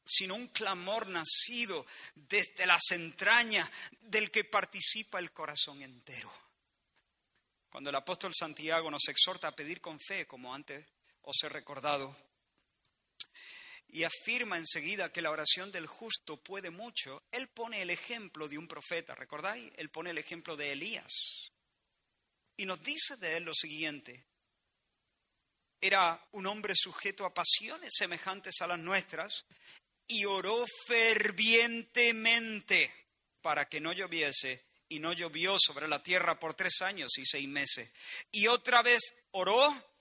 sino 0.05 0.35
un 0.35 0.47
clamor 0.47 1.07
nacido 1.07 1.85
desde 2.15 2.65
las 2.65 2.91
entrañas 2.91 3.69
del 4.01 4.31
que 4.31 4.43
participa 4.43 5.19
el 5.19 5.31
corazón 5.31 5.81
entero. 5.81 6.31
Cuando 7.69 7.89
el 7.89 7.95
apóstol 7.95 8.33
Santiago 8.35 8.91
nos 8.91 9.07
exhorta 9.07 9.47
a 9.47 9.55
pedir 9.55 9.81
con 9.81 9.99
fe, 9.99 10.27
como 10.27 10.53
antes 10.53 10.85
os 11.23 11.37
he 11.43 11.49
recordado, 11.49 12.15
y 13.87 14.03
afirma 14.03 14.57
enseguida 14.57 15.11
que 15.11 15.21
la 15.21 15.31
oración 15.31 15.71
del 15.71 15.87
justo 15.87 16.37
puede 16.37 16.71
mucho, 16.71 17.23
él 17.31 17.47
pone 17.47 17.81
el 17.81 17.91
ejemplo 17.91 18.47
de 18.47 18.57
un 18.57 18.67
profeta, 18.67 19.15
¿recordáis? 19.15 19.71
Él 19.75 19.89
pone 19.89 20.09
el 20.09 20.17
ejemplo 20.17 20.55
de 20.55 20.71
Elías. 20.71 21.51
Y 22.57 22.65
nos 22.65 22.81
dice 22.81 23.17
de 23.17 23.37
él 23.37 23.43
lo 23.43 23.53
siguiente, 23.53 24.25
era 25.83 26.27
un 26.31 26.45
hombre 26.45 26.73
sujeto 26.75 27.25
a 27.25 27.33
pasiones 27.33 27.91
semejantes 27.93 28.61
a 28.61 28.67
las 28.67 28.79
nuestras 28.79 29.45
y 30.07 30.25
oró 30.25 30.65
fervientemente 30.87 32.91
para 33.41 33.69
que 33.69 33.81
no 33.81 33.93
lloviese 33.93 34.65
y 34.89 34.99
no 34.99 35.13
llovió 35.13 35.55
sobre 35.59 35.87
la 35.87 36.03
tierra 36.03 36.39
por 36.39 36.53
tres 36.53 36.81
años 36.81 37.17
y 37.17 37.25
seis 37.25 37.47
meses. 37.47 37.91
Y 38.31 38.47
otra 38.47 38.81
vez 38.81 39.01
oró 39.31 39.91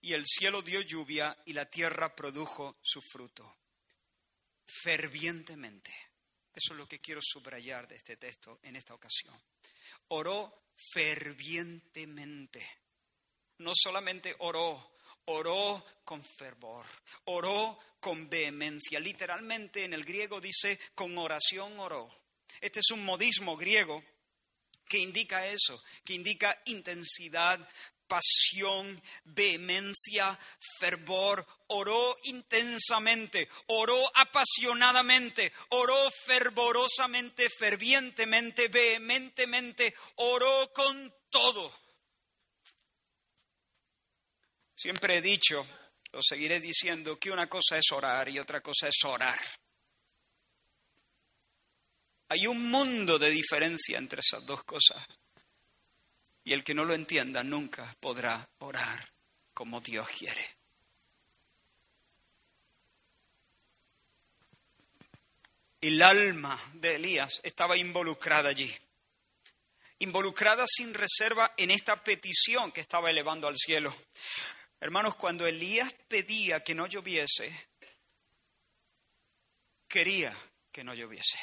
y 0.00 0.12
el 0.12 0.24
cielo 0.26 0.60
dio 0.60 0.80
lluvia 0.82 1.36
y 1.46 1.52
la 1.54 1.64
tierra 1.64 2.14
produjo 2.14 2.76
su 2.82 3.00
fruto. 3.00 3.56
Fervientemente. 4.66 5.92
Eso 6.54 6.74
es 6.74 6.78
lo 6.78 6.86
que 6.86 7.00
quiero 7.00 7.20
subrayar 7.22 7.88
de 7.88 7.96
este 7.96 8.16
texto 8.16 8.60
en 8.62 8.76
esta 8.76 8.94
ocasión. 8.94 9.34
Oró 10.08 10.66
fervientemente. 10.92 12.64
No 13.58 13.72
solamente 13.74 14.36
oró, 14.40 14.93
oró 15.26 15.84
con 16.04 16.24
fervor, 16.24 16.86
oró 17.24 17.78
con 18.00 18.28
vehemencia. 18.28 19.00
Literalmente 19.00 19.84
en 19.84 19.94
el 19.94 20.04
griego 20.04 20.40
dice 20.40 20.78
con 20.94 21.16
oración 21.18 21.78
oró. 21.78 22.08
Este 22.60 22.80
es 22.80 22.90
un 22.90 23.04
modismo 23.04 23.56
griego 23.56 24.02
que 24.88 24.98
indica 24.98 25.46
eso, 25.46 25.82
que 26.04 26.14
indica 26.14 26.60
intensidad, 26.66 27.66
pasión, 28.06 29.02
vehemencia, 29.24 30.38
fervor, 30.78 31.46
oró 31.68 32.16
intensamente, 32.24 33.48
oró 33.66 33.98
apasionadamente, 34.14 35.52
oró 35.70 35.96
fervorosamente, 36.26 37.48
fervientemente, 37.50 38.68
vehementemente, 38.68 39.94
oró 40.16 40.72
con 40.72 41.12
todo. 41.30 41.83
Siempre 44.84 45.16
he 45.16 45.22
dicho, 45.22 45.66
lo 46.12 46.20
seguiré 46.22 46.60
diciendo, 46.60 47.18
que 47.18 47.30
una 47.30 47.48
cosa 47.48 47.78
es 47.78 47.90
orar 47.90 48.28
y 48.28 48.38
otra 48.38 48.60
cosa 48.60 48.86
es 48.86 49.02
orar. 49.06 49.40
Hay 52.28 52.46
un 52.46 52.70
mundo 52.70 53.18
de 53.18 53.30
diferencia 53.30 53.96
entre 53.96 54.20
esas 54.20 54.44
dos 54.44 54.62
cosas. 54.64 55.02
Y 56.44 56.52
el 56.52 56.62
que 56.62 56.74
no 56.74 56.84
lo 56.84 56.92
entienda 56.92 57.42
nunca 57.42 57.96
podrá 57.98 58.46
orar 58.58 59.10
como 59.54 59.80
Dios 59.80 60.06
quiere. 60.10 60.54
El 65.80 66.02
alma 66.02 66.60
de 66.74 66.96
Elías 66.96 67.40
estaba 67.42 67.78
involucrada 67.78 68.50
allí, 68.50 68.70
involucrada 70.00 70.66
sin 70.68 70.92
reserva 70.92 71.54
en 71.56 71.70
esta 71.70 72.04
petición 72.04 72.70
que 72.70 72.82
estaba 72.82 73.08
elevando 73.08 73.48
al 73.48 73.56
cielo. 73.56 73.96
Hermanos, 74.80 75.16
cuando 75.16 75.46
Elías 75.46 75.94
pedía 76.08 76.60
que 76.60 76.74
no 76.74 76.86
lloviese, 76.86 77.52
quería 79.88 80.36
que 80.70 80.84
no 80.84 80.92
lloviese. 80.94 81.38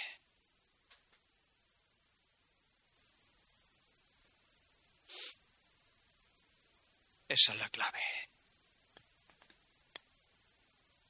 Esa 7.27 7.53
es 7.53 7.59
la 7.59 7.69
clave. 7.69 7.99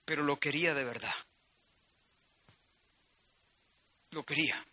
Pero 0.06 0.22
lo 0.22 0.40
quería 0.40 0.76
de 0.76 0.84
verdad. 0.84 1.16
Lo 4.12 4.24
quería. 4.24 4.64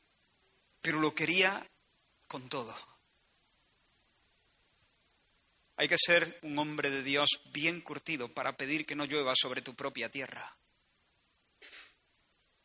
Pero 0.82 1.00
lo 1.00 1.14
quería 1.14 1.66
con 2.26 2.50
todo. 2.50 2.76
Hay 5.80 5.86
que 5.86 5.96
ser 5.96 6.40
un 6.42 6.58
hombre 6.58 6.90
de 6.90 7.04
Dios 7.04 7.40
bien 7.52 7.80
curtido 7.80 8.34
para 8.34 8.56
pedir 8.56 8.84
que 8.84 8.96
no 8.96 9.04
llueva 9.04 9.34
sobre 9.40 9.62
tu 9.62 9.76
propia 9.76 10.10
tierra. 10.10 10.56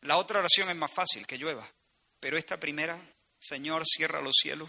La 0.00 0.16
otra 0.16 0.40
oración 0.40 0.68
es 0.68 0.74
más 0.74 0.92
fácil, 0.92 1.24
que 1.24 1.38
llueva. 1.38 1.64
Pero 2.18 2.36
esta 2.36 2.58
primera, 2.58 3.00
Señor, 3.38 3.84
cierra 3.86 4.20
los 4.20 4.34
cielos. 4.34 4.68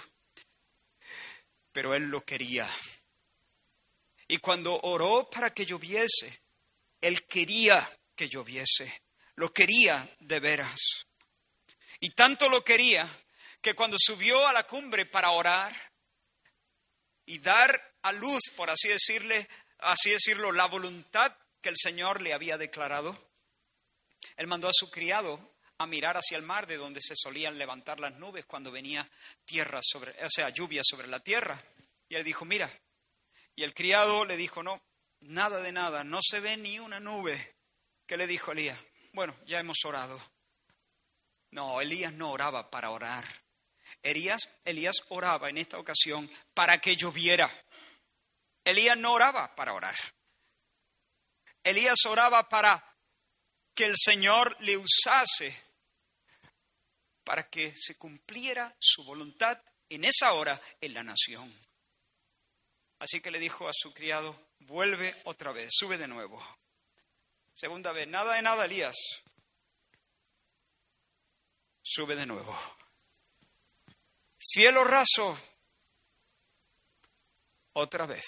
Pero 1.71 1.95
él 1.95 2.03
lo 2.03 2.23
quería. 2.23 2.69
Y 4.27 4.37
cuando 4.37 4.79
oró 4.81 5.27
para 5.27 5.51
que 5.51 5.65
lloviese, 5.65 6.39
él 7.01 7.25
quería 7.25 7.99
que 8.15 8.29
lloviese. 8.29 9.05
Lo 9.37 9.51
quería 9.51 10.07
de 10.19 10.39
veras. 10.39 10.79
Y 11.99 12.11
tanto 12.11 12.47
lo 12.47 12.63
quería 12.63 13.09
que 13.59 13.73
cuando 13.73 13.97
subió 13.99 14.47
a 14.47 14.53
la 14.53 14.67
cumbre 14.67 15.07
para 15.07 15.31
orar 15.31 15.75
y 17.25 17.39
dar 17.39 17.94
a 18.05 18.11
luz, 18.11 18.51
por 18.55 18.69
así 18.69 18.87
decirle, 18.87 19.47
así 19.79 20.11
decirlo, 20.11 20.51
la 20.51 20.65
voluntad 20.65 21.35
que 21.59 21.69
el 21.69 21.75
Señor 21.75 22.21
le 22.21 22.33
había 22.33 22.55
declarado, 22.55 23.17
él 24.37 24.45
mandó 24.45 24.67
a 24.67 24.73
su 24.73 24.91
criado 24.91 25.55
a 25.79 25.87
mirar 25.87 26.15
hacia 26.15 26.37
el 26.37 26.43
mar 26.43 26.67
de 26.67 26.77
donde 26.77 27.01
se 27.01 27.15
solían 27.15 27.57
levantar 27.57 27.99
las 27.99 28.13
nubes 28.13 28.45
cuando 28.45 28.71
venía 28.71 29.09
tierra 29.43 29.79
sobre, 29.81 30.11
o 30.23 30.29
sea, 30.29 30.49
lluvia 30.49 30.83
sobre 30.83 31.07
la 31.07 31.19
tierra. 31.19 31.59
Y 32.07 32.15
él 32.15 32.23
dijo, 32.23 32.45
mira. 32.45 32.71
Y 33.55 33.63
el 33.63 33.73
criado 33.73 34.23
le 34.23 34.37
dijo, 34.37 34.61
no, 34.61 34.75
nada 35.21 35.59
de 35.61 35.71
nada, 35.71 36.03
no 36.03 36.19
se 36.21 36.39
ve 36.39 36.57
ni 36.57 36.77
una 36.77 36.99
nube. 36.99 37.55
¿Qué 38.05 38.17
le 38.17 38.27
dijo 38.27 38.51
Elías? 38.51 38.79
Bueno, 39.13 39.35
ya 39.47 39.59
hemos 39.59 39.83
orado. 39.83 40.21
No, 41.49 41.81
Elías 41.81 42.13
no 42.13 42.31
oraba 42.31 42.69
para 42.69 42.91
orar. 42.91 43.25
Elías, 44.03 44.49
Elías 44.63 44.97
oraba 45.09 45.49
en 45.49 45.57
esta 45.57 45.79
ocasión 45.79 46.29
para 46.53 46.79
que 46.79 46.95
lloviera. 46.95 47.49
Elías 48.65 48.97
no 48.97 49.13
oraba 49.13 49.55
para 49.55 49.73
orar. 49.73 49.95
Elías 51.63 51.99
oraba 52.05 52.49
para 52.49 52.83
que 53.73 53.85
el 53.85 53.95
Señor 53.97 54.57
le 54.61 54.77
usase 54.77 55.65
para 57.23 57.49
que 57.49 57.73
se 57.75 57.95
cumpliera 57.97 58.75
su 58.79 59.03
voluntad 59.03 59.59
en 59.89 60.03
esa 60.03 60.33
hora 60.33 60.61
en 60.79 60.93
la 60.93 61.03
nación. 61.03 61.53
Así 62.99 63.19
que 63.19 63.31
le 63.31 63.39
dijo 63.39 63.67
a 63.67 63.73
su 63.73 63.93
criado, 63.93 64.39
vuelve 64.59 65.15
otra 65.25 65.51
vez, 65.51 65.71
sube 65.73 65.97
de 65.97 66.07
nuevo. 66.07 66.41
Segunda 67.53 67.91
vez, 67.91 68.07
nada 68.07 68.35
de 68.35 68.41
nada, 68.41 68.65
Elías. 68.65 68.95
Sube 71.81 72.15
de 72.15 72.25
nuevo. 72.25 72.57
Cielo 74.37 74.83
raso, 74.83 75.37
otra 77.73 78.05
vez. 78.05 78.25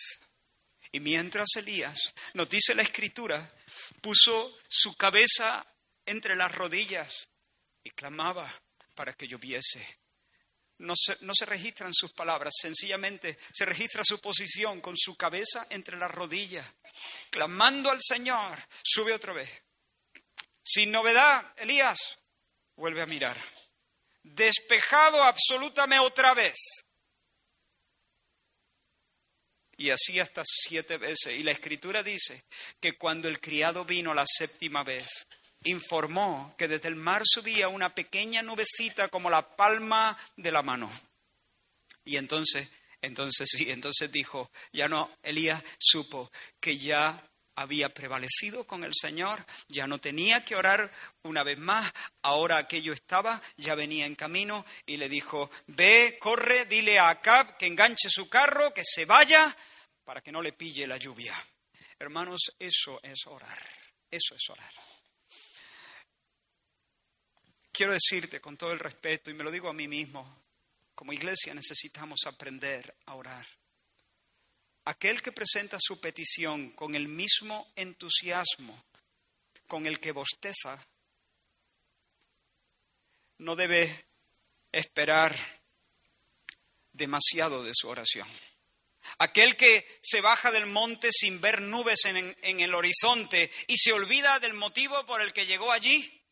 Y 0.98 1.00
mientras 1.00 1.50
Elías, 1.58 2.12
nos 2.34 2.50
dice 2.50 2.74
la 2.74 2.82
escritura, 2.82 3.54
puso 4.02 4.58
su 4.68 4.96
cabeza 4.96 5.64
entre 6.04 6.36
las 6.36 6.52
rodillas 6.52 7.28
y 7.84 7.92
clamaba 7.92 8.52
para 8.96 9.14
que 9.14 9.28
lloviese. 9.28 10.00
No 10.80 10.96
se, 10.96 11.16
no 11.22 11.34
se 11.36 11.46
registran 11.46 11.94
sus 11.94 12.14
palabras, 12.14 12.52
sencillamente 12.60 13.38
se 13.54 13.66
registra 13.66 14.02
su 14.04 14.20
posición 14.20 14.82
con 14.82 14.98
su 14.98 15.16
cabeza 15.16 15.68
entre 15.70 15.98
las 15.98 16.10
rodillas, 16.10 16.68
clamando 17.30 17.92
al 17.92 18.02
Señor. 18.02 18.58
Sube 18.84 19.14
otra 19.14 19.34
vez. 19.34 19.52
Sin 20.64 20.90
novedad, 20.90 21.54
Elías, 21.58 22.18
vuelve 22.76 23.04
a 23.04 23.06
mirar. 23.06 23.38
Despejado 24.24 25.22
absolutamente 25.22 26.08
otra 26.08 26.34
vez. 26.34 26.58
Y 29.78 29.92
así 29.92 30.20
hasta 30.20 30.44
siete 30.46 30.98
veces. 30.98 31.38
Y 31.38 31.44
la 31.44 31.52
escritura 31.52 32.02
dice 32.04 32.46
que 32.80 32.98
cuando 32.98 33.28
el 33.28 33.40
criado 33.40 33.86
vino 33.86 34.14
la 34.14 34.26
séptima 34.26 34.84
vez, 34.84 35.08
informó 35.64 36.54
que 36.58 36.68
desde 36.68 36.90
el 36.90 36.96
mar 36.96 37.22
subía 37.26 37.68
una 37.68 37.94
pequeña 37.94 38.42
nubecita 38.42 39.08
como 39.10 39.30
la 39.30 39.56
palma 39.56 40.18
de 40.36 40.52
la 40.52 40.62
mano. 40.62 40.92
Y 42.04 42.18
entonces, 42.18 42.70
entonces 43.02 43.50
sí, 43.52 43.70
entonces 43.70 44.12
dijo, 44.12 44.52
ya 44.72 44.88
no, 44.88 45.12
Elías 45.24 45.62
supo 45.78 46.32
que 46.60 46.78
ya 46.78 47.22
había 47.58 47.90
prevalecido 47.90 48.66
con 48.66 48.84
el 48.84 48.94
Señor, 48.94 49.44
ya 49.68 49.88
no 49.88 50.00
tenía 50.00 50.46
que 50.46 50.56
orar 50.56 50.92
una 51.24 51.44
vez 51.44 51.58
más, 51.58 51.92
ahora 52.22 52.58
aquello 52.58 52.94
estaba, 52.94 53.42
ya 53.58 53.74
venía 53.74 54.06
en 54.06 54.16
camino 54.16 54.64
y 54.86 54.98
le 54.98 55.10
dijo, 55.10 55.50
ve, 55.66 56.18
corre, 56.22 56.66
dile 56.66 57.00
a 57.00 57.10
Acab 57.10 57.58
que 57.58 57.66
enganche 57.66 58.10
su 58.12 58.30
carro, 58.30 58.74
que 58.74 58.84
se 58.86 59.06
vaya 59.06 59.56
para 60.06 60.22
que 60.22 60.32
no 60.32 60.42
le 60.42 60.54
pille 60.54 60.86
la 60.86 60.98
lluvia. 60.98 61.36
Hermanos, 61.98 62.42
eso 62.60 63.00
es 63.02 63.26
orar, 63.26 63.60
eso 64.12 64.36
es 64.36 64.50
orar. 64.50 64.74
Quiero 67.72 67.92
decirte 67.92 68.40
con 68.40 68.56
todo 68.56 68.72
el 68.72 68.80
respeto, 68.80 69.32
y 69.32 69.34
me 69.34 69.44
lo 69.44 69.50
digo 69.50 69.68
a 69.68 69.74
mí 69.74 69.88
mismo, 69.88 70.44
como 70.94 71.12
iglesia 71.12 71.56
necesitamos 71.56 72.20
aprender 72.28 72.96
a 73.08 73.16
orar. 73.16 73.57
Aquel 74.88 75.22
que 75.22 75.34
presenta 75.34 75.78
su 75.82 76.00
petición 76.00 76.72
con 76.72 76.96
el 76.96 77.10
mismo 77.10 77.70
entusiasmo 77.76 78.82
con 79.68 79.86
el 79.86 80.00
que 80.00 80.14
bosteza, 80.14 80.80
no 83.40 83.58
debe 83.58 84.06
esperar 84.72 85.36
demasiado 86.94 87.66
de 87.66 87.74
su 87.76 87.90
oración. 87.90 88.30
Aquel 89.18 89.58
que 89.58 90.00
se 90.02 90.22
baja 90.22 90.52
del 90.52 90.68
monte 90.68 91.10
sin 91.12 91.42
ver 91.42 91.62
nubes 91.62 92.06
en, 92.06 92.34
en, 92.42 92.60
el 92.62 92.74
horizonte 92.74 93.52
y 93.68 93.78
se 93.78 93.92
olvida 93.92 94.40
del 94.40 94.54
motivo 94.54 95.06
por 95.06 95.22
el 95.22 95.34
que 95.34 95.46
llegó 95.46 95.70
allí, 95.74 96.24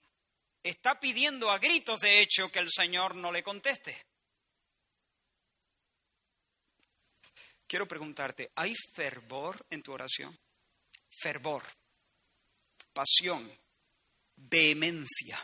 está 0.63 1.01
pidiendo 1.01 1.51
a 1.51 1.59
gritos, 1.59 1.99
de 1.99 2.21
hecho, 2.21 2.49
que 2.49 2.59
el 2.59 2.71
Señor 2.71 3.15
no 3.15 3.33
le 3.33 3.43
conteste. 3.43 4.14
Quiero 7.75 7.89
preguntarte, 7.89 8.53
¿hay 8.55 8.73
fervor 8.93 9.65
en 9.69 9.83
tu 9.83 9.91
oración? 9.91 10.33
Fervor, 11.09 11.61
pasión, 12.93 13.51
vehemencia. 14.37 15.37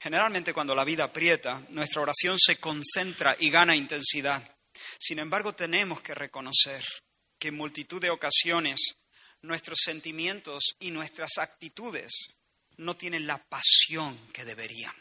Generalmente 0.00 0.54
cuando 0.54 0.74
la 0.74 0.82
vida 0.82 1.04
aprieta, 1.04 1.62
nuestra 1.68 2.00
oración 2.00 2.38
se 2.38 2.56
concentra 2.56 3.36
y 3.38 3.50
gana 3.50 3.76
intensidad. 3.76 4.42
Sin 4.98 5.18
embargo, 5.18 5.54
tenemos 5.54 6.00
que 6.00 6.14
reconocer 6.14 6.82
que 7.38 7.48
en 7.48 7.56
multitud 7.56 8.00
de 8.00 8.08
ocasiones 8.08 8.80
nuestros 9.42 9.80
sentimientos 9.84 10.74
y 10.78 10.90
nuestras 10.90 11.36
actitudes 11.36 12.14
no 12.78 12.96
tienen 12.96 13.26
la 13.26 13.36
pasión 13.36 14.18
que 14.32 14.46
deberían. 14.46 14.94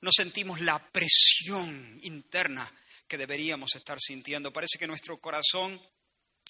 No 0.00 0.10
sentimos 0.12 0.60
la 0.60 0.90
presión 0.90 2.00
interna 2.02 2.68
que 3.06 3.18
deberíamos 3.18 3.74
estar 3.74 3.98
sintiendo. 4.00 4.52
Parece 4.52 4.78
que 4.78 4.86
nuestro 4.86 5.18
corazón 5.18 5.80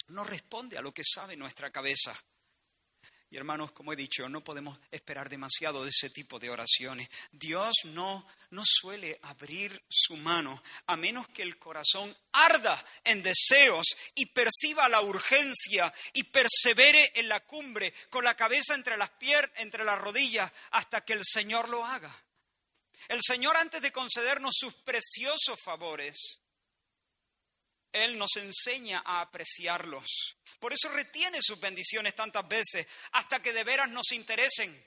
no 0.09 0.24
responde 0.24 0.78
a 0.78 0.82
lo 0.82 0.92
que 0.92 1.02
sabe 1.04 1.36
nuestra 1.36 1.70
cabeza. 1.70 2.16
Y 3.28 3.36
hermanos, 3.36 3.72
como 3.72 3.92
he 3.92 3.96
dicho, 3.96 4.28
no 4.28 4.44
podemos 4.44 4.78
esperar 4.92 5.28
demasiado 5.28 5.82
de 5.82 5.90
ese 5.90 6.11
tipo 6.11 6.38
de 6.38 6.48
oraciones. 6.48 7.09
Dios 7.32 7.74
no, 7.86 8.24
no 8.50 8.62
suele 8.64 9.18
abrir 9.22 9.84
su 9.88 10.16
mano 10.16 10.62
a 10.86 10.96
menos 10.96 11.26
que 11.28 11.42
el 11.42 11.59
corazón 11.59 12.16
arda 12.30 12.84
en 13.02 13.24
deseos 13.24 13.84
y 14.14 14.26
perciba 14.26 14.88
la 14.88 15.00
urgencia 15.00 15.92
y 16.12 16.22
persevere 16.22 17.12
en 17.16 17.28
la 17.28 17.44
cumbre 17.44 17.92
con 18.11 18.22
la 18.22 18.36
cabeza 18.36 18.76
entre 18.76 18.96
las 18.96 19.11
piernas, 19.11 19.50
entre 19.57 19.84
las 19.84 19.98
rodillas, 19.98 20.52
hasta 20.70 21.04
que 21.04 21.14
el 21.14 21.24
Señor 21.24 21.68
lo 21.68 21.84
haga. 21.84 22.16
El 23.09 23.20
Señor, 23.22 23.57
antes 23.57 23.82
de 23.82 23.92
concedernos 23.92 24.54
sus 24.57 24.74
preciosos 24.74 25.61
favores, 25.61 26.42
él 27.93 28.18
nos 28.18 28.37
enseña 28.37 29.03
a 29.05 29.20
apreciarlos. 29.20 30.37
Por 30.59 30.72
eso 30.72 30.89
retiene 30.89 31.39
sus 31.41 31.59
bendiciones 31.61 32.14
tantas 32.14 32.47
veces, 32.47 32.87
hasta 33.12 33.41
que 33.41 33.53
de 33.53 33.64
veras 33.64 33.89
nos 33.89 34.12
interesen. 34.12 34.84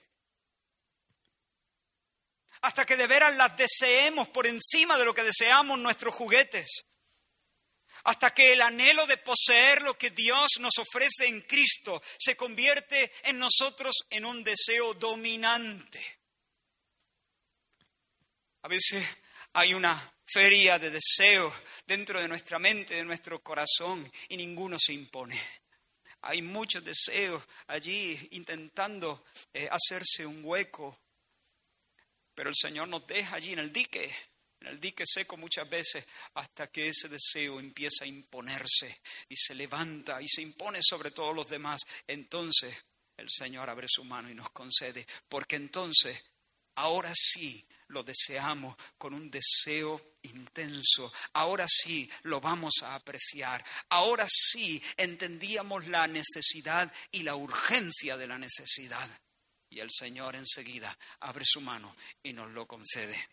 Hasta 2.62 2.86
que 2.86 2.98
de 2.98 3.08
veras 3.08 3.36
las 3.36 3.56
deseemos 3.56 4.28
por 4.30 4.46
encima 4.46 4.98
de 4.98 5.06
lo 5.06 5.14
que 5.14 5.24
deseamos 5.24 5.80
nuestros 5.80 6.14
juguetes. 6.14 6.86
Hasta 8.04 8.34
que 8.34 8.54
el 8.54 8.62
anhelo 8.62 9.06
de 9.08 9.18
poseer 9.18 9.82
lo 9.82 9.98
que 9.98 10.10
Dios 10.12 10.52
nos 10.60 10.78
ofrece 10.78 11.28
en 11.28 11.42
Cristo 11.42 12.02
se 12.18 12.36
convierte 12.36 13.12
en 13.24 13.40
nosotros 13.40 13.96
en 14.10 14.26
un 14.26 14.44
deseo 14.44 14.94
dominante. 14.94 16.20
A 18.62 18.68
veces 18.68 19.06
hay 19.54 19.74
una 19.74 20.14
feria 20.32 20.78
de 20.78 20.92
deseos 20.92 21.54
dentro 21.86 22.22
de 22.22 22.28
nuestra 22.28 22.60
mente, 22.60 22.96
de 22.96 23.06
nuestro 23.06 23.42
corazón, 23.42 24.10
y 24.28 24.38
ninguno 24.38 24.78
se 24.80 24.94
impone. 24.94 25.42
Hay 26.22 26.42
muchos 26.42 26.84
deseos 26.84 27.42
allí 27.68 28.28
intentando 28.32 29.26
eh, 29.54 29.70
hacerse 29.72 30.26
un 30.26 30.44
hueco, 30.44 31.00
pero 32.36 32.50
el 32.50 32.56
Señor 32.56 32.88
nos 32.88 33.08
deja 33.08 33.36
allí 33.36 33.54
en 33.54 33.60
el 33.60 33.72
dique, 33.72 34.14
en 34.60 34.68
el 34.68 34.80
dique 34.80 35.04
seco 35.06 35.38
muchas 35.38 35.70
veces, 35.70 36.06
hasta 36.34 36.68
que 36.68 36.90
ese 36.90 37.08
deseo 37.08 37.60
empieza 37.60 38.04
a 38.04 38.08
imponerse 38.08 39.02
y 39.30 39.36
se 39.36 39.56
levanta 39.56 40.22
y 40.22 40.28
se 40.28 40.42
impone 40.42 40.80
sobre 40.82 41.12
todos 41.12 41.34
los 41.34 41.50
demás. 41.50 41.82
Entonces 42.06 42.86
el 43.16 43.30
Señor 43.30 43.70
abre 43.70 43.88
su 43.90 44.04
mano 44.04 44.30
y 44.30 44.36
nos 44.36 44.50
concede, 44.50 45.06
porque 45.30 45.56
entonces 45.56 46.22
ahora 46.76 47.14
sí 47.16 47.66
lo 47.88 48.04
deseamos 48.04 48.76
con 48.98 49.14
un 49.14 49.30
deseo 49.32 50.09
intenso. 50.24 51.12
Ahora 51.34 51.66
sí 51.68 52.10
lo 52.24 52.42
vamos 52.42 52.74
a 52.84 52.96
apreciar. 52.96 53.64
Ahora 53.90 54.26
sí 54.28 54.82
entendíamos 54.98 55.88
la 55.88 56.08
necesidad 56.08 56.92
y 57.12 57.24
la 57.24 57.36
urgencia 57.36 58.18
de 58.18 58.28
la 58.28 58.38
necesidad. 58.38 59.08
Y 59.70 59.80
el 59.80 59.90
Señor 59.92 60.36
enseguida 60.36 60.98
abre 61.20 61.46
su 61.46 61.62
mano 61.62 61.96
y 62.24 62.34
nos 62.34 62.50
lo 62.52 62.68
concede. 62.68 63.30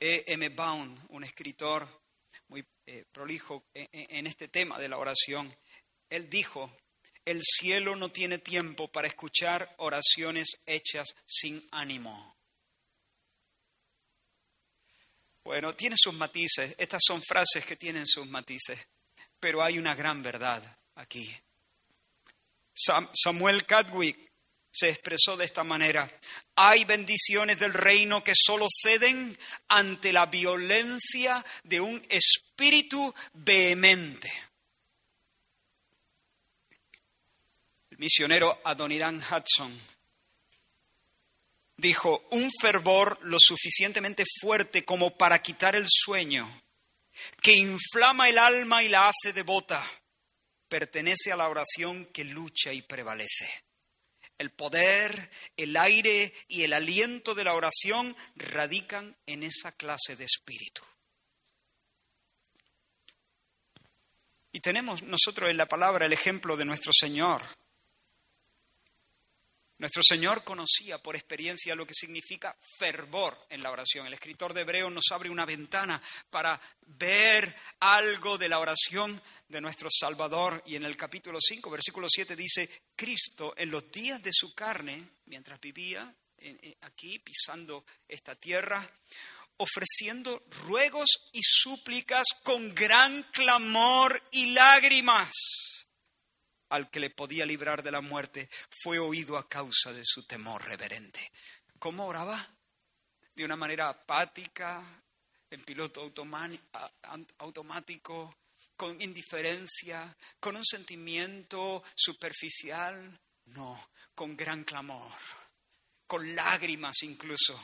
E. 0.00 0.24
M. 0.26 0.48
Bound, 0.50 1.06
un 1.08 1.24
escritor 1.24 1.88
muy 2.48 2.64
eh, 2.86 3.04
prolijo 3.12 3.64
en 3.74 4.26
este 4.26 4.48
tema 4.48 4.78
de 4.78 4.88
la 4.88 4.96
oración, 4.96 5.54
él 6.08 6.30
dijo, 6.30 6.74
el 7.24 7.42
cielo 7.42 7.94
no 7.96 8.08
tiene 8.08 8.38
tiempo 8.38 8.88
para 8.88 9.08
escuchar 9.08 9.74
oraciones 9.78 10.48
hechas 10.66 11.14
sin 11.26 11.62
ánimo. 11.70 12.37
Bueno, 15.48 15.74
tiene 15.74 15.96
sus 15.98 16.12
matices, 16.12 16.74
estas 16.76 17.00
son 17.06 17.22
frases 17.22 17.64
que 17.64 17.74
tienen 17.74 18.06
sus 18.06 18.26
matices, 18.26 18.78
pero 19.40 19.62
hay 19.62 19.78
una 19.78 19.94
gran 19.94 20.22
verdad 20.22 20.62
aquí. 20.96 21.34
Samuel 22.74 23.64
Cadwick 23.64 24.30
se 24.70 24.90
expresó 24.90 25.38
de 25.38 25.46
esta 25.46 25.64
manera, 25.64 26.06
hay 26.54 26.84
bendiciones 26.84 27.58
del 27.60 27.72
reino 27.72 28.22
que 28.22 28.34
solo 28.36 28.66
ceden 28.68 29.38
ante 29.68 30.12
la 30.12 30.26
violencia 30.26 31.42
de 31.62 31.80
un 31.80 32.06
espíritu 32.10 33.14
vehemente. 33.32 34.30
El 37.90 37.96
misionero 37.96 38.60
Adoniran 38.64 39.16
Hudson 39.16 39.97
dijo, 41.78 42.26
un 42.32 42.50
fervor 42.60 43.18
lo 43.22 43.38
suficientemente 43.40 44.24
fuerte 44.40 44.84
como 44.84 45.16
para 45.16 45.40
quitar 45.40 45.76
el 45.76 45.86
sueño, 45.88 46.62
que 47.40 47.54
inflama 47.54 48.28
el 48.28 48.36
alma 48.36 48.82
y 48.82 48.88
la 48.88 49.08
hace 49.08 49.32
devota, 49.32 49.82
pertenece 50.68 51.32
a 51.32 51.36
la 51.36 51.48
oración 51.48 52.06
que 52.06 52.24
lucha 52.24 52.72
y 52.72 52.82
prevalece. 52.82 53.48
El 54.36 54.50
poder, 54.50 55.30
el 55.56 55.76
aire 55.76 56.32
y 56.48 56.62
el 56.62 56.72
aliento 56.72 57.34
de 57.34 57.44
la 57.44 57.54
oración 57.54 58.14
radican 58.36 59.16
en 59.26 59.42
esa 59.42 59.72
clase 59.72 60.14
de 60.16 60.24
espíritu. 60.24 60.82
Y 64.52 64.60
tenemos 64.60 65.02
nosotros 65.02 65.50
en 65.50 65.56
la 65.56 65.66
palabra 65.66 66.06
el 66.06 66.12
ejemplo 66.12 66.56
de 66.56 66.64
nuestro 66.64 66.92
Señor, 66.92 67.42
nuestro 69.78 70.02
Señor 70.02 70.42
conocía 70.42 70.98
por 70.98 71.14
experiencia 71.14 71.76
lo 71.76 71.86
que 71.86 71.94
significa 71.94 72.56
fervor 72.78 73.46
en 73.48 73.62
la 73.62 73.70
oración. 73.70 74.06
El 74.06 74.14
escritor 74.14 74.52
de 74.52 74.62
Hebreo 74.62 74.90
nos 74.90 75.04
abre 75.12 75.30
una 75.30 75.46
ventana 75.46 76.02
para 76.30 76.60
ver 76.84 77.54
algo 77.78 78.36
de 78.36 78.48
la 78.48 78.58
oración 78.58 79.20
de 79.48 79.60
nuestro 79.60 79.88
Salvador. 79.88 80.64
Y 80.66 80.74
en 80.74 80.84
el 80.84 80.96
capítulo 80.96 81.38
5, 81.40 81.70
versículo 81.70 82.08
7 82.10 82.34
dice, 82.34 82.68
Cristo 82.96 83.54
en 83.56 83.70
los 83.70 83.88
días 83.92 84.20
de 84.20 84.32
su 84.32 84.52
carne, 84.52 85.10
mientras 85.26 85.60
vivía 85.60 86.12
aquí 86.80 87.20
pisando 87.20 87.84
esta 88.08 88.34
tierra, 88.34 88.84
ofreciendo 89.58 90.44
ruegos 90.66 91.08
y 91.32 91.40
súplicas 91.42 92.26
con 92.42 92.74
gran 92.74 93.22
clamor 93.32 94.20
y 94.32 94.46
lágrimas 94.46 95.77
al 96.70 96.90
que 96.90 97.00
le 97.00 97.10
podía 97.10 97.46
librar 97.46 97.82
de 97.82 97.90
la 97.90 98.00
muerte, 98.00 98.48
fue 98.82 98.98
oído 98.98 99.36
a 99.36 99.48
causa 99.48 99.92
de 99.92 100.02
su 100.04 100.24
temor 100.24 100.64
reverente. 100.64 101.32
¿Cómo 101.78 102.06
oraba? 102.06 102.46
De 103.34 103.44
una 103.44 103.56
manera 103.56 103.88
apática, 103.88 104.82
en 105.50 105.62
piloto 105.62 106.02
automático, 107.38 108.36
con 108.76 109.00
indiferencia, 109.00 110.16
con 110.40 110.56
un 110.56 110.64
sentimiento 110.64 111.82
superficial. 111.94 113.20
No, 113.46 113.90
con 114.14 114.36
gran 114.36 114.64
clamor, 114.64 115.10
con 116.06 116.34
lágrimas 116.34 117.02
incluso. 117.02 117.58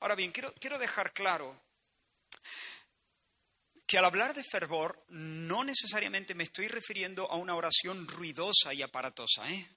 Ahora 0.00 0.14
bien, 0.14 0.30
quiero, 0.30 0.54
quiero 0.54 0.78
dejar 0.78 1.12
claro 1.12 1.65
que 3.86 3.98
al 3.98 4.04
hablar 4.04 4.34
de 4.34 4.42
fervor 4.42 5.04
no 5.08 5.62
necesariamente 5.62 6.34
me 6.34 6.44
estoy 6.44 6.68
refiriendo 6.68 7.30
a 7.30 7.36
una 7.36 7.54
oración 7.54 8.08
ruidosa 8.08 8.74
y 8.74 8.82
aparatosa. 8.82 9.48
¿eh? 9.48 9.68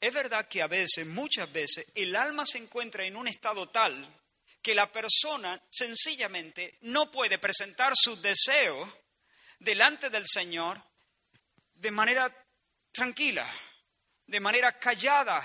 Es 0.00 0.14
verdad 0.14 0.48
que 0.48 0.62
a 0.62 0.68
veces, 0.68 1.06
muchas 1.06 1.50
veces, 1.52 1.86
el 1.94 2.14
alma 2.14 2.46
se 2.46 2.58
encuentra 2.58 3.04
en 3.04 3.16
un 3.16 3.26
estado 3.26 3.68
tal 3.68 4.20
que 4.62 4.74
la 4.74 4.90
persona 4.92 5.60
sencillamente 5.68 6.78
no 6.82 7.10
puede 7.10 7.38
presentar 7.38 7.92
sus 7.96 8.22
deseos 8.22 8.88
delante 9.58 10.08
del 10.08 10.24
Señor 10.26 10.80
de 11.74 11.90
manera 11.90 12.32
tranquila, 12.92 13.48
de 14.26 14.38
manera 14.38 14.78
callada, 14.78 15.40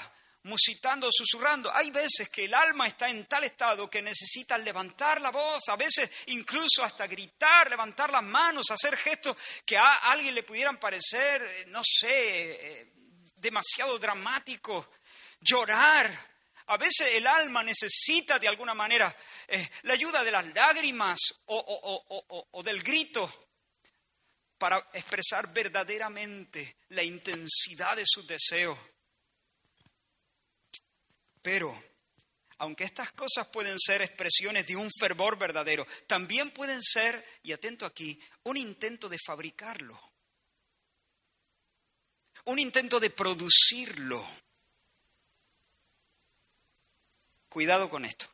musitando, 0.48 1.10
susurrando. 1.12 1.74
Hay 1.74 1.92
veces 1.92 2.30
que 2.30 2.46
el 2.46 2.54
alma 2.54 2.88
está 2.88 3.10
en 3.10 3.26
tal 3.26 3.44
estado 3.44 3.90
que 3.90 4.02
necesita 4.02 4.58
levantar 4.58 5.22
la 5.22 5.30
voz, 5.30 5.64
a 5.68 5.76
veces 5.76 6.10
incluso 6.28 6.84
hasta 6.84 7.06
gritar, 7.06 7.70
levantar 7.70 8.10
las 8.10 8.24
manos, 8.24 8.72
hacer 8.72 8.98
gestos 8.98 9.38
que 9.66 9.78
a 9.78 9.96
alguien 10.12 10.34
le 10.34 10.44
pudieran 10.44 10.80
parecer, 10.80 11.42
eh, 11.44 11.66
no 11.68 11.82
sé, 11.84 12.52
eh, 12.52 12.94
demasiado 13.36 14.00
dramáticos, 14.00 14.88
llorar. 15.42 16.10
A 16.68 16.78
veces 16.78 17.14
el 17.14 17.28
alma 17.28 17.64
necesita 17.64 18.40
de 18.40 18.48
alguna 18.48 18.74
manera 18.74 19.16
eh, 19.48 19.70
la 19.84 19.94
ayuda 19.94 20.24
de 20.24 20.32
las 20.32 20.46
lágrimas 20.54 21.20
o, 21.46 22.48
o 22.52 22.64
del 22.64 22.84
grito 22.84 23.48
para 24.58 24.90
expresar 24.94 25.54
verdaderamente 25.54 26.78
la 26.90 27.04
intensidad 27.04 27.96
de 27.96 28.04
sus 28.06 28.26
deseos. 28.28 28.78
Pero, 31.48 31.82
aunque 32.58 32.84
estas 32.84 33.14
cosas 33.14 33.48
pueden 33.48 33.80
ser 33.80 34.02
expresiones 34.02 34.68
de 34.68 34.76
un 34.76 34.92
fervor 34.92 35.38
verdadero, 35.38 35.88
también 36.06 36.52
pueden 36.52 36.84
ser, 36.84 37.26
y 37.42 37.54
atento 37.54 37.86
aquí, 37.86 38.20
un 38.44 38.58
intento 38.58 39.08
de 39.08 39.18
fabricarlo, 39.26 39.98
un 42.44 42.60
intento 42.60 43.00
de 43.00 43.12
producirlo. 43.12 44.28
Cuidado 47.48 47.90
con 47.90 48.04
esto. 48.04 48.28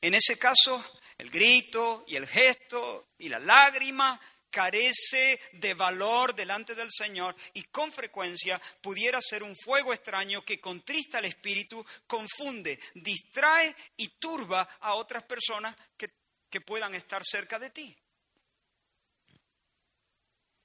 En 0.00 0.14
ese 0.14 0.38
caso, 0.38 1.00
el 1.18 1.28
grito 1.28 2.04
y 2.06 2.14
el 2.14 2.28
gesto 2.28 3.08
y 3.18 3.28
la 3.28 3.40
lágrima 3.40 4.20
carece 4.56 5.38
de 5.52 5.74
valor 5.74 6.34
delante 6.34 6.74
del 6.74 6.88
Señor 6.90 7.36
y 7.52 7.64
con 7.64 7.92
frecuencia 7.92 8.58
pudiera 8.80 9.20
ser 9.20 9.42
un 9.42 9.54
fuego 9.54 9.92
extraño 9.92 10.42
que 10.46 10.62
contrista 10.62 11.18
al 11.18 11.26
espíritu, 11.26 11.84
confunde, 12.06 12.80
distrae 12.94 13.76
y 13.98 14.08
turba 14.18 14.62
a 14.80 14.94
otras 14.94 15.24
personas 15.24 15.76
que, 15.94 16.10
que 16.48 16.62
puedan 16.62 16.94
estar 16.94 17.22
cerca 17.22 17.58
de 17.58 17.68
ti. 17.68 17.94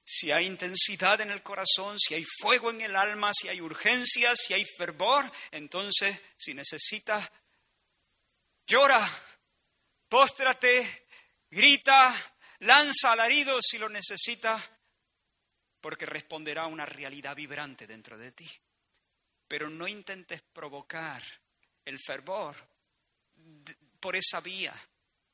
Si 0.06 0.32
hay 0.32 0.46
intensidad 0.46 1.20
en 1.20 1.32
el 1.32 1.44
corazón, 1.44 2.00
si 2.00 2.14
hay 2.14 2.24
fuego 2.40 2.70
en 2.70 2.80
el 2.80 2.96
alma, 2.96 3.32
si 3.34 3.50
hay 3.50 3.60
urgencia, 3.60 4.34
si 4.38 4.54
hay 4.54 4.64
fervor, 4.64 5.30
entonces 5.52 6.18
si 6.38 6.54
necesitas, 6.54 7.30
llora, 8.66 9.06
póstrate, 10.08 11.08
grita, 11.50 12.16
lanza 12.62 13.12
alarido 13.12 13.60
si 13.62 13.78
lo 13.78 13.90
necesitas, 13.90 14.62
porque 15.80 16.06
responderá 16.06 16.64
a 16.64 16.68
una 16.68 16.86
realidad 16.86 17.36
vibrante 17.36 17.88
dentro 17.88 18.18
de 18.18 18.32
ti. 18.32 18.50
Pero 19.48 19.70
no 19.70 19.88
intentes 19.88 20.42
provocar 20.42 21.24
el 21.86 22.00
fervor 22.00 22.56
por 24.00 24.16
esa 24.16 24.42
vía, 24.42 24.74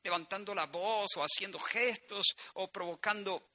levantando 0.02 0.54
la 0.54 0.66
voz 0.66 1.16
o 1.16 1.22
haciendo 1.22 1.58
gestos 1.58 2.26
o 2.54 2.70
provocando. 2.72 3.50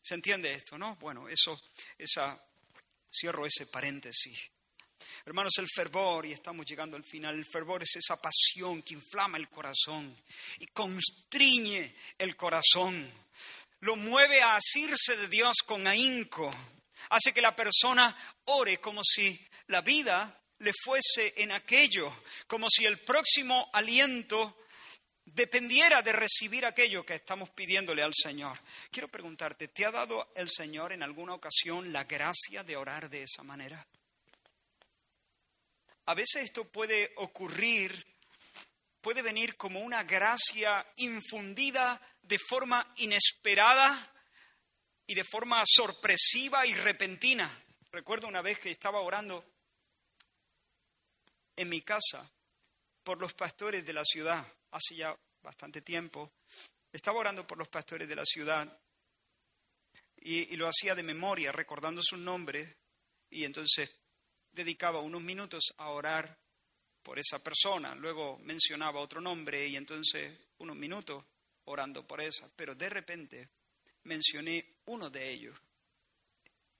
¿Se 0.00 0.14
entiende 0.14 0.52
esto, 0.52 0.76
no? 0.76 0.96
Bueno, 0.96 1.28
eso, 1.28 1.60
esa, 1.96 2.38
cierro 3.10 3.46
ese 3.46 3.66
paréntesis. 3.68 4.50
Hermanos, 5.24 5.52
el 5.58 5.68
fervor, 5.68 6.26
y 6.26 6.32
estamos 6.32 6.66
llegando 6.66 6.96
al 6.96 7.04
final, 7.04 7.36
el 7.36 7.46
fervor 7.46 7.84
es 7.84 7.94
esa 7.94 8.20
pasión 8.20 8.82
que 8.82 8.94
inflama 8.94 9.38
el 9.38 9.48
corazón 9.48 10.16
y 10.58 10.66
constriñe 10.66 11.94
el 12.18 12.34
corazón. 12.34 13.08
Lo 13.80 13.94
mueve 13.94 14.42
a 14.42 14.56
asirse 14.56 15.16
de 15.16 15.28
Dios 15.28 15.58
con 15.64 15.86
ahínco. 15.86 16.52
Hace 17.10 17.32
que 17.32 17.40
la 17.40 17.54
persona 17.54 18.16
ore 18.46 18.78
como 18.78 19.02
si 19.04 19.38
la 19.68 19.80
vida 19.80 20.40
le 20.58 20.72
fuese 20.72 21.34
en 21.36 21.52
aquello, 21.52 22.12
como 22.48 22.68
si 22.68 22.84
el 22.84 22.98
próximo 23.00 23.70
aliento 23.72 24.56
dependiera 25.24 26.02
de 26.02 26.12
recibir 26.12 26.66
aquello 26.66 27.06
que 27.06 27.14
estamos 27.14 27.50
pidiéndole 27.50 28.02
al 28.02 28.14
Señor. 28.14 28.58
Quiero 28.90 29.08
preguntarte, 29.08 29.68
¿te 29.68 29.86
ha 29.86 29.92
dado 29.92 30.32
el 30.34 30.50
Señor 30.50 30.92
en 30.92 31.02
alguna 31.02 31.34
ocasión 31.34 31.92
la 31.92 32.04
gracia 32.04 32.64
de 32.64 32.76
orar 32.76 33.08
de 33.08 33.22
esa 33.22 33.42
manera? 33.42 33.86
A 36.06 36.14
veces 36.14 36.44
esto 36.44 36.64
puede 36.64 37.12
ocurrir, 37.16 38.06
puede 39.00 39.22
venir 39.22 39.56
como 39.56 39.80
una 39.80 40.02
gracia 40.04 40.86
infundida 40.96 42.00
de 42.22 42.38
forma 42.38 42.92
inesperada 42.96 44.12
y 45.06 45.14
de 45.14 45.24
forma 45.24 45.62
sorpresiva 45.66 46.66
y 46.66 46.74
repentina. 46.74 47.50
Recuerdo 47.90 48.26
una 48.26 48.42
vez 48.42 48.58
que 48.58 48.70
estaba 48.70 49.00
orando 49.00 49.44
en 51.56 51.68
mi 51.68 51.82
casa 51.82 52.32
por 53.02 53.20
los 53.20 53.34
pastores 53.34 53.84
de 53.84 53.92
la 53.92 54.04
ciudad, 54.04 54.46
hace 54.70 54.96
ya 54.96 55.16
bastante 55.42 55.82
tiempo. 55.82 56.32
Estaba 56.92 57.18
orando 57.18 57.46
por 57.46 57.58
los 57.58 57.68
pastores 57.68 58.08
de 58.08 58.16
la 58.16 58.24
ciudad 58.24 58.78
y, 60.16 60.56
lo 60.56 60.68
hacía 60.68 60.94
de 60.94 61.02
memoria, 61.02 61.52
recordando 61.52 62.00
su 62.02 62.16
nombre, 62.16 62.76
y 63.30 63.44
entonces 63.44 63.90
dedicaba 64.52 65.00
unos 65.00 65.22
minutos 65.22 65.74
a 65.78 65.88
orar 65.88 66.38
por 67.02 67.18
esa 67.18 67.42
persona, 67.42 67.94
luego 67.94 68.38
mencionaba 68.38 69.00
otro 69.00 69.20
nombre 69.20 69.66
y 69.66 69.76
entonces 69.76 70.38
unos 70.58 70.76
minutos 70.76 71.24
orando 71.64 72.06
por 72.06 72.20
esa, 72.20 72.48
pero 72.54 72.74
de 72.74 72.88
repente 72.88 73.48
mencioné 74.04 74.76
uno 74.86 75.10
de 75.10 75.30
ellos 75.30 75.58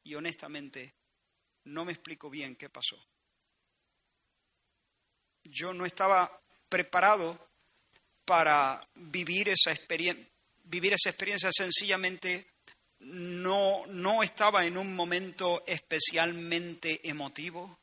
y 0.05 0.15
honestamente 0.15 0.95
no 1.65 1.85
me 1.85 1.93
explico 1.93 2.31
bien 2.31 2.57
qué 2.57 2.69
pasó. 2.69 2.97
Yo 5.45 5.73
no 5.73 5.85
estaba 5.85 6.41
preparado 6.69 7.49
para 8.25 8.81
vivir 8.95 9.49
esa 9.49 9.73
experiencia, 9.73 10.27
vivir 10.65 10.93
esa 10.93 11.11
experiencia 11.11 11.51
sencillamente 11.53 12.52
no, 13.03 13.85
no 13.87 14.23
estaba 14.23 14.65
en 14.65 14.77
un 14.77 14.95
momento 14.95 15.63
especialmente 15.67 17.01
emotivo. 17.09 17.79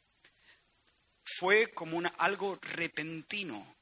Fue 1.23 1.71
como 1.71 1.97
una, 1.97 2.09
algo 2.17 2.57
repentino, 2.61 3.75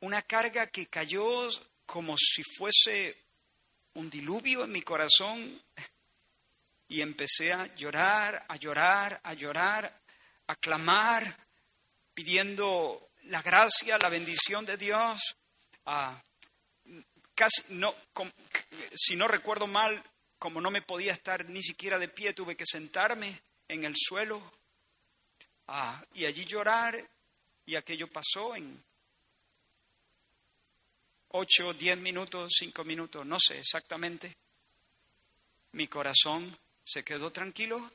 una 0.00 0.22
carga 0.22 0.68
que 0.68 0.86
cayó 0.86 1.48
como 1.86 2.16
si 2.16 2.42
fuese 2.56 3.16
un 3.94 4.10
diluvio 4.10 4.64
en 4.64 4.72
mi 4.72 4.82
corazón 4.82 5.62
y 6.88 7.00
empecé 7.00 7.52
a 7.52 7.66
llorar, 7.74 8.44
a 8.48 8.56
llorar, 8.56 9.20
a 9.22 9.34
llorar, 9.34 10.00
a 10.46 10.56
clamar, 10.56 11.36
pidiendo 12.14 13.10
la 13.24 13.42
gracia, 13.42 13.98
la 13.98 14.08
bendición 14.08 14.64
de 14.64 14.76
Dios. 14.76 15.36
casi 17.34 17.62
no, 17.70 17.94
si 18.94 19.16
no 19.16 19.28
recuerdo 19.28 19.66
mal, 19.66 20.02
como 20.38 20.60
no 20.60 20.70
me 20.70 20.82
podía 20.82 21.12
estar 21.12 21.48
ni 21.48 21.62
siquiera 21.62 21.98
de 21.98 22.08
pie, 22.08 22.34
tuve 22.34 22.56
que 22.56 22.66
sentarme 22.66 23.40
en 23.68 23.84
el 23.84 23.94
suelo 23.96 24.42
y 26.14 26.24
allí 26.24 26.44
llorar. 26.44 27.10
Y 27.66 27.76
aquello 27.76 28.10
pasó 28.10 28.54
en 28.54 28.84
ocho, 31.28 31.72
diez 31.72 31.96
minutos, 31.98 32.52
cinco 32.58 32.84
minutos, 32.84 33.24
no 33.24 33.38
sé 33.40 33.58
exactamente. 33.58 34.36
Mi 35.72 35.88
corazón 35.88 36.56
se 36.84 37.02
quedó 37.02 37.32
tranquilo 37.32 37.90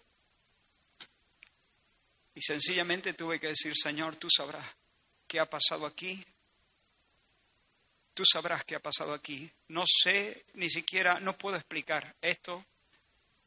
y 2.33 2.41
sencillamente 2.41 3.13
tuve 3.13 3.39
que 3.39 3.47
decir, 3.47 3.73
Señor, 3.75 4.15
tú 4.15 4.27
sabrás 4.35 4.65
qué 5.27 5.39
ha 5.39 5.49
pasado 5.49 5.85
aquí, 5.85 6.25
Tú 8.19 8.25
sabrás 8.25 8.65
qué 8.65 8.75
ha 8.75 8.81
pasado 8.81 9.13
aquí. 9.13 9.49
No 9.69 9.85
sé, 9.87 10.43
ni 10.55 10.69
siquiera, 10.69 11.21
no 11.21 11.37
puedo 11.37 11.55
explicar 11.55 12.17
esto. 12.21 12.65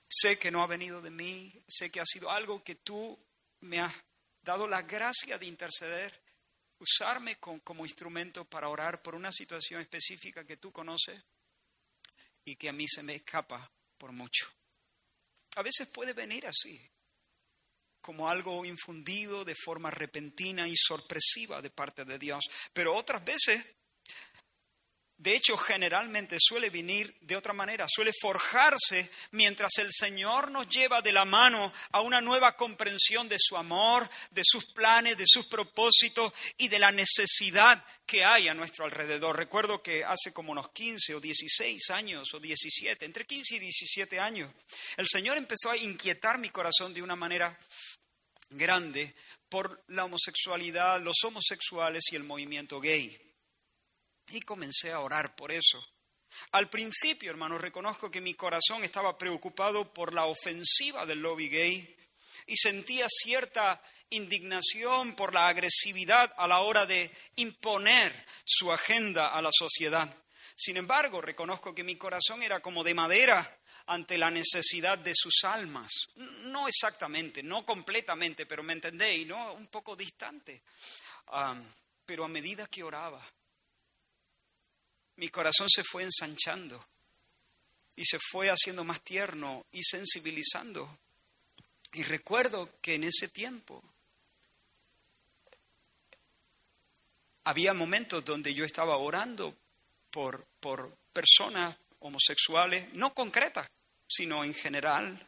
Sé 0.09 0.39
que 0.39 0.51
no 0.51 0.63
ha 0.63 0.67
venido 0.67 1.03
de 1.03 1.11
mí, 1.11 1.53
sé 1.69 1.91
que 1.91 2.01
ha 2.01 2.07
sido 2.07 2.31
algo 2.31 2.65
que 2.65 2.77
tú 2.77 3.19
me 3.61 3.81
has 3.81 3.95
dado 4.41 4.67
la 4.67 4.81
gracia 4.81 5.37
de 5.37 5.45
interceder, 5.45 6.19
usarme 6.79 7.37
como 7.37 7.85
instrumento 7.85 8.47
para 8.47 8.71
orar 8.71 9.03
por 9.03 9.15
una 9.15 9.31
situación 9.31 9.83
específica 9.83 10.43
que 10.47 10.57
tú 10.57 10.73
conoces 10.73 11.23
y 12.47 12.57
que 12.57 12.71
a 12.71 12.73
mí 12.73 12.89
se 12.89 13.03
me 13.03 13.17
escapa 13.17 13.71
por 13.99 14.13
mucho. 14.13 14.51
A 15.57 15.63
veces 15.63 15.91
puede 15.93 16.15
venir 16.15 16.47
así, 16.47 16.81
como 18.01 18.27
algo 18.27 18.65
infundido 18.65 19.45
de 19.45 19.55
forma 19.55 19.91
repentina 19.91 20.67
y 20.67 20.75
sorpresiva 20.79 21.61
de 21.61 21.69
parte 21.69 22.07
de 22.07 22.19
Dios, 22.19 22.43
pero 22.73 22.97
otras 22.97 23.23
veces 23.23 23.63
de 25.23 25.37
hecho, 25.37 25.57
generalmente 25.57 26.37
suele 26.41 26.69
venir 26.69 27.15
de 27.21 27.37
otra 27.37 27.53
manera, 27.53 27.87
suele 27.89 28.11
forjarse 28.21 29.09
mientras 29.31 29.79
el 29.79 29.93
Señor 29.93 30.51
nos 30.51 30.69
lleva 30.69 31.01
de 31.01 31.13
la 31.13 31.25
mano 31.25 31.73
a 31.93 32.01
una 32.01 32.21
nueva 32.21 32.57
comprensión 32.57 33.29
de 33.29 33.37
su 33.39 33.57
amor, 33.57 34.11
de 34.33 34.43
sus 34.45 34.65
planes, 34.73 35.17
de 35.17 35.27
sus 35.29 35.47
propósitos 35.47 36.33
y 36.57 36.67
de 36.67 36.81
la 36.81 36.91
necesidad 36.91 37.85
que 38.05 38.25
hay 38.25 38.49
a 38.49 38.55
nuestro 38.55 38.85
alrededor. 38.85 39.37
Recuerdo 39.37 39.81
que 39.81 40.05
hace 40.05 40.33
como 40.33 40.51
unos 40.51 40.71
15 40.73 41.15
o 41.15 41.21
16 41.21 41.91
años 41.91 42.35
o 42.35 42.41
17, 42.41 43.05
entre 43.05 43.25
15 43.25 43.55
y 43.55 43.59
17 43.61 44.19
años, 44.19 44.53
el 44.97 45.07
Señor 45.07 45.37
empezó 45.37 45.71
a 45.71 45.77
inquietar 45.77 46.39
mi 46.39 46.51
corazón 46.51 46.93
de 46.93 47.01
una 47.01 47.15
manera 47.15 47.57
grande 48.51 49.15
por 49.49 49.85
la 49.87 50.05
homosexualidad, 50.05 51.01
los 51.01 51.23
homosexuales 51.23 52.07
y 52.11 52.17
el 52.17 52.25
movimiento 52.25 52.81
gay. 52.81 53.32
Y 54.33 54.41
comencé 54.41 54.91
a 54.91 55.01
orar 55.01 55.37
por 55.37 55.53
eso. 55.53 55.85
Al 56.53 56.71
principio, 56.71 57.31
hermano, 57.31 57.59
reconozco 57.59 58.11
que 58.11 58.23
mi 58.23 58.33
corazón 58.33 58.83
estaba 58.83 59.19
preocupado 59.19 59.93
por 59.93 60.15
la 60.15 60.25
ofensiva 60.25 61.05
del 61.05 61.21
lobby 61.21 61.51
gay 61.51 61.97
y 62.47 62.57
sentía 62.57 63.07
cierta 63.11 63.83
indignación 64.09 65.15
por 65.15 65.35
la 65.35 65.49
agresividad 65.49 66.33
a 66.39 66.49
la 66.49 66.61
hora 66.61 66.87
de 66.87 67.11
imponer 67.37 68.25
su 68.45 68.73
agenda 68.73 69.29
a 69.29 69.43
la 69.43 69.51
sociedad. 69.53 70.09
Sin 70.57 70.79
embargo, 70.79 71.21
reconozco 71.21 71.75
que 71.75 71.85
mi 71.85 71.97
corazón 71.97 72.43
era 72.43 72.61
como 72.61 72.83
de 72.83 72.95
madera 72.95 73.61
ante 73.85 74.17
la 74.17 74.31
necesidad 74.31 74.97
de 74.97 75.13
sus 75.15 75.45
almas. 75.45 75.91
No 76.45 76.69
exactamente, 76.69 77.43
no 77.43 77.67
completamente, 77.67 78.47
pero 78.47 78.63
me 78.63 78.73
entendéis, 78.73 79.27
¿no? 79.27 79.53
Un 79.53 79.67
poco 79.67 79.95
distante. 79.95 80.63
Ah, 81.27 81.61
pero 82.07 82.25
a 82.25 82.29
medida 82.29 82.67
que 82.67 82.83
oraba, 82.83 83.23
mi 85.17 85.29
corazón 85.29 85.69
se 85.69 85.85
fue 85.85 86.03
ensanchando 86.03 86.85
y 87.97 88.05
se 88.05 88.19
fue 88.31 88.49
haciendo 88.49 88.85
más 88.85 89.01
tierno 89.03 89.67
y 89.73 89.83
sensibilizando. 89.83 90.99
Y 91.93 92.03
recuerdo 92.03 92.71
que 92.81 92.95
en 92.95 93.05
ese 93.05 93.29
tiempo 93.29 93.83
había 97.45 97.75
momentos 97.75 98.25
donde 98.25 98.55
yo 98.55 98.65
estaba 98.65 98.97
orando 98.97 99.55
por, 100.11 100.47
por 100.61 100.97
personas 101.13 101.77
homosexuales, 102.01 102.93
no 102.95 103.13
concretas, 103.15 103.69
sino 104.09 104.45
en 104.45 104.55
general, 104.55 105.27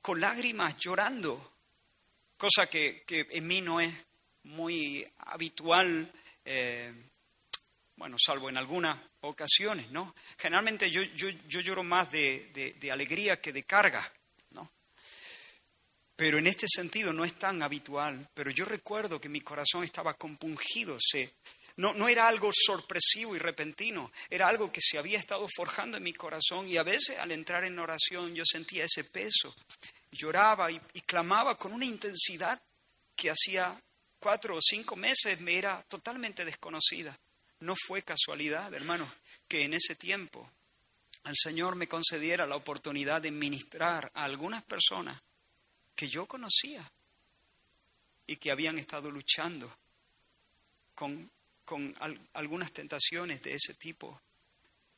con 0.00 0.20
lágrimas, 0.20 0.76
llorando, 0.78 1.52
cosa 2.36 2.68
que, 2.68 3.04
en 3.08 3.46
mí 3.46 3.60
no 3.60 3.80
es 3.80 3.92
muy 4.44 5.06
habitual. 5.18 6.10
Eh, 6.44 6.92
bueno, 7.98 8.16
salvo 8.24 8.48
en 8.48 8.56
algunas 8.56 8.96
ocasiones, 9.22 9.90
¿no? 9.90 10.14
Generalmente 10.38 10.88
yo, 10.88 11.02
yo, 11.02 11.60
lloro 11.60 11.82
más 11.82 12.10
de, 12.10 12.78
alegría 12.92 13.40
que 13.40 13.52
de 13.52 13.64
carga, 13.64 14.10
¿no? 14.50 14.70
Pero 16.14 16.38
en 16.38 16.46
este 16.46 16.66
sentido 16.68 17.12
no 17.12 17.24
es 17.24 17.34
tan 17.34 17.60
habitual, 17.60 18.30
pero 18.32 18.52
yo 18.52 18.64
recuerdo 18.64 19.20
que 19.20 19.28
mi 19.28 19.40
corazón 19.40 19.82
estaba 19.82 20.14
compungido, 20.14 20.96
se, 21.00 21.34
no, 21.76 21.92
no, 21.92 22.08
era 22.08 22.28
algo 22.28 22.52
sorpresivo 22.54 23.34
y 23.34 23.40
repentino, 23.40 24.12
era 24.30 24.46
algo 24.46 24.70
que 24.70 24.80
se 24.80 24.96
había 24.96 25.18
estado 25.18 25.48
forjando 25.52 25.96
en 25.96 26.04
mi 26.04 26.12
corazón 26.12 26.68
y 26.68 26.76
a 26.76 26.84
veces 26.84 27.18
al 27.18 27.32
entrar 27.32 27.64
en 27.64 27.80
oración 27.80 28.32
yo 28.32 28.44
sentía 28.46 28.84
ese 28.84 29.04
peso, 29.04 29.54
lloraba 30.12 30.70
y 30.70 31.00
clamaba 31.04 31.56
con 31.56 31.72
una 31.72 31.84
intensidad 31.84 32.62
que 33.16 33.30
hacía 33.30 33.76
cuatro 34.20 34.54
o 34.54 34.60
cinco 34.60 34.94
meses 34.94 35.40
me 35.40 35.58
era 35.58 35.82
totalmente 35.88 36.44
desconocida. 36.44 37.18
No 37.60 37.74
fue 37.86 38.02
casualidad, 38.02 38.72
hermano, 38.72 39.12
que 39.48 39.62
en 39.64 39.74
ese 39.74 39.96
tiempo 39.96 40.50
el 41.24 41.34
Señor 41.36 41.74
me 41.74 41.88
concediera 41.88 42.46
la 42.46 42.56
oportunidad 42.56 43.20
de 43.20 43.30
ministrar 43.30 44.10
a 44.14 44.24
algunas 44.24 44.62
personas 44.64 45.20
que 45.94 46.08
yo 46.08 46.26
conocía. 46.26 46.90
y 48.30 48.36
que 48.36 48.50
habían 48.50 48.78
estado 48.78 49.10
luchando 49.10 49.74
con, 50.94 51.30
algunas 52.34 52.72
tentaciones 52.72 53.42
de 53.42 53.54
ese 53.54 53.74
tipo 53.74 54.20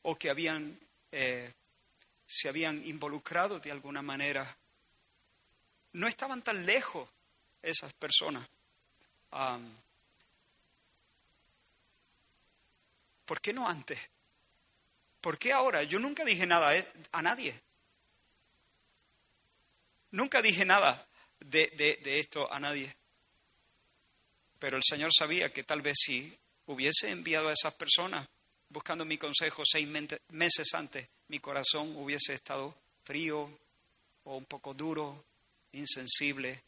o 0.01 0.15
que 0.15 0.29
habían, 0.29 0.77
eh, 1.11 1.53
se 2.25 2.49
habían 2.49 2.85
involucrado 2.85 3.59
de 3.59 3.71
alguna 3.71 4.01
manera. 4.01 4.57
No 5.93 6.07
estaban 6.07 6.41
tan 6.41 6.65
lejos 6.65 7.09
esas 7.61 7.93
personas. 7.93 8.45
¿Por 13.31 13.39
qué 13.39 13.53
no 13.53 13.65
antes? 13.65 13.97
¿Por 15.21 15.39
qué 15.39 15.53
ahora? 15.53 15.83
Yo 15.83 15.99
nunca 15.99 16.25
dije 16.25 16.45
nada 16.45 16.73
a 17.13 17.21
nadie. 17.21 17.57
Nunca 20.11 20.41
dije 20.41 20.65
nada 20.65 21.07
de, 21.39 21.67
de, 22.03 22.19
esto 22.19 22.51
a 22.51 22.59
nadie. 22.59 22.93
Pero 24.59 24.75
el 24.75 24.83
Señor 24.83 25.11
sabía 25.17 25.53
que 25.53 25.63
tal 25.63 25.81
vez 25.81 25.95
si 25.97 26.37
hubiese 26.65 27.09
enviado 27.09 27.47
a 27.47 27.53
esas 27.53 27.73
personas 27.75 28.27
buscando 28.67 29.05
mi 29.05 29.17
consejo 29.17 29.63
seis 29.63 29.87
meses 29.87 30.73
antes, 30.73 31.07
mi 31.29 31.39
corazón 31.39 31.95
hubiese 31.95 32.33
estado 32.33 32.77
frío 33.05 33.49
o 34.25 34.35
un 34.35 34.43
poco 34.43 34.73
duro, 34.73 35.23
insensible, 35.71 36.61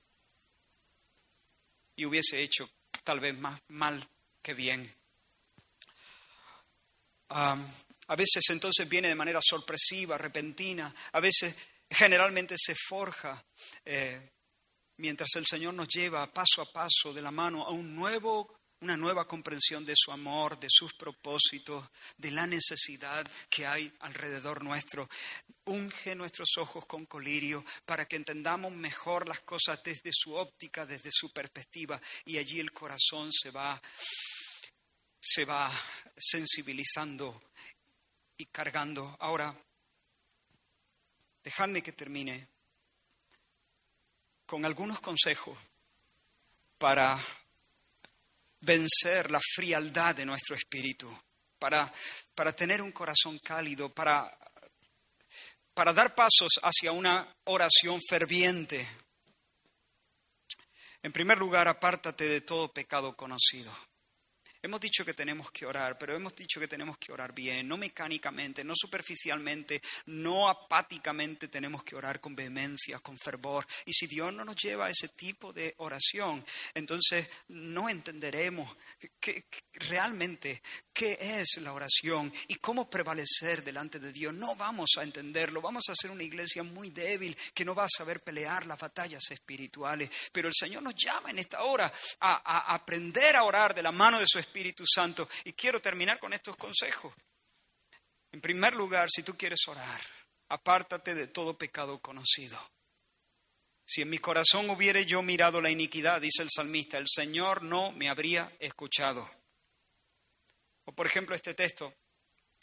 y 1.98 2.06
hubiese 2.06 2.42
hecho 2.42 2.70
tal 3.04 3.20
vez 3.20 3.38
más 3.38 3.62
mal 3.68 4.08
que 4.42 4.54
bien. 4.54 5.03
A 7.34 8.16
veces 8.16 8.44
entonces 8.50 8.88
viene 8.88 9.08
de 9.08 9.16
manera 9.16 9.40
sorpresiva, 9.42 10.18
repentina, 10.18 10.94
a 11.12 11.20
veces 11.20 11.56
generalmente 11.90 12.56
se 12.58 12.76
forja 12.76 13.44
eh, 13.86 14.32
mientras 14.98 15.30
el 15.36 15.46
Señor 15.46 15.74
nos 15.74 15.88
lleva 15.88 16.32
paso 16.32 16.62
a 16.62 16.72
paso 16.72 17.14
de 17.14 17.22
la 17.22 17.32
mano 17.32 17.64
a 17.64 17.72
un 17.72 17.96
nuevo, 17.96 18.60
una 18.82 18.98
nueva 18.98 19.28
comprensión 19.28 19.86
de 19.86 19.94
su 19.96 20.12
amor, 20.12 20.60
de 20.60 20.68
sus 20.70 20.94
propósitos, 20.94 21.86
de 22.18 22.32
la 22.32 22.46
necesidad 22.46 23.26
que 23.50 23.66
hay 23.66 23.92
alrededor 24.02 24.64
nuestro. 24.64 25.10
Unge 25.66 26.16
nuestros 26.16 26.50
ojos 26.58 26.86
con 26.86 27.06
colirio 27.06 27.64
para 27.86 28.06
que 28.06 28.18
entendamos 28.18 28.74
mejor 28.74 29.28
las 29.28 29.40
cosas 29.40 29.82
desde 29.84 30.12
su 30.12 30.34
óptica, 30.36 30.86
desde 30.86 31.10
su 31.12 31.32
perspectiva, 31.32 32.00
y 32.26 32.38
allí 32.38 32.60
el 32.60 32.74
corazón 32.74 33.32
se 33.32 33.52
va, 33.52 33.82
se 35.24 35.46
va 35.46 35.72
sensibilizando 36.18 37.42
y 38.38 38.46
cargando. 38.48 39.16
Ahora, 39.20 39.56
Dejadme 41.44 41.84
que 41.84 41.92
termine 41.92 42.48
con 44.46 44.64
algunos 44.64 45.02
consejos 45.02 45.58
para 46.78 47.20
vencer 48.62 49.30
la 49.30 49.42
frialdad 49.54 50.16
de 50.16 50.26
nuestro 50.26 50.56
espíritu, 50.56 51.12
para, 51.60 51.92
para 52.34 52.56
tener 52.56 52.82
un 52.82 52.94
corazón 52.94 53.40
cálido, 53.40 53.94
para, 53.94 54.38
para 55.74 55.92
dar 55.92 56.16
pasos 56.16 56.54
hacia 56.62 56.94
una 56.94 57.36
oración 57.44 58.00
ferviente. 58.08 58.88
En 61.02 61.12
primer 61.12 61.38
lugar, 61.38 61.68
apártate 61.68 62.26
de 62.26 62.40
todo 62.40 62.72
pecado 62.72 63.18
conocido. 63.18 63.76
Hemos 64.66 64.80
dicho 64.80 65.04
que 65.04 65.14
tenemos 65.14 65.52
que 65.52 65.66
orar, 65.66 65.98
pero 65.98 66.16
hemos 66.16 66.34
dicho 66.34 66.58
que 66.58 66.70
tenemos 66.70 66.98
que 66.98 67.12
orar 67.12 67.34
bien, 67.34 67.68
no 67.68 67.76
mecánicamente, 67.76 68.64
no 68.64 68.74
superficialmente, 68.78 69.82
no 70.06 70.48
apáticamente 70.48 71.50
tenemos 71.50 71.84
que 71.84 71.98
orar 71.98 72.22
con 72.22 72.34
vehemencia, 72.34 73.00
con 73.00 73.18
fervor. 73.20 73.68
Y 73.86 73.92
si 73.92 74.08
Dios 74.08 74.34
no 74.34 74.46
nos 74.46 74.56
lleva 74.56 74.86
a 74.86 74.90
ese 74.90 75.10
tipo 75.10 75.52
de 75.52 75.74
oración, 75.80 76.46
entonces 76.74 77.28
no 77.50 77.90
entenderemos 77.90 78.74
realmente 79.74 80.62
qué 80.94 81.18
es 81.20 81.58
la 81.58 81.74
oración 81.74 82.32
y 82.48 82.56
cómo 82.56 82.90
prevalecer 82.90 83.66
delante 83.66 84.00
de 84.00 84.14
Dios. 84.14 84.34
No 84.34 84.56
vamos 84.56 84.92
a 84.98 85.04
entenderlo, 85.04 85.60
vamos 85.60 85.90
a 85.90 85.94
ser 85.94 86.10
una 86.10 86.24
iglesia 86.24 86.64
muy 86.64 86.90
débil 86.90 87.36
que 87.54 87.66
no 87.66 87.76
va 87.76 87.84
a 87.84 87.90
saber 87.90 88.22
pelear 88.22 88.66
las 88.66 88.80
batallas 88.80 89.30
espirituales. 89.30 90.10
Pero 90.32 90.48
el 90.48 90.54
Señor 90.58 90.84
nos 90.84 90.96
llama 90.96 91.32
en 91.32 91.40
esta 91.40 91.64
hora 91.64 91.92
a, 92.22 92.70
a 92.72 92.74
aprender 92.76 93.36
a 93.36 93.44
orar 93.44 93.76
de 93.76 93.84
la 93.84 93.92
mano 93.92 94.22
de 94.22 94.26
su 94.26 94.40
Espíritu 94.40 94.53
Espíritu 94.54 94.84
Santo. 94.86 95.28
Y 95.46 95.54
quiero 95.54 95.82
terminar 95.82 96.20
con 96.20 96.32
estos 96.32 96.56
consejos. 96.58 97.12
En 98.32 98.40
primer 98.40 98.76
lugar, 98.76 99.10
si 99.10 99.24
tú 99.24 99.36
quieres 99.36 99.68
orar, 99.68 100.02
apártate 100.50 101.16
de 101.16 101.26
todo 101.26 101.58
pecado 101.58 102.00
conocido. 102.00 102.60
Si 103.84 104.04
en 104.04 104.12
mi 104.12 104.20
corazón 104.20 104.70
hubiere 104.70 105.08
yo 105.08 105.24
mirado 105.24 105.60
la 105.60 105.72
iniquidad, 105.72 106.22
dice 106.22 106.44
el 106.44 106.50
salmista, 106.56 107.00
el 107.00 107.08
Señor 107.08 107.64
no 107.64 107.92
me 107.94 108.10
habría 108.10 108.56
escuchado. 108.60 109.28
O 110.86 110.92
por 110.92 111.08
ejemplo 111.08 111.36
este 111.36 111.56
texto, 111.56 111.96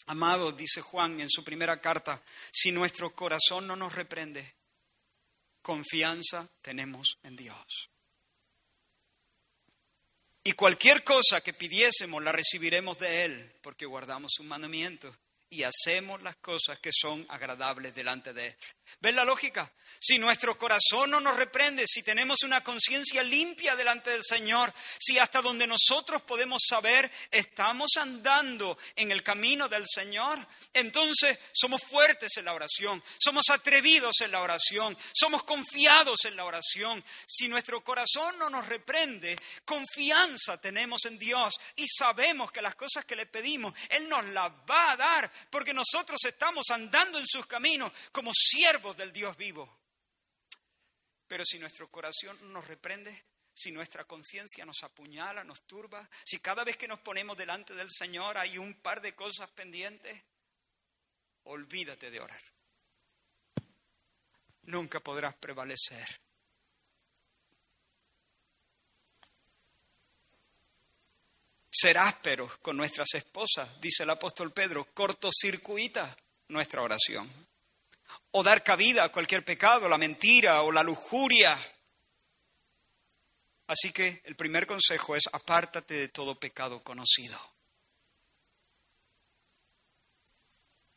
amado, 0.07 0.53
dice 0.53 0.81
Juan 0.81 1.21
en 1.21 1.29
su 1.29 1.43
primera 1.43 1.81
carta, 1.81 2.23
si 2.53 2.71
nuestro 2.71 3.13
corazón 3.15 3.67
no 3.67 3.75
nos 3.75 3.95
reprende, 3.97 4.55
confianza 5.61 6.49
tenemos 6.63 7.19
en 7.25 7.37
Dios. 7.37 7.91
Y 10.51 10.55
cualquier 10.55 11.05
cosa 11.05 11.41
que 11.43 11.53
pidiésemos 11.53 12.21
la 12.25 12.33
recibiremos 12.33 12.99
de 12.99 13.23
Él, 13.23 13.53
porque 13.63 13.87
guardamos 13.87 14.33
sus 14.35 14.45
mandamientos 14.45 15.15
y 15.49 15.63
hacemos 15.63 16.21
las 16.23 16.35
cosas 16.39 16.81
que 16.81 16.91
son 16.93 17.25
agradables 17.29 17.95
delante 17.95 18.33
de 18.33 18.49
Él. 18.49 18.57
¿Ves 19.01 19.15
la 19.15 19.25
lógica? 19.25 19.71
Si 20.03 20.19
nuestro 20.19 20.57
corazón 20.57 21.11
no 21.11 21.21
nos 21.21 21.37
reprende, 21.37 21.85
si 21.87 22.03
tenemos 22.03 22.43
una 22.43 22.65
conciencia 22.65 23.23
limpia 23.23 23.77
delante 23.77 24.09
del 24.09 24.25
Señor, 24.25 24.73
si 24.99 25.19
hasta 25.19 25.43
donde 25.43 25.67
nosotros 25.67 26.23
podemos 26.23 26.63
saber 26.67 27.11
estamos 27.31 27.91
andando 27.99 28.79
en 28.97 29.13
el 29.13 29.23
camino 29.23 29.69
del 29.69 29.85
Señor, 29.87 30.39
entonces 30.73 31.39
somos 31.53 31.83
fuertes 31.83 32.35
en 32.39 32.47
la 32.47 32.55
oración, 32.55 33.03
somos 33.19 33.51
atrevidos 33.51 34.23
en 34.23 34.31
la 34.31 34.41
oración, 34.41 34.97
somos 35.13 35.45
confiados 35.45 36.25
en 36.25 36.35
la 36.35 36.47
oración. 36.47 37.05
Si 37.27 37.47
nuestro 37.47 37.85
corazón 37.85 38.39
no 38.39 38.49
nos 38.49 38.67
reprende, 38.69 39.39
confianza 39.67 40.59
tenemos 40.59 41.05
en 41.05 41.19
Dios 41.19 41.61
y 41.77 41.87
sabemos 41.87 42.51
que 42.53 42.63
las 42.63 42.75
cosas 42.75 43.05
que 43.05 43.17
le 43.17 43.27
pedimos, 43.27 43.75
Él 43.91 44.09
nos 44.09 44.25
las 44.25 44.51
va 44.51 44.93
a 44.93 44.97
dar, 44.97 45.31
porque 45.51 45.75
nosotros 45.75 46.25
estamos 46.25 46.71
andando 46.71 47.19
en 47.19 47.27
sus 47.27 47.45
caminos 47.45 47.93
como 48.13 48.33
siervos 48.33 48.80
del 48.97 49.13
Dios 49.13 49.37
vivo. 49.37 49.79
Pero 51.29 51.45
si 51.45 51.59
nuestro 51.59 51.89
corazón 51.89 52.53
nos 52.53 52.67
reprende, 52.67 53.25
si 53.55 53.71
nuestra 53.71 54.05
conciencia 54.05 54.65
nos 54.65 54.83
apuñala, 54.83 55.45
nos 55.45 55.63
turba, 55.63 56.09
si 56.25 56.41
cada 56.41 56.65
vez 56.65 56.77
que 56.77 56.89
nos 56.89 57.01
ponemos 57.01 57.37
delante 57.37 57.75
del 57.75 57.91
Señor 57.91 58.39
hay 58.39 58.59
un 58.59 58.75
par 58.75 59.01
de 59.01 59.15
cosas 59.15 59.51
pendientes, 59.51 60.21
olvídate 61.45 62.11
de 62.11 62.21
orar. 62.21 62.43
Nunca 64.63 65.01
podrás 65.01 65.35
prevalecer. 65.37 66.21
Ser 71.71 71.99
ásperos 71.99 72.59
con 72.59 72.77
nuestras 72.77 73.15
esposas, 73.15 73.81
dice 73.81 74.03
el 74.03 74.11
apóstol 74.11 74.53
Pedro, 74.53 74.87
cortocircuita 74.93 76.17
nuestra 76.49 76.83
oración 76.83 77.50
o 78.33 78.43
dar 78.43 78.63
cabida 78.63 79.05
a 79.05 79.13
cualquier 79.13 79.45
pecado, 79.45 79.89
la 79.89 79.99
mentira 79.99 80.63
o 80.63 80.73
la 80.73 80.83
lujuria. 80.83 81.59
Así 83.67 83.93
que 83.93 84.21
el 84.25 84.37
primer 84.37 84.67
consejo 84.67 85.17
es 85.17 85.25
apártate 85.33 85.95
de 85.95 86.09
todo 86.09 86.35
pecado 86.35 86.83
conocido. 86.83 87.39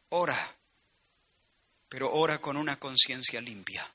Ora, 0.09 0.55
pero 1.89 2.11
ora 2.13 2.39
con 2.39 2.57
una 2.57 2.79
conciencia 2.79 3.41
limpia. 3.41 3.89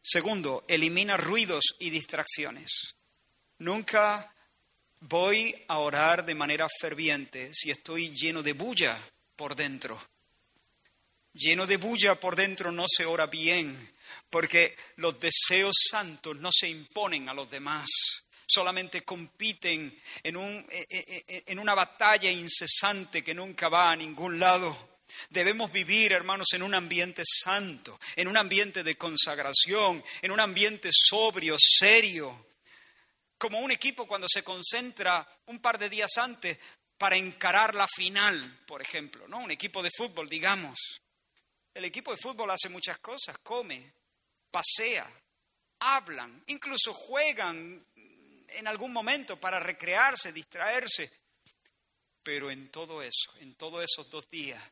Segundo, 0.00 0.64
elimina 0.66 1.16
ruidos 1.16 1.62
y 1.78 1.90
distracciones. 1.90 2.94
Nunca 3.58 4.32
voy 5.00 5.64
a 5.68 5.78
orar 5.78 6.24
de 6.24 6.34
manera 6.34 6.66
ferviente 6.80 7.50
si 7.52 7.70
estoy 7.70 8.10
lleno 8.10 8.42
de 8.42 8.52
bulla 8.52 8.98
por 9.36 9.54
dentro. 9.54 10.00
Lleno 11.34 11.66
de 11.66 11.78
bulla 11.78 12.20
por 12.20 12.36
dentro 12.36 12.70
no 12.70 12.84
se 12.86 13.06
ora 13.06 13.26
bien, 13.26 13.94
porque 14.28 14.76
los 14.96 15.18
deseos 15.18 15.74
santos 15.90 16.36
no 16.36 16.50
se 16.52 16.68
imponen 16.68 17.28
a 17.28 17.34
los 17.34 17.50
demás, 17.50 17.88
solamente 18.46 19.02
compiten 19.02 19.98
en, 20.22 20.36
un, 20.36 20.66
e, 20.70 20.86
e, 20.90 21.24
e, 21.26 21.42
en 21.46 21.58
una 21.58 21.74
batalla 21.74 22.30
incesante 22.30 23.24
que 23.24 23.34
nunca 23.34 23.68
va 23.68 23.90
a 23.90 23.96
ningún 23.96 24.38
lado. 24.38 25.00
Debemos 25.30 25.72
vivir, 25.72 26.12
hermanos, 26.12 26.48
en 26.52 26.62
un 26.62 26.74
ambiente 26.74 27.22
santo, 27.24 27.98
en 28.16 28.28
un 28.28 28.36
ambiente 28.36 28.82
de 28.82 28.96
consagración, 28.96 30.02
en 30.20 30.30
un 30.30 30.40
ambiente 30.40 30.90
sobrio, 30.92 31.56
serio, 31.58 32.46
como 33.38 33.60
un 33.60 33.70
equipo 33.70 34.06
cuando 34.06 34.26
se 34.28 34.44
concentra 34.44 35.26
un 35.46 35.60
par 35.60 35.78
de 35.78 35.88
días 35.88 36.16
antes 36.18 36.58
para 36.96 37.16
encarar 37.16 37.74
la 37.74 37.88
final, 37.88 38.60
por 38.66 38.80
ejemplo, 38.80 39.26
¿no? 39.26 39.38
Un 39.38 39.50
equipo 39.50 39.82
de 39.82 39.90
fútbol, 39.96 40.28
digamos. 40.28 41.01
El 41.74 41.84
equipo 41.84 42.10
de 42.10 42.18
fútbol 42.18 42.50
hace 42.50 42.68
muchas 42.68 42.98
cosas, 42.98 43.38
come, 43.38 43.92
pasea, 44.50 45.10
hablan, 45.80 46.42
incluso 46.46 46.92
juegan 46.92 47.84
en 48.48 48.66
algún 48.66 48.92
momento 48.92 49.40
para 49.40 49.58
recrearse, 49.58 50.32
distraerse. 50.32 51.10
Pero 52.22 52.50
en 52.50 52.68
todo 52.68 53.02
eso, 53.02 53.32
en 53.40 53.54
todos 53.54 53.84
esos 53.84 54.08
dos 54.10 54.28
días, 54.28 54.62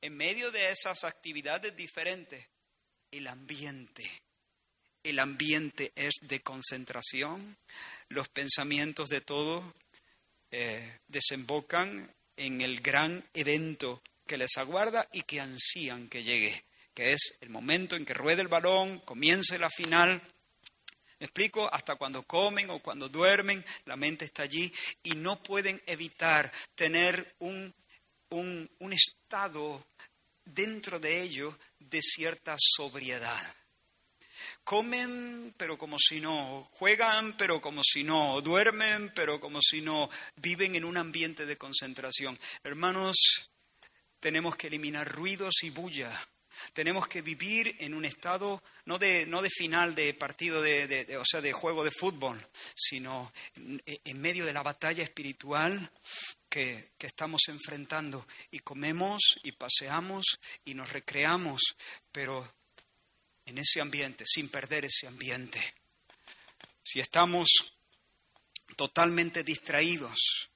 en 0.00 0.16
medio 0.16 0.50
de 0.50 0.70
esas 0.70 1.04
actividades 1.04 1.74
diferentes, 1.76 2.46
el 3.10 3.26
ambiente, 3.26 4.08
el 5.02 5.18
ambiente 5.18 5.92
es 5.96 6.14
de 6.22 6.40
concentración, 6.40 7.56
los 8.08 8.28
pensamientos 8.28 9.08
de 9.08 9.22
todos 9.22 9.64
eh, 10.50 10.98
desembocan 11.08 12.14
en 12.36 12.60
el 12.60 12.80
gran 12.80 13.24
evento 13.34 14.02
que 14.30 14.38
les 14.38 14.58
aguarda 14.58 15.08
y 15.12 15.22
que 15.22 15.40
ansían 15.40 16.08
que 16.08 16.22
llegue, 16.22 16.62
que 16.94 17.14
es 17.14 17.36
el 17.40 17.50
momento 17.50 17.96
en 17.96 18.04
que 18.04 18.14
ruede 18.14 18.42
el 18.42 18.46
balón, 18.46 19.00
comience 19.00 19.58
la 19.58 19.68
final. 19.68 20.22
¿Me 21.18 21.26
explico? 21.26 21.68
Hasta 21.74 21.96
cuando 21.96 22.22
comen 22.22 22.70
o 22.70 22.78
cuando 22.78 23.08
duermen, 23.08 23.64
la 23.86 23.96
mente 23.96 24.26
está 24.26 24.44
allí 24.44 24.72
y 25.02 25.16
no 25.16 25.42
pueden 25.42 25.82
evitar 25.84 26.52
tener 26.76 27.34
un, 27.40 27.74
un, 28.28 28.70
un 28.78 28.92
estado 28.92 29.84
dentro 30.44 31.00
de 31.00 31.22
ellos 31.22 31.52
de 31.80 32.00
cierta 32.00 32.54
sobriedad. 32.56 33.56
Comen, 34.62 35.54
pero 35.56 35.76
como 35.76 35.96
si 35.98 36.20
no, 36.20 36.68
juegan, 36.74 37.36
pero 37.36 37.60
como 37.60 37.82
si 37.82 38.04
no, 38.04 38.40
duermen, 38.42 39.12
pero 39.12 39.40
como 39.40 39.58
si 39.60 39.80
no, 39.80 40.08
viven 40.36 40.76
en 40.76 40.84
un 40.84 40.98
ambiente 40.98 41.46
de 41.46 41.56
concentración. 41.56 42.38
Hermanos, 42.62 43.49
tenemos 44.20 44.56
que 44.56 44.68
eliminar 44.68 45.10
ruidos 45.10 45.62
y 45.62 45.70
bulla. 45.70 46.12
Tenemos 46.72 47.08
que 47.08 47.22
vivir 47.22 47.76
en 47.78 47.94
un 47.94 48.04
estado 48.04 48.62
no 48.84 48.98
de, 48.98 49.24
no 49.26 49.40
de 49.40 49.50
final 49.50 49.94
de 49.94 50.12
partido, 50.14 50.60
de, 50.60 51.16
o 51.16 51.24
sea, 51.24 51.40
de 51.40 51.52
juego 51.52 51.84
de 51.84 51.90
fútbol, 51.90 52.44
sino 52.74 53.32
en, 53.54 54.20
medio 54.20 54.44
de 54.44 54.52
la 54.52 54.62
batalla 54.62 55.02
espiritual 55.02 55.90
que, 56.48 56.90
que, 56.98 57.06
estamos 57.06 57.42
enfrentando. 57.48 58.26
Y 58.50 58.58
comemos 58.58 59.22
y 59.42 59.52
paseamos 59.52 60.26
y 60.64 60.74
nos 60.74 60.92
recreamos, 60.92 61.60
pero 62.12 62.52
en 63.46 63.58
ese 63.58 63.80
ambiente, 63.80 64.24
sin 64.26 64.50
perder 64.50 64.84
ese 64.84 65.06
ambiente. 65.06 65.62
Si 66.82 67.00
estamos 67.00 67.48
totalmente 68.76 69.44
distraídos, 69.44 70.49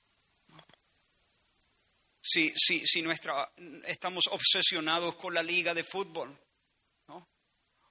si, 2.25 2.53
si, 2.57 2.87
si 2.87 3.03
nuestra, 3.03 3.53
estamos 3.87 4.25
obsesionados 4.31 5.17
con 5.17 5.35
la 5.35 5.43
liga 5.43 5.75
de 5.75 5.85
fútbol, 5.85 6.35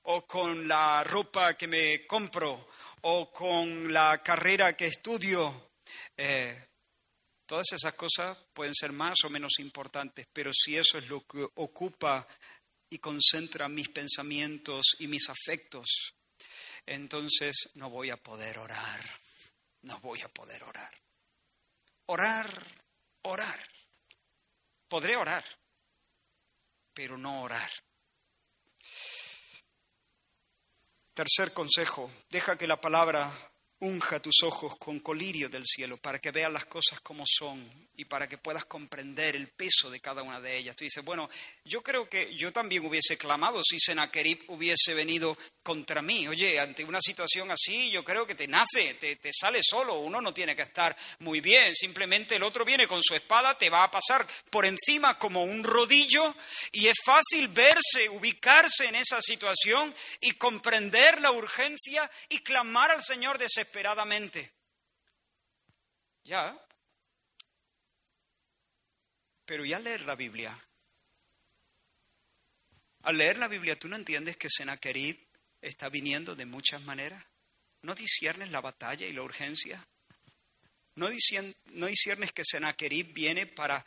o 0.05 0.25
con 0.25 0.67
la 0.67 1.03
ropa 1.03 1.55
que 1.55 1.67
me 1.67 2.07
compro, 2.07 2.67
o 3.01 3.31
con 3.31 3.93
la 3.93 4.21
carrera 4.23 4.75
que 4.75 4.88
estudio, 4.88 5.69
eh, 6.17 6.67
todas 7.45 7.71
esas 7.73 7.93
cosas 7.93 8.38
pueden 8.53 8.73
ser 8.73 8.91
más 8.91 9.15
o 9.23 9.29
menos 9.29 9.59
importantes, 9.59 10.25
pero 10.34 10.51
si 10.51 10.77
eso 10.77 10.97
es 10.97 11.07
lo 11.07 11.21
que 11.25 11.47
ocupa 11.55 12.27
y 12.89 12.97
concentra 12.97 13.69
mis 13.69 13.89
pensamientos 13.89 14.95
y 14.99 15.07
mis 15.07 15.29
afectos, 15.29 16.15
entonces 16.86 17.69
no 17.75 17.89
voy 17.89 18.09
a 18.09 18.17
poder 18.17 18.57
orar, 18.57 18.99
no 19.84 19.99
voy 19.99 20.21
a 20.21 20.27
poder 20.27 20.63
orar. 20.63 20.93
Orar, 22.07 22.65
orar. 23.21 23.72
Podré 24.93 25.15
orar, 25.15 25.43
pero 26.93 27.17
no 27.17 27.41
orar. 27.41 27.71
Tercer 31.15 31.51
consejo, 31.51 32.11
deja 32.29 32.59
que 32.59 32.67
la 32.67 32.79
palabra 32.79 33.27
unja 33.79 34.21
tus 34.21 34.43
ojos 34.43 34.77
con 34.77 34.99
colirio 34.99 35.49
del 35.49 35.65
cielo 35.65 35.97
para 35.97 36.19
que 36.19 36.29
veas 36.29 36.53
las 36.53 36.67
cosas 36.67 36.99
como 37.01 37.23
son 37.25 37.89
y 37.95 38.05
para 38.05 38.29
que 38.29 38.37
puedas 38.37 38.65
comprender 38.65 39.35
el 39.35 39.47
peso 39.47 39.89
de 39.89 39.99
cada 39.99 40.21
una 40.21 40.39
de 40.39 40.57
ellas. 40.57 40.75
Tú 40.75 40.83
dices, 40.83 41.03
bueno, 41.03 41.27
yo 41.65 41.81
creo 41.81 42.07
que 42.07 42.35
yo 42.35 42.53
también 42.53 42.85
hubiese 42.85 43.17
clamado 43.17 43.63
si 43.63 43.79
Senaquerib 43.79 44.43
hubiese 44.49 44.93
venido 44.93 45.35
contra 45.64 46.01
mí. 46.01 46.28
Oye, 46.28 46.59
ante 46.59 46.84
una 46.84 46.99
situación 47.01 47.49
así, 47.49 47.89
yo 47.89 48.03
creo 48.03 48.28
que 48.28 48.36
te 48.36 48.47
nace, 48.47 48.95
te, 48.95 49.16
te 49.16 49.32
sale 49.34 49.61
solo, 49.64 49.99
uno 49.99 50.22
no 50.22 50.34
tiene 50.34 50.55
que 50.55 50.64
estar 50.64 50.95
muy 51.20 51.39
bien, 51.39 51.74
simplemente 51.74 52.36
el 52.36 52.43
otro 52.43 52.66
viene 52.66 52.86
con 52.86 53.01
su 53.01 53.16
espada, 53.16 53.57
te 53.57 53.70
va 53.70 53.86
a 53.86 53.91
pasar 53.91 54.28
por 54.49 54.66
encima 54.66 55.18
como 55.18 55.43
un 55.43 55.64
rodillo 55.64 56.36
y 56.72 56.88
es 56.88 56.97
fácil 57.03 57.47
verse, 57.47 58.09
ubicarse 58.09 58.88
en 58.88 58.95
esa 58.95 59.22
situación 59.22 59.95
y 60.20 60.34
comprender 60.34 61.22
la 61.22 61.32
urgencia 61.32 62.09
y 62.30 62.39
clamar 62.39 62.91
al 62.91 63.01
Señor 63.01 63.38
desesperadamente. 63.38 64.51
Ya, 66.26 66.57
pero 69.45 69.66
ya 69.66 69.80
leer 69.80 70.01
la 70.01 70.16
Biblia. 70.16 70.57
Al 73.03 73.18
leer 73.18 73.38
la 73.38 73.47
Biblia, 73.47 73.78
¿tú 73.78 73.89
no 73.89 73.97
entiendes 73.97 74.38
que 74.38 74.49
Sennacherib 74.49 75.22
está 75.64 75.89
viniendo 75.89 76.36
de 76.36 76.45
muchas 76.45 76.82
maneras? 76.84 77.26
¿No 77.82 77.95
disiernes 77.95 78.51
la 78.51 78.61
batalla 78.61 79.07
y 79.07 79.14
la 79.14 79.24
urgencia? 79.24 79.86
¿No, 80.95 81.09
disiernes 81.09 82.32
que 82.34 82.43
Sennacherib 82.45 83.14
viene 83.14 83.47
para, 83.47 83.84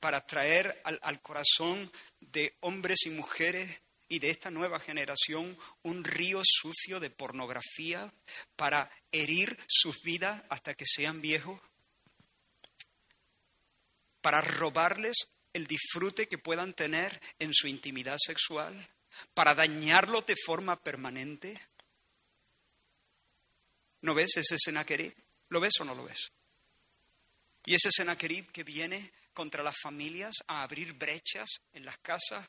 para 0.00 0.26
traer 0.26 0.80
al, 0.84 0.98
al 1.02 1.22
corazón 1.22 1.90
de 2.20 2.56
hombres 2.60 3.06
y 3.06 3.10
mujeres 3.10 3.80
y 4.08 4.18
de 4.18 4.30
esta 4.30 4.50
nueva 4.50 4.80
generación 4.80 5.56
un 5.82 6.02
río 6.02 6.42
sucio 6.44 6.98
de 6.98 7.10
pornografía 7.10 8.12
para 8.56 8.90
herir 9.12 9.56
sus 9.68 10.02
vidas 10.02 10.42
hasta 10.48 10.74
que 10.74 10.84
sean 10.86 11.20
viejos? 11.20 11.60
para 14.20 14.40
robarles 14.40 15.32
el 15.52 15.66
disfrute 15.66 16.28
que 16.28 16.38
puedan 16.38 16.74
tener 16.74 17.20
en 17.38 17.54
su 17.54 17.66
intimidad 17.66 18.16
sexual, 18.18 18.88
para 19.34 19.54
dañarlos 19.54 20.26
de 20.26 20.36
forma 20.36 20.80
permanente. 20.80 21.60
¿No 24.02 24.14
ves 24.14 24.36
ese 24.36 24.56
Senaquerib? 24.58 25.14
¿Lo 25.48 25.60
ves 25.60 25.74
o 25.80 25.84
no 25.84 25.94
lo 25.94 26.04
ves? 26.04 26.32
Y 27.64 27.74
ese 27.74 27.90
Senaquerib 27.90 28.50
que 28.52 28.64
viene 28.64 29.12
contra 29.34 29.62
las 29.62 29.76
familias 29.82 30.34
a 30.46 30.62
abrir 30.62 30.94
brechas 30.94 31.48
en 31.72 31.84
las 31.84 31.98
casas 31.98 32.48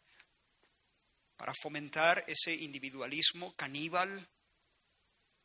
para 1.37 1.53
fomentar 1.61 2.23
ese 2.27 2.53
individualismo 2.53 3.53
caníbal 3.53 4.27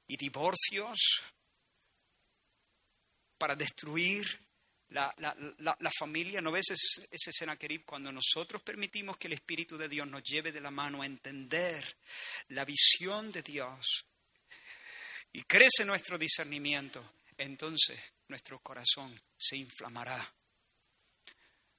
y 0.08 0.16
divorcios, 0.16 0.98
para 3.38 3.54
destruir 3.54 4.43
la, 4.90 5.90
familia, 5.98 6.40
¿no 6.40 6.52
ves 6.52 6.70
ese, 6.70 7.08
ese 7.10 7.32
Senaquerib? 7.32 7.84
Cuando 7.84 8.12
nosotros 8.12 8.62
permitimos 8.62 9.16
que 9.16 9.26
el 9.26 9.32
Espíritu 9.32 9.76
de 9.76 9.88
Dios 9.88 10.06
nos 10.06 10.22
lleve 10.22 10.52
de 10.52 10.60
la 10.60 10.70
mano 10.70 11.02
a 11.02 11.06
entender 11.06 11.96
la 12.48 12.64
visión 12.64 13.32
de 13.32 13.42
Dios 13.42 14.06
y 15.32 15.42
crece 15.42 15.84
nuestro 15.84 16.16
discernimiento, 16.18 17.14
entonces 17.36 18.00
nuestro 18.28 18.60
corazón 18.60 19.20
se 19.36 19.56
inflamará 19.56 20.32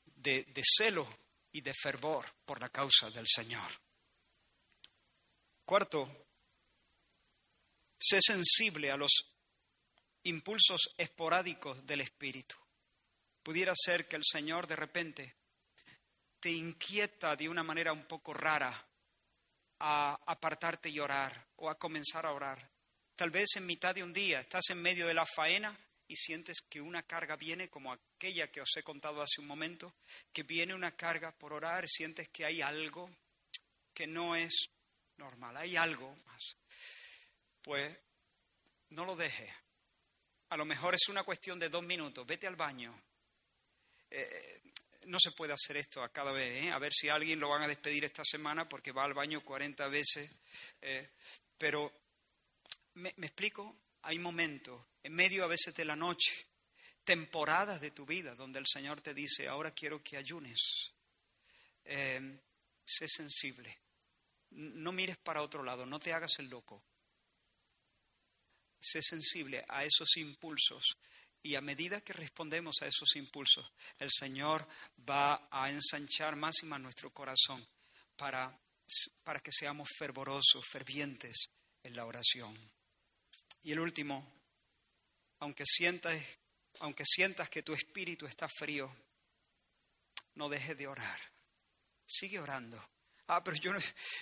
de, 0.06 0.44
de 0.44 0.62
celo 0.64 1.08
y 1.52 1.62
de 1.62 1.74
fervor 1.74 2.26
por 2.46 2.60
la 2.60 2.70
causa 2.70 3.10
del 3.10 3.28
Señor. 3.28 3.72
Cuarto, 5.64 6.28
sé 7.98 8.20
sensible 8.22 8.92
a 8.92 8.98
los 8.98 9.12
impulsos 10.24 10.94
esporádicos 10.98 11.86
del 11.86 12.02
Espíritu 12.02 12.56
pudiera 13.46 13.74
ser 13.76 14.08
que 14.08 14.16
el 14.16 14.24
Señor 14.26 14.66
de 14.66 14.76
repente 14.76 15.36
te 16.40 16.50
inquieta 16.50 17.36
de 17.36 17.48
una 17.48 17.62
manera 17.62 17.94
un 17.94 18.04
poco 18.06 18.34
rara 18.34 18.74
a 19.78 20.20
apartarte 20.26 20.90
y 20.90 21.00
orar 21.00 21.46
o 21.58 21.70
a 21.70 21.78
comenzar 21.78 22.26
a 22.26 22.32
orar. 22.32 22.68
Tal 23.16 23.30
vez 23.30 23.50
en 23.58 23.68
mitad 23.68 23.94
de 23.94 24.02
un 24.02 24.12
día 24.12 24.40
estás 24.40 24.64
en 24.72 24.82
medio 24.82 25.06
de 25.06 25.14
la 25.14 25.28
faena 25.28 25.78
y 26.08 26.16
sientes 26.16 26.58
que 26.68 26.82
una 26.82 27.04
carga 27.04 27.36
viene 27.36 27.70
como 27.70 27.94
aquella 27.94 28.52
que 28.52 28.62
os 28.62 28.78
he 28.78 28.82
contado 28.82 29.22
hace 29.22 29.42
un 29.42 29.48
momento, 29.48 29.94
que 30.34 30.42
viene 30.42 30.74
una 30.74 30.96
carga 30.96 31.32
por 31.32 31.54
orar, 31.54 31.88
sientes 31.88 32.30
que 32.30 32.46
hay 32.46 32.64
algo 32.64 33.12
que 33.94 34.08
no 34.08 34.36
es 34.36 34.70
normal, 35.18 35.56
hay 35.58 35.76
algo 35.76 36.16
más. 36.26 36.56
Pues 37.62 37.96
no 38.90 39.06
lo 39.06 39.16
dejes. 39.16 39.54
A 40.50 40.58
lo 40.58 40.66
mejor 40.66 40.96
es 40.96 41.08
una 41.10 41.22
cuestión 41.24 41.60
de 41.60 41.70
dos 41.70 41.84
minutos. 41.84 42.26
Vete 42.26 42.48
al 42.48 42.56
baño, 42.56 43.00
eh, 44.10 44.62
no 45.06 45.20
se 45.20 45.32
puede 45.32 45.54
hacer 45.54 45.78
esto 45.78 46.04
a 46.04 46.10
cada 46.10 46.32
vez. 46.32 46.64
¿eh? 46.64 46.72
A 46.72 46.80
ver 46.80 46.94
si 46.94 47.10
alguien 47.10 47.40
lo 47.40 47.50
van 47.50 47.64
a 47.64 47.68
despedir 47.68 48.04
esta 48.04 48.24
semana 48.24 48.68
porque 48.68 48.92
va 48.92 49.04
al 49.04 49.14
baño 49.14 49.44
40 49.44 49.88
veces. 49.88 50.30
Eh, 50.82 51.10
pero, 51.58 51.92
¿me, 52.96 53.10
explico? 53.10 53.78
Hay 54.04 54.20
momentos, 54.20 54.82
en 55.04 55.14
medio 55.14 55.44
a 55.44 55.48
veces 55.48 55.74
de 55.76 55.86
la 55.86 55.96
noche, 55.96 56.48
temporadas 57.04 57.82
de 57.82 57.92
tu 57.92 58.06
vida 58.06 58.36
donde 58.36 58.60
el 58.60 58.66
Señor 58.68 59.02
te 59.02 59.14
dice, 59.14 59.48
ahora 59.48 59.72
quiero 59.72 60.04
que 60.04 60.18
ayunes. 60.18 60.92
sé 61.84 63.08
sensible. 63.08 63.80
No 64.52 64.92
mires 64.92 65.18
para 65.18 65.42
otro 65.42 65.64
lado, 65.64 65.86
no 65.86 66.00
te 66.00 66.14
hagas 66.14 66.40
el 66.40 66.50
loco. 66.50 66.84
sé 68.80 69.02
sensible 69.02 69.66
a 69.68 69.84
esos 69.84 70.18
impulsos 70.18 70.98
y 71.46 71.54
a 71.54 71.62
medida 71.62 72.02
que 72.02 72.12
respondemos 72.12 72.78
a 72.82 72.88
esos 72.88 73.16
impulsos, 73.16 73.72
el 74.00 74.10
Señor 74.12 74.68
va 75.08 75.48
a 75.52 75.70
ensanchar 75.70 76.36
más 76.36 76.56
y 76.64 76.66
más 76.66 76.82
nuestro 76.82 77.12
corazón 77.12 77.64
para, 78.16 78.60
para 79.24 79.40
que 79.40 79.52
seamos 79.52 79.88
fervorosos, 79.96 80.66
fervientes 80.68 81.52
en 81.84 81.96
la 81.96 82.08
oración. 82.08 82.58
Y 83.62 83.72
el 83.72 83.80
último, 83.80 84.28
aunque 85.38 85.66
sientas, 85.68 86.20
aunque 86.80 87.04
sientas 87.06 87.48
que 87.48 87.62
tu 87.62 87.74
espíritu 87.74 88.26
está 88.26 88.48
frío, 88.48 88.92
no 90.34 90.50
dejes 90.50 90.76
de 90.76 90.88
orar. 90.88 91.20
Sigue 92.08 92.40
orando. 92.40 92.84
Ah, 93.28 93.44
pero 93.44 93.56
yo, 93.58 93.72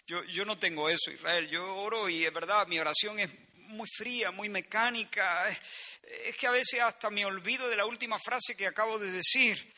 yo, 0.06 0.26
yo 0.26 0.44
no 0.44 0.60
tengo 0.60 0.90
eso, 0.90 1.10
Israel. 1.10 1.50
Yo 1.50 1.74
oro 1.78 2.10
y 2.10 2.26
es 2.26 2.34
verdad, 2.34 2.68
mi 2.68 2.80
oración 2.80 3.18
es 3.20 3.32
muy 3.74 3.88
fría, 3.88 4.32
muy 4.32 4.50
mecánica. 4.50 5.50
Es 5.50 6.36
que 6.38 6.48
a 6.48 6.52
veces 6.52 6.82
hasta 6.82 7.10
me 7.10 7.26
olvido 7.26 7.68
de 7.70 7.76
la 7.76 7.86
última 7.86 8.20
frase 8.20 8.56
que 8.56 8.68
acabo 8.68 8.98
de 9.00 9.12
decir. 9.12 9.74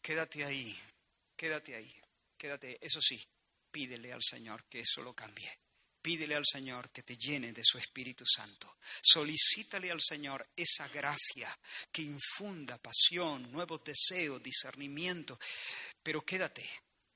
Quédate 0.00 0.44
ahí, 0.44 0.78
quédate 1.36 1.74
ahí, 1.74 1.94
quédate. 2.36 2.78
Eso 2.80 3.00
sí, 3.00 3.22
pídele 3.70 4.12
al 4.12 4.22
Señor 4.22 4.64
que 4.68 4.80
eso 4.80 5.02
lo 5.02 5.14
cambie. 5.14 5.50
Pídele 6.00 6.34
al 6.34 6.44
Señor 6.44 6.90
que 6.90 7.04
te 7.04 7.16
llene 7.16 7.52
de 7.52 7.62
su 7.64 7.78
Espíritu 7.78 8.24
Santo. 8.26 8.76
Solicítale 9.00 9.92
al 9.92 10.00
Señor 10.00 10.48
esa 10.56 10.88
gracia 10.88 11.56
que 11.92 12.02
infunda 12.02 12.76
pasión, 12.78 13.52
nuevos 13.52 13.84
deseos, 13.84 14.42
discernimiento. 14.42 15.38
Pero 16.02 16.22
quédate, 16.22 16.68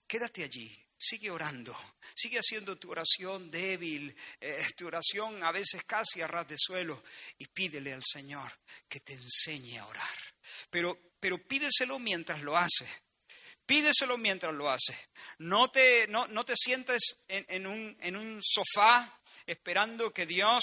quédate 0.07 0.45
allí, 0.45 0.86
Sigue 0.99 1.31
orando, 1.31 1.77
sigue 2.15 2.39
haciendo 2.39 2.77
tu 2.77 2.91
oración 2.91 3.51
débil, 3.51 4.17
eh, 4.41 4.67
tu 4.77 4.87
oración 4.87 5.45
a 5.45 5.53
veces 5.53 5.85
casi 5.85 6.23
a 6.23 6.27
ras 6.27 6.49
de 6.49 6.57
suelo 6.59 7.03
y 7.39 7.47
pídele 7.47 7.93
al 7.93 8.03
Señor 8.03 8.51
que 8.89 9.01
te 9.01 9.13
enseñe 9.13 9.79
a 9.79 9.87
orar. 9.87 10.19
Pero, 10.71 10.99
pero 11.21 11.47
pídeselo 11.47 11.99
mientras 11.99 12.43
lo 12.43 12.57
hace. 12.57 12.89
Pídeselo 13.67 14.17
mientras 14.17 14.55
lo 14.55 14.71
hace. 14.71 14.97
No 15.39 15.71
te, 15.71 16.07
no, 16.07 16.29
no 16.29 16.45
te 16.45 16.55
sientes 16.57 17.25
en, 17.29 17.45
en, 17.49 17.67
un, 17.67 17.97
en, 18.01 18.17
un, 18.17 18.41
sofá 18.43 19.21
esperando 19.45 20.15
que 20.15 20.25
Dios 20.25 20.63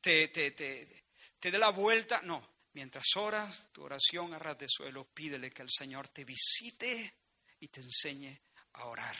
te, 0.00 0.28
te, 0.28 0.50
te, 0.50 1.04
te 1.38 1.50
dé 1.50 1.58
la 1.58 1.70
vuelta. 1.70 2.20
No, 2.22 2.66
mientras 2.72 3.06
oras 3.16 3.68
tu 3.72 3.84
oración 3.84 4.34
a 4.34 4.38
ras 4.38 4.58
de 4.58 4.66
suelo, 4.68 5.06
pídele 5.14 5.52
que 5.52 5.62
el 5.62 5.70
Señor 5.70 6.08
te 6.08 6.24
visite 6.24 7.14
y 7.60 7.68
te 7.68 7.80
enseñe 7.80 8.42
a 8.74 8.86
orar. 8.86 9.16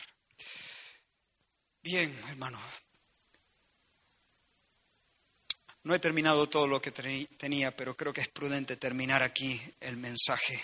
Bien, 1.83 2.15
hermano. 2.29 2.59
No 5.83 5.95
he 5.95 5.99
terminado 5.99 6.47
todo 6.47 6.67
lo 6.67 6.79
que 6.79 6.91
tenía, 6.91 7.75
pero 7.75 7.97
creo 7.97 8.13
que 8.13 8.21
es 8.21 8.29
prudente 8.29 8.75
terminar 8.75 9.23
aquí 9.23 9.59
el 9.79 9.97
mensaje. 9.97 10.61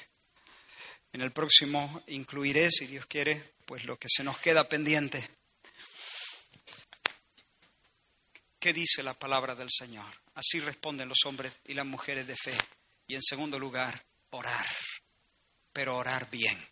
En 1.11 1.21
el 1.21 1.31
próximo 1.31 2.03
incluiré, 2.07 2.69
si 2.69 2.85
Dios 2.85 3.07
quiere, 3.07 3.55
pues 3.65 3.85
lo 3.85 3.97
que 3.97 4.07
se 4.09 4.23
nos 4.23 4.37
queda 4.37 4.69
pendiente. 4.69 5.27
¿Qué 8.59 8.73
dice 8.73 9.01
la 9.01 9.15
palabra 9.15 9.55
del 9.55 9.69
Señor? 9.71 10.05
Así 10.35 10.59
responden 10.59 11.09
los 11.09 11.25
hombres 11.25 11.59
y 11.65 11.73
las 11.73 11.85
mujeres 11.85 12.27
de 12.27 12.35
fe. 12.35 12.55
Y 13.07 13.15
en 13.15 13.23
segundo 13.23 13.57
lugar, 13.57 14.05
orar, 14.29 14.67
pero 15.73 15.97
orar 15.97 16.29
bien. 16.29 16.63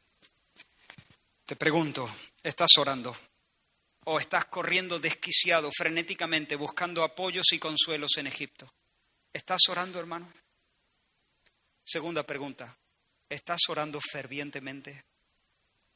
Te 1.47 1.55
pregunto, 1.55 2.07
¿estás 2.43 2.77
orando? 2.77 3.15
¿O 4.06 4.20
estás 4.20 4.45
corriendo 4.45 4.99
desquiciado, 4.99 5.72
frenéticamente, 5.76 6.56
buscando 6.56 7.03
apoyos 7.03 7.45
y 7.51 7.60
consuelos 7.60 8.12
en 8.18 8.28
Egipto? 8.28 8.72
¿Estás 9.34 9.62
orando, 9.68 9.99
hermano? 9.99 10.32
Segunda 11.84 12.24
pregunta, 12.24 12.78
¿estás 13.30 13.62
orando 13.68 13.99
fervientemente? 13.99 15.06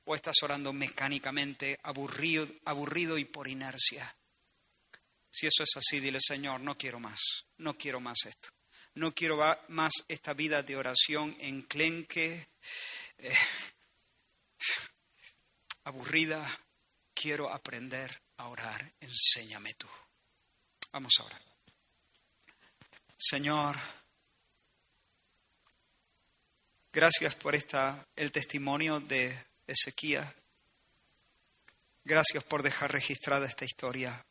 ¿O 0.05 0.15
estás 0.15 0.35
orando 0.41 0.73
mecánicamente, 0.73 1.79
aburrido, 1.83 2.47
aburrido 2.65 3.17
y 3.17 3.25
por 3.25 3.47
inercia? 3.47 4.15
Si 5.31 5.45
eso 5.45 5.63
es 5.63 5.69
así, 5.75 5.99
dile, 5.99 6.19
Señor, 6.19 6.61
no 6.61 6.77
quiero 6.77 6.99
más, 6.99 7.19
no 7.57 7.77
quiero 7.77 7.99
más 7.99 8.17
esto. 8.25 8.49
No 8.95 9.13
quiero 9.13 9.37
más 9.67 9.93
esta 10.07 10.33
vida 10.33 10.63
de 10.63 10.75
oración 10.75 11.35
enclenque, 11.39 12.49
eh, 13.19 13.35
aburrida, 15.83 16.59
quiero 17.19 17.51
aprender 17.51 18.21
a 18.37 18.47
orar, 18.47 18.93
enséñame 19.01 19.73
tú. 19.73 19.89
Vamos 20.93 21.11
a 21.19 21.23
orar. 21.23 21.41
Señor, 23.17 23.75
gracias 26.93 27.35
por 27.35 27.55
esta, 27.55 28.07
el 28.15 28.31
testimonio 28.31 29.01
de 29.01 29.37
Ezequiel. 29.67 30.23
Gracias 32.05 32.45
por 32.45 32.63
dejar 32.63 32.93
registrada 32.93 33.45
esta 33.45 33.65
historia 33.65 34.25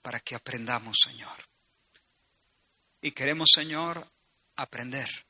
para 0.00 0.18
que 0.20 0.34
aprendamos, 0.34 0.96
Señor. 1.04 1.36
Y 3.02 3.12
queremos, 3.12 3.50
Señor, 3.54 4.10
aprender. 4.56 5.26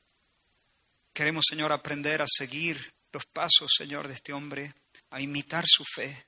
Queremos, 1.13 1.43
Señor, 1.49 1.73
aprender 1.73 2.21
a 2.21 2.27
seguir 2.27 2.93
los 3.11 3.25
pasos, 3.25 3.69
Señor, 3.77 4.07
de 4.07 4.13
este 4.13 4.31
hombre, 4.31 4.73
a 5.09 5.19
imitar 5.19 5.65
su 5.67 5.83
fe, 5.83 6.25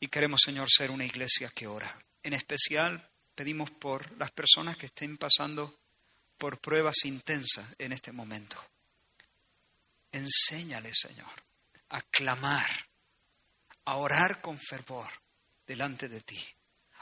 y 0.00 0.08
queremos, 0.08 0.40
Señor, 0.44 0.68
ser 0.70 0.90
una 0.90 1.04
iglesia 1.04 1.50
que 1.54 1.66
ora. 1.66 1.92
En 2.22 2.32
especial 2.32 3.10
pedimos 3.34 3.70
por 3.70 4.16
las 4.18 4.30
personas 4.30 4.76
que 4.76 4.86
estén 4.86 5.16
pasando 5.16 5.78
por 6.36 6.60
pruebas 6.60 7.04
intensas 7.04 7.74
en 7.78 7.92
este 7.92 8.12
momento. 8.12 8.56
Enséñale, 10.12 10.92
Señor, 10.94 11.30
a 11.90 12.00
clamar, 12.02 12.70
a 13.84 13.96
orar 13.96 14.40
con 14.40 14.58
fervor 14.58 15.10
delante 15.66 16.08
de 16.08 16.20
ti, 16.20 16.42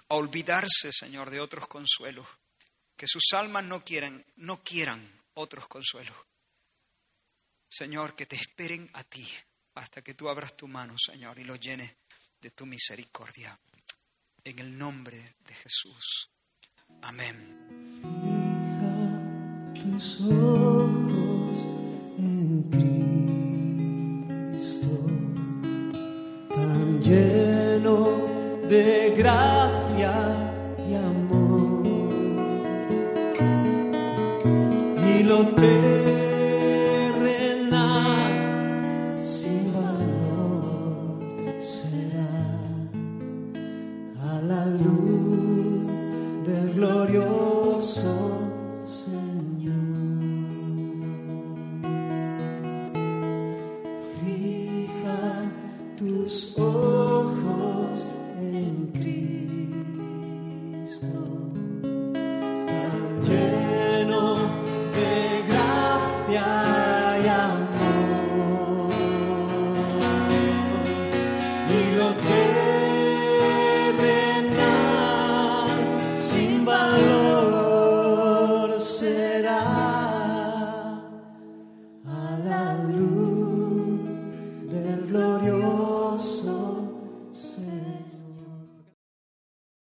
a 0.08 0.14
olvidarse, 0.14 0.90
Señor, 0.92 1.30
de 1.30 1.40
otros 1.40 1.66
consuelos, 1.68 2.26
que 2.96 3.06
sus 3.06 3.32
almas 3.34 3.64
no 3.64 3.84
quieran, 3.84 4.24
no 4.36 4.62
quieran 4.62 5.06
otros 5.34 5.68
consuelos. 5.68 6.16
Señor, 7.68 8.16
que 8.16 8.26
te 8.26 8.36
esperen 8.36 8.88
a 8.94 9.04
ti 9.04 9.28
hasta 9.74 10.02
que 10.02 10.14
tú 10.14 10.28
abras 10.28 10.56
tu 10.56 10.66
mano, 10.66 10.96
Señor, 10.98 11.38
y 11.38 11.44
lo 11.44 11.56
llenes 11.56 11.92
de 12.46 12.52
tu 12.52 12.64
misericordia. 12.64 13.58
En 14.44 14.60
el 14.60 14.78
nombre 14.78 15.34
de 15.48 15.52
Jesús. 15.52 16.30
Amén. 17.02 17.36
Fija 19.74 19.82
tus 19.82 20.20
ojos 20.20 21.58
en 22.18 22.62
Cristo, 24.60 24.94
tan 26.54 27.02
lleno 27.02 27.98
de 28.68 29.12
gracia 29.16 30.14
y 30.88 30.94
amor. 30.94 31.86
Y 35.04 35.24
lo 35.24 35.48
te 35.56 36.25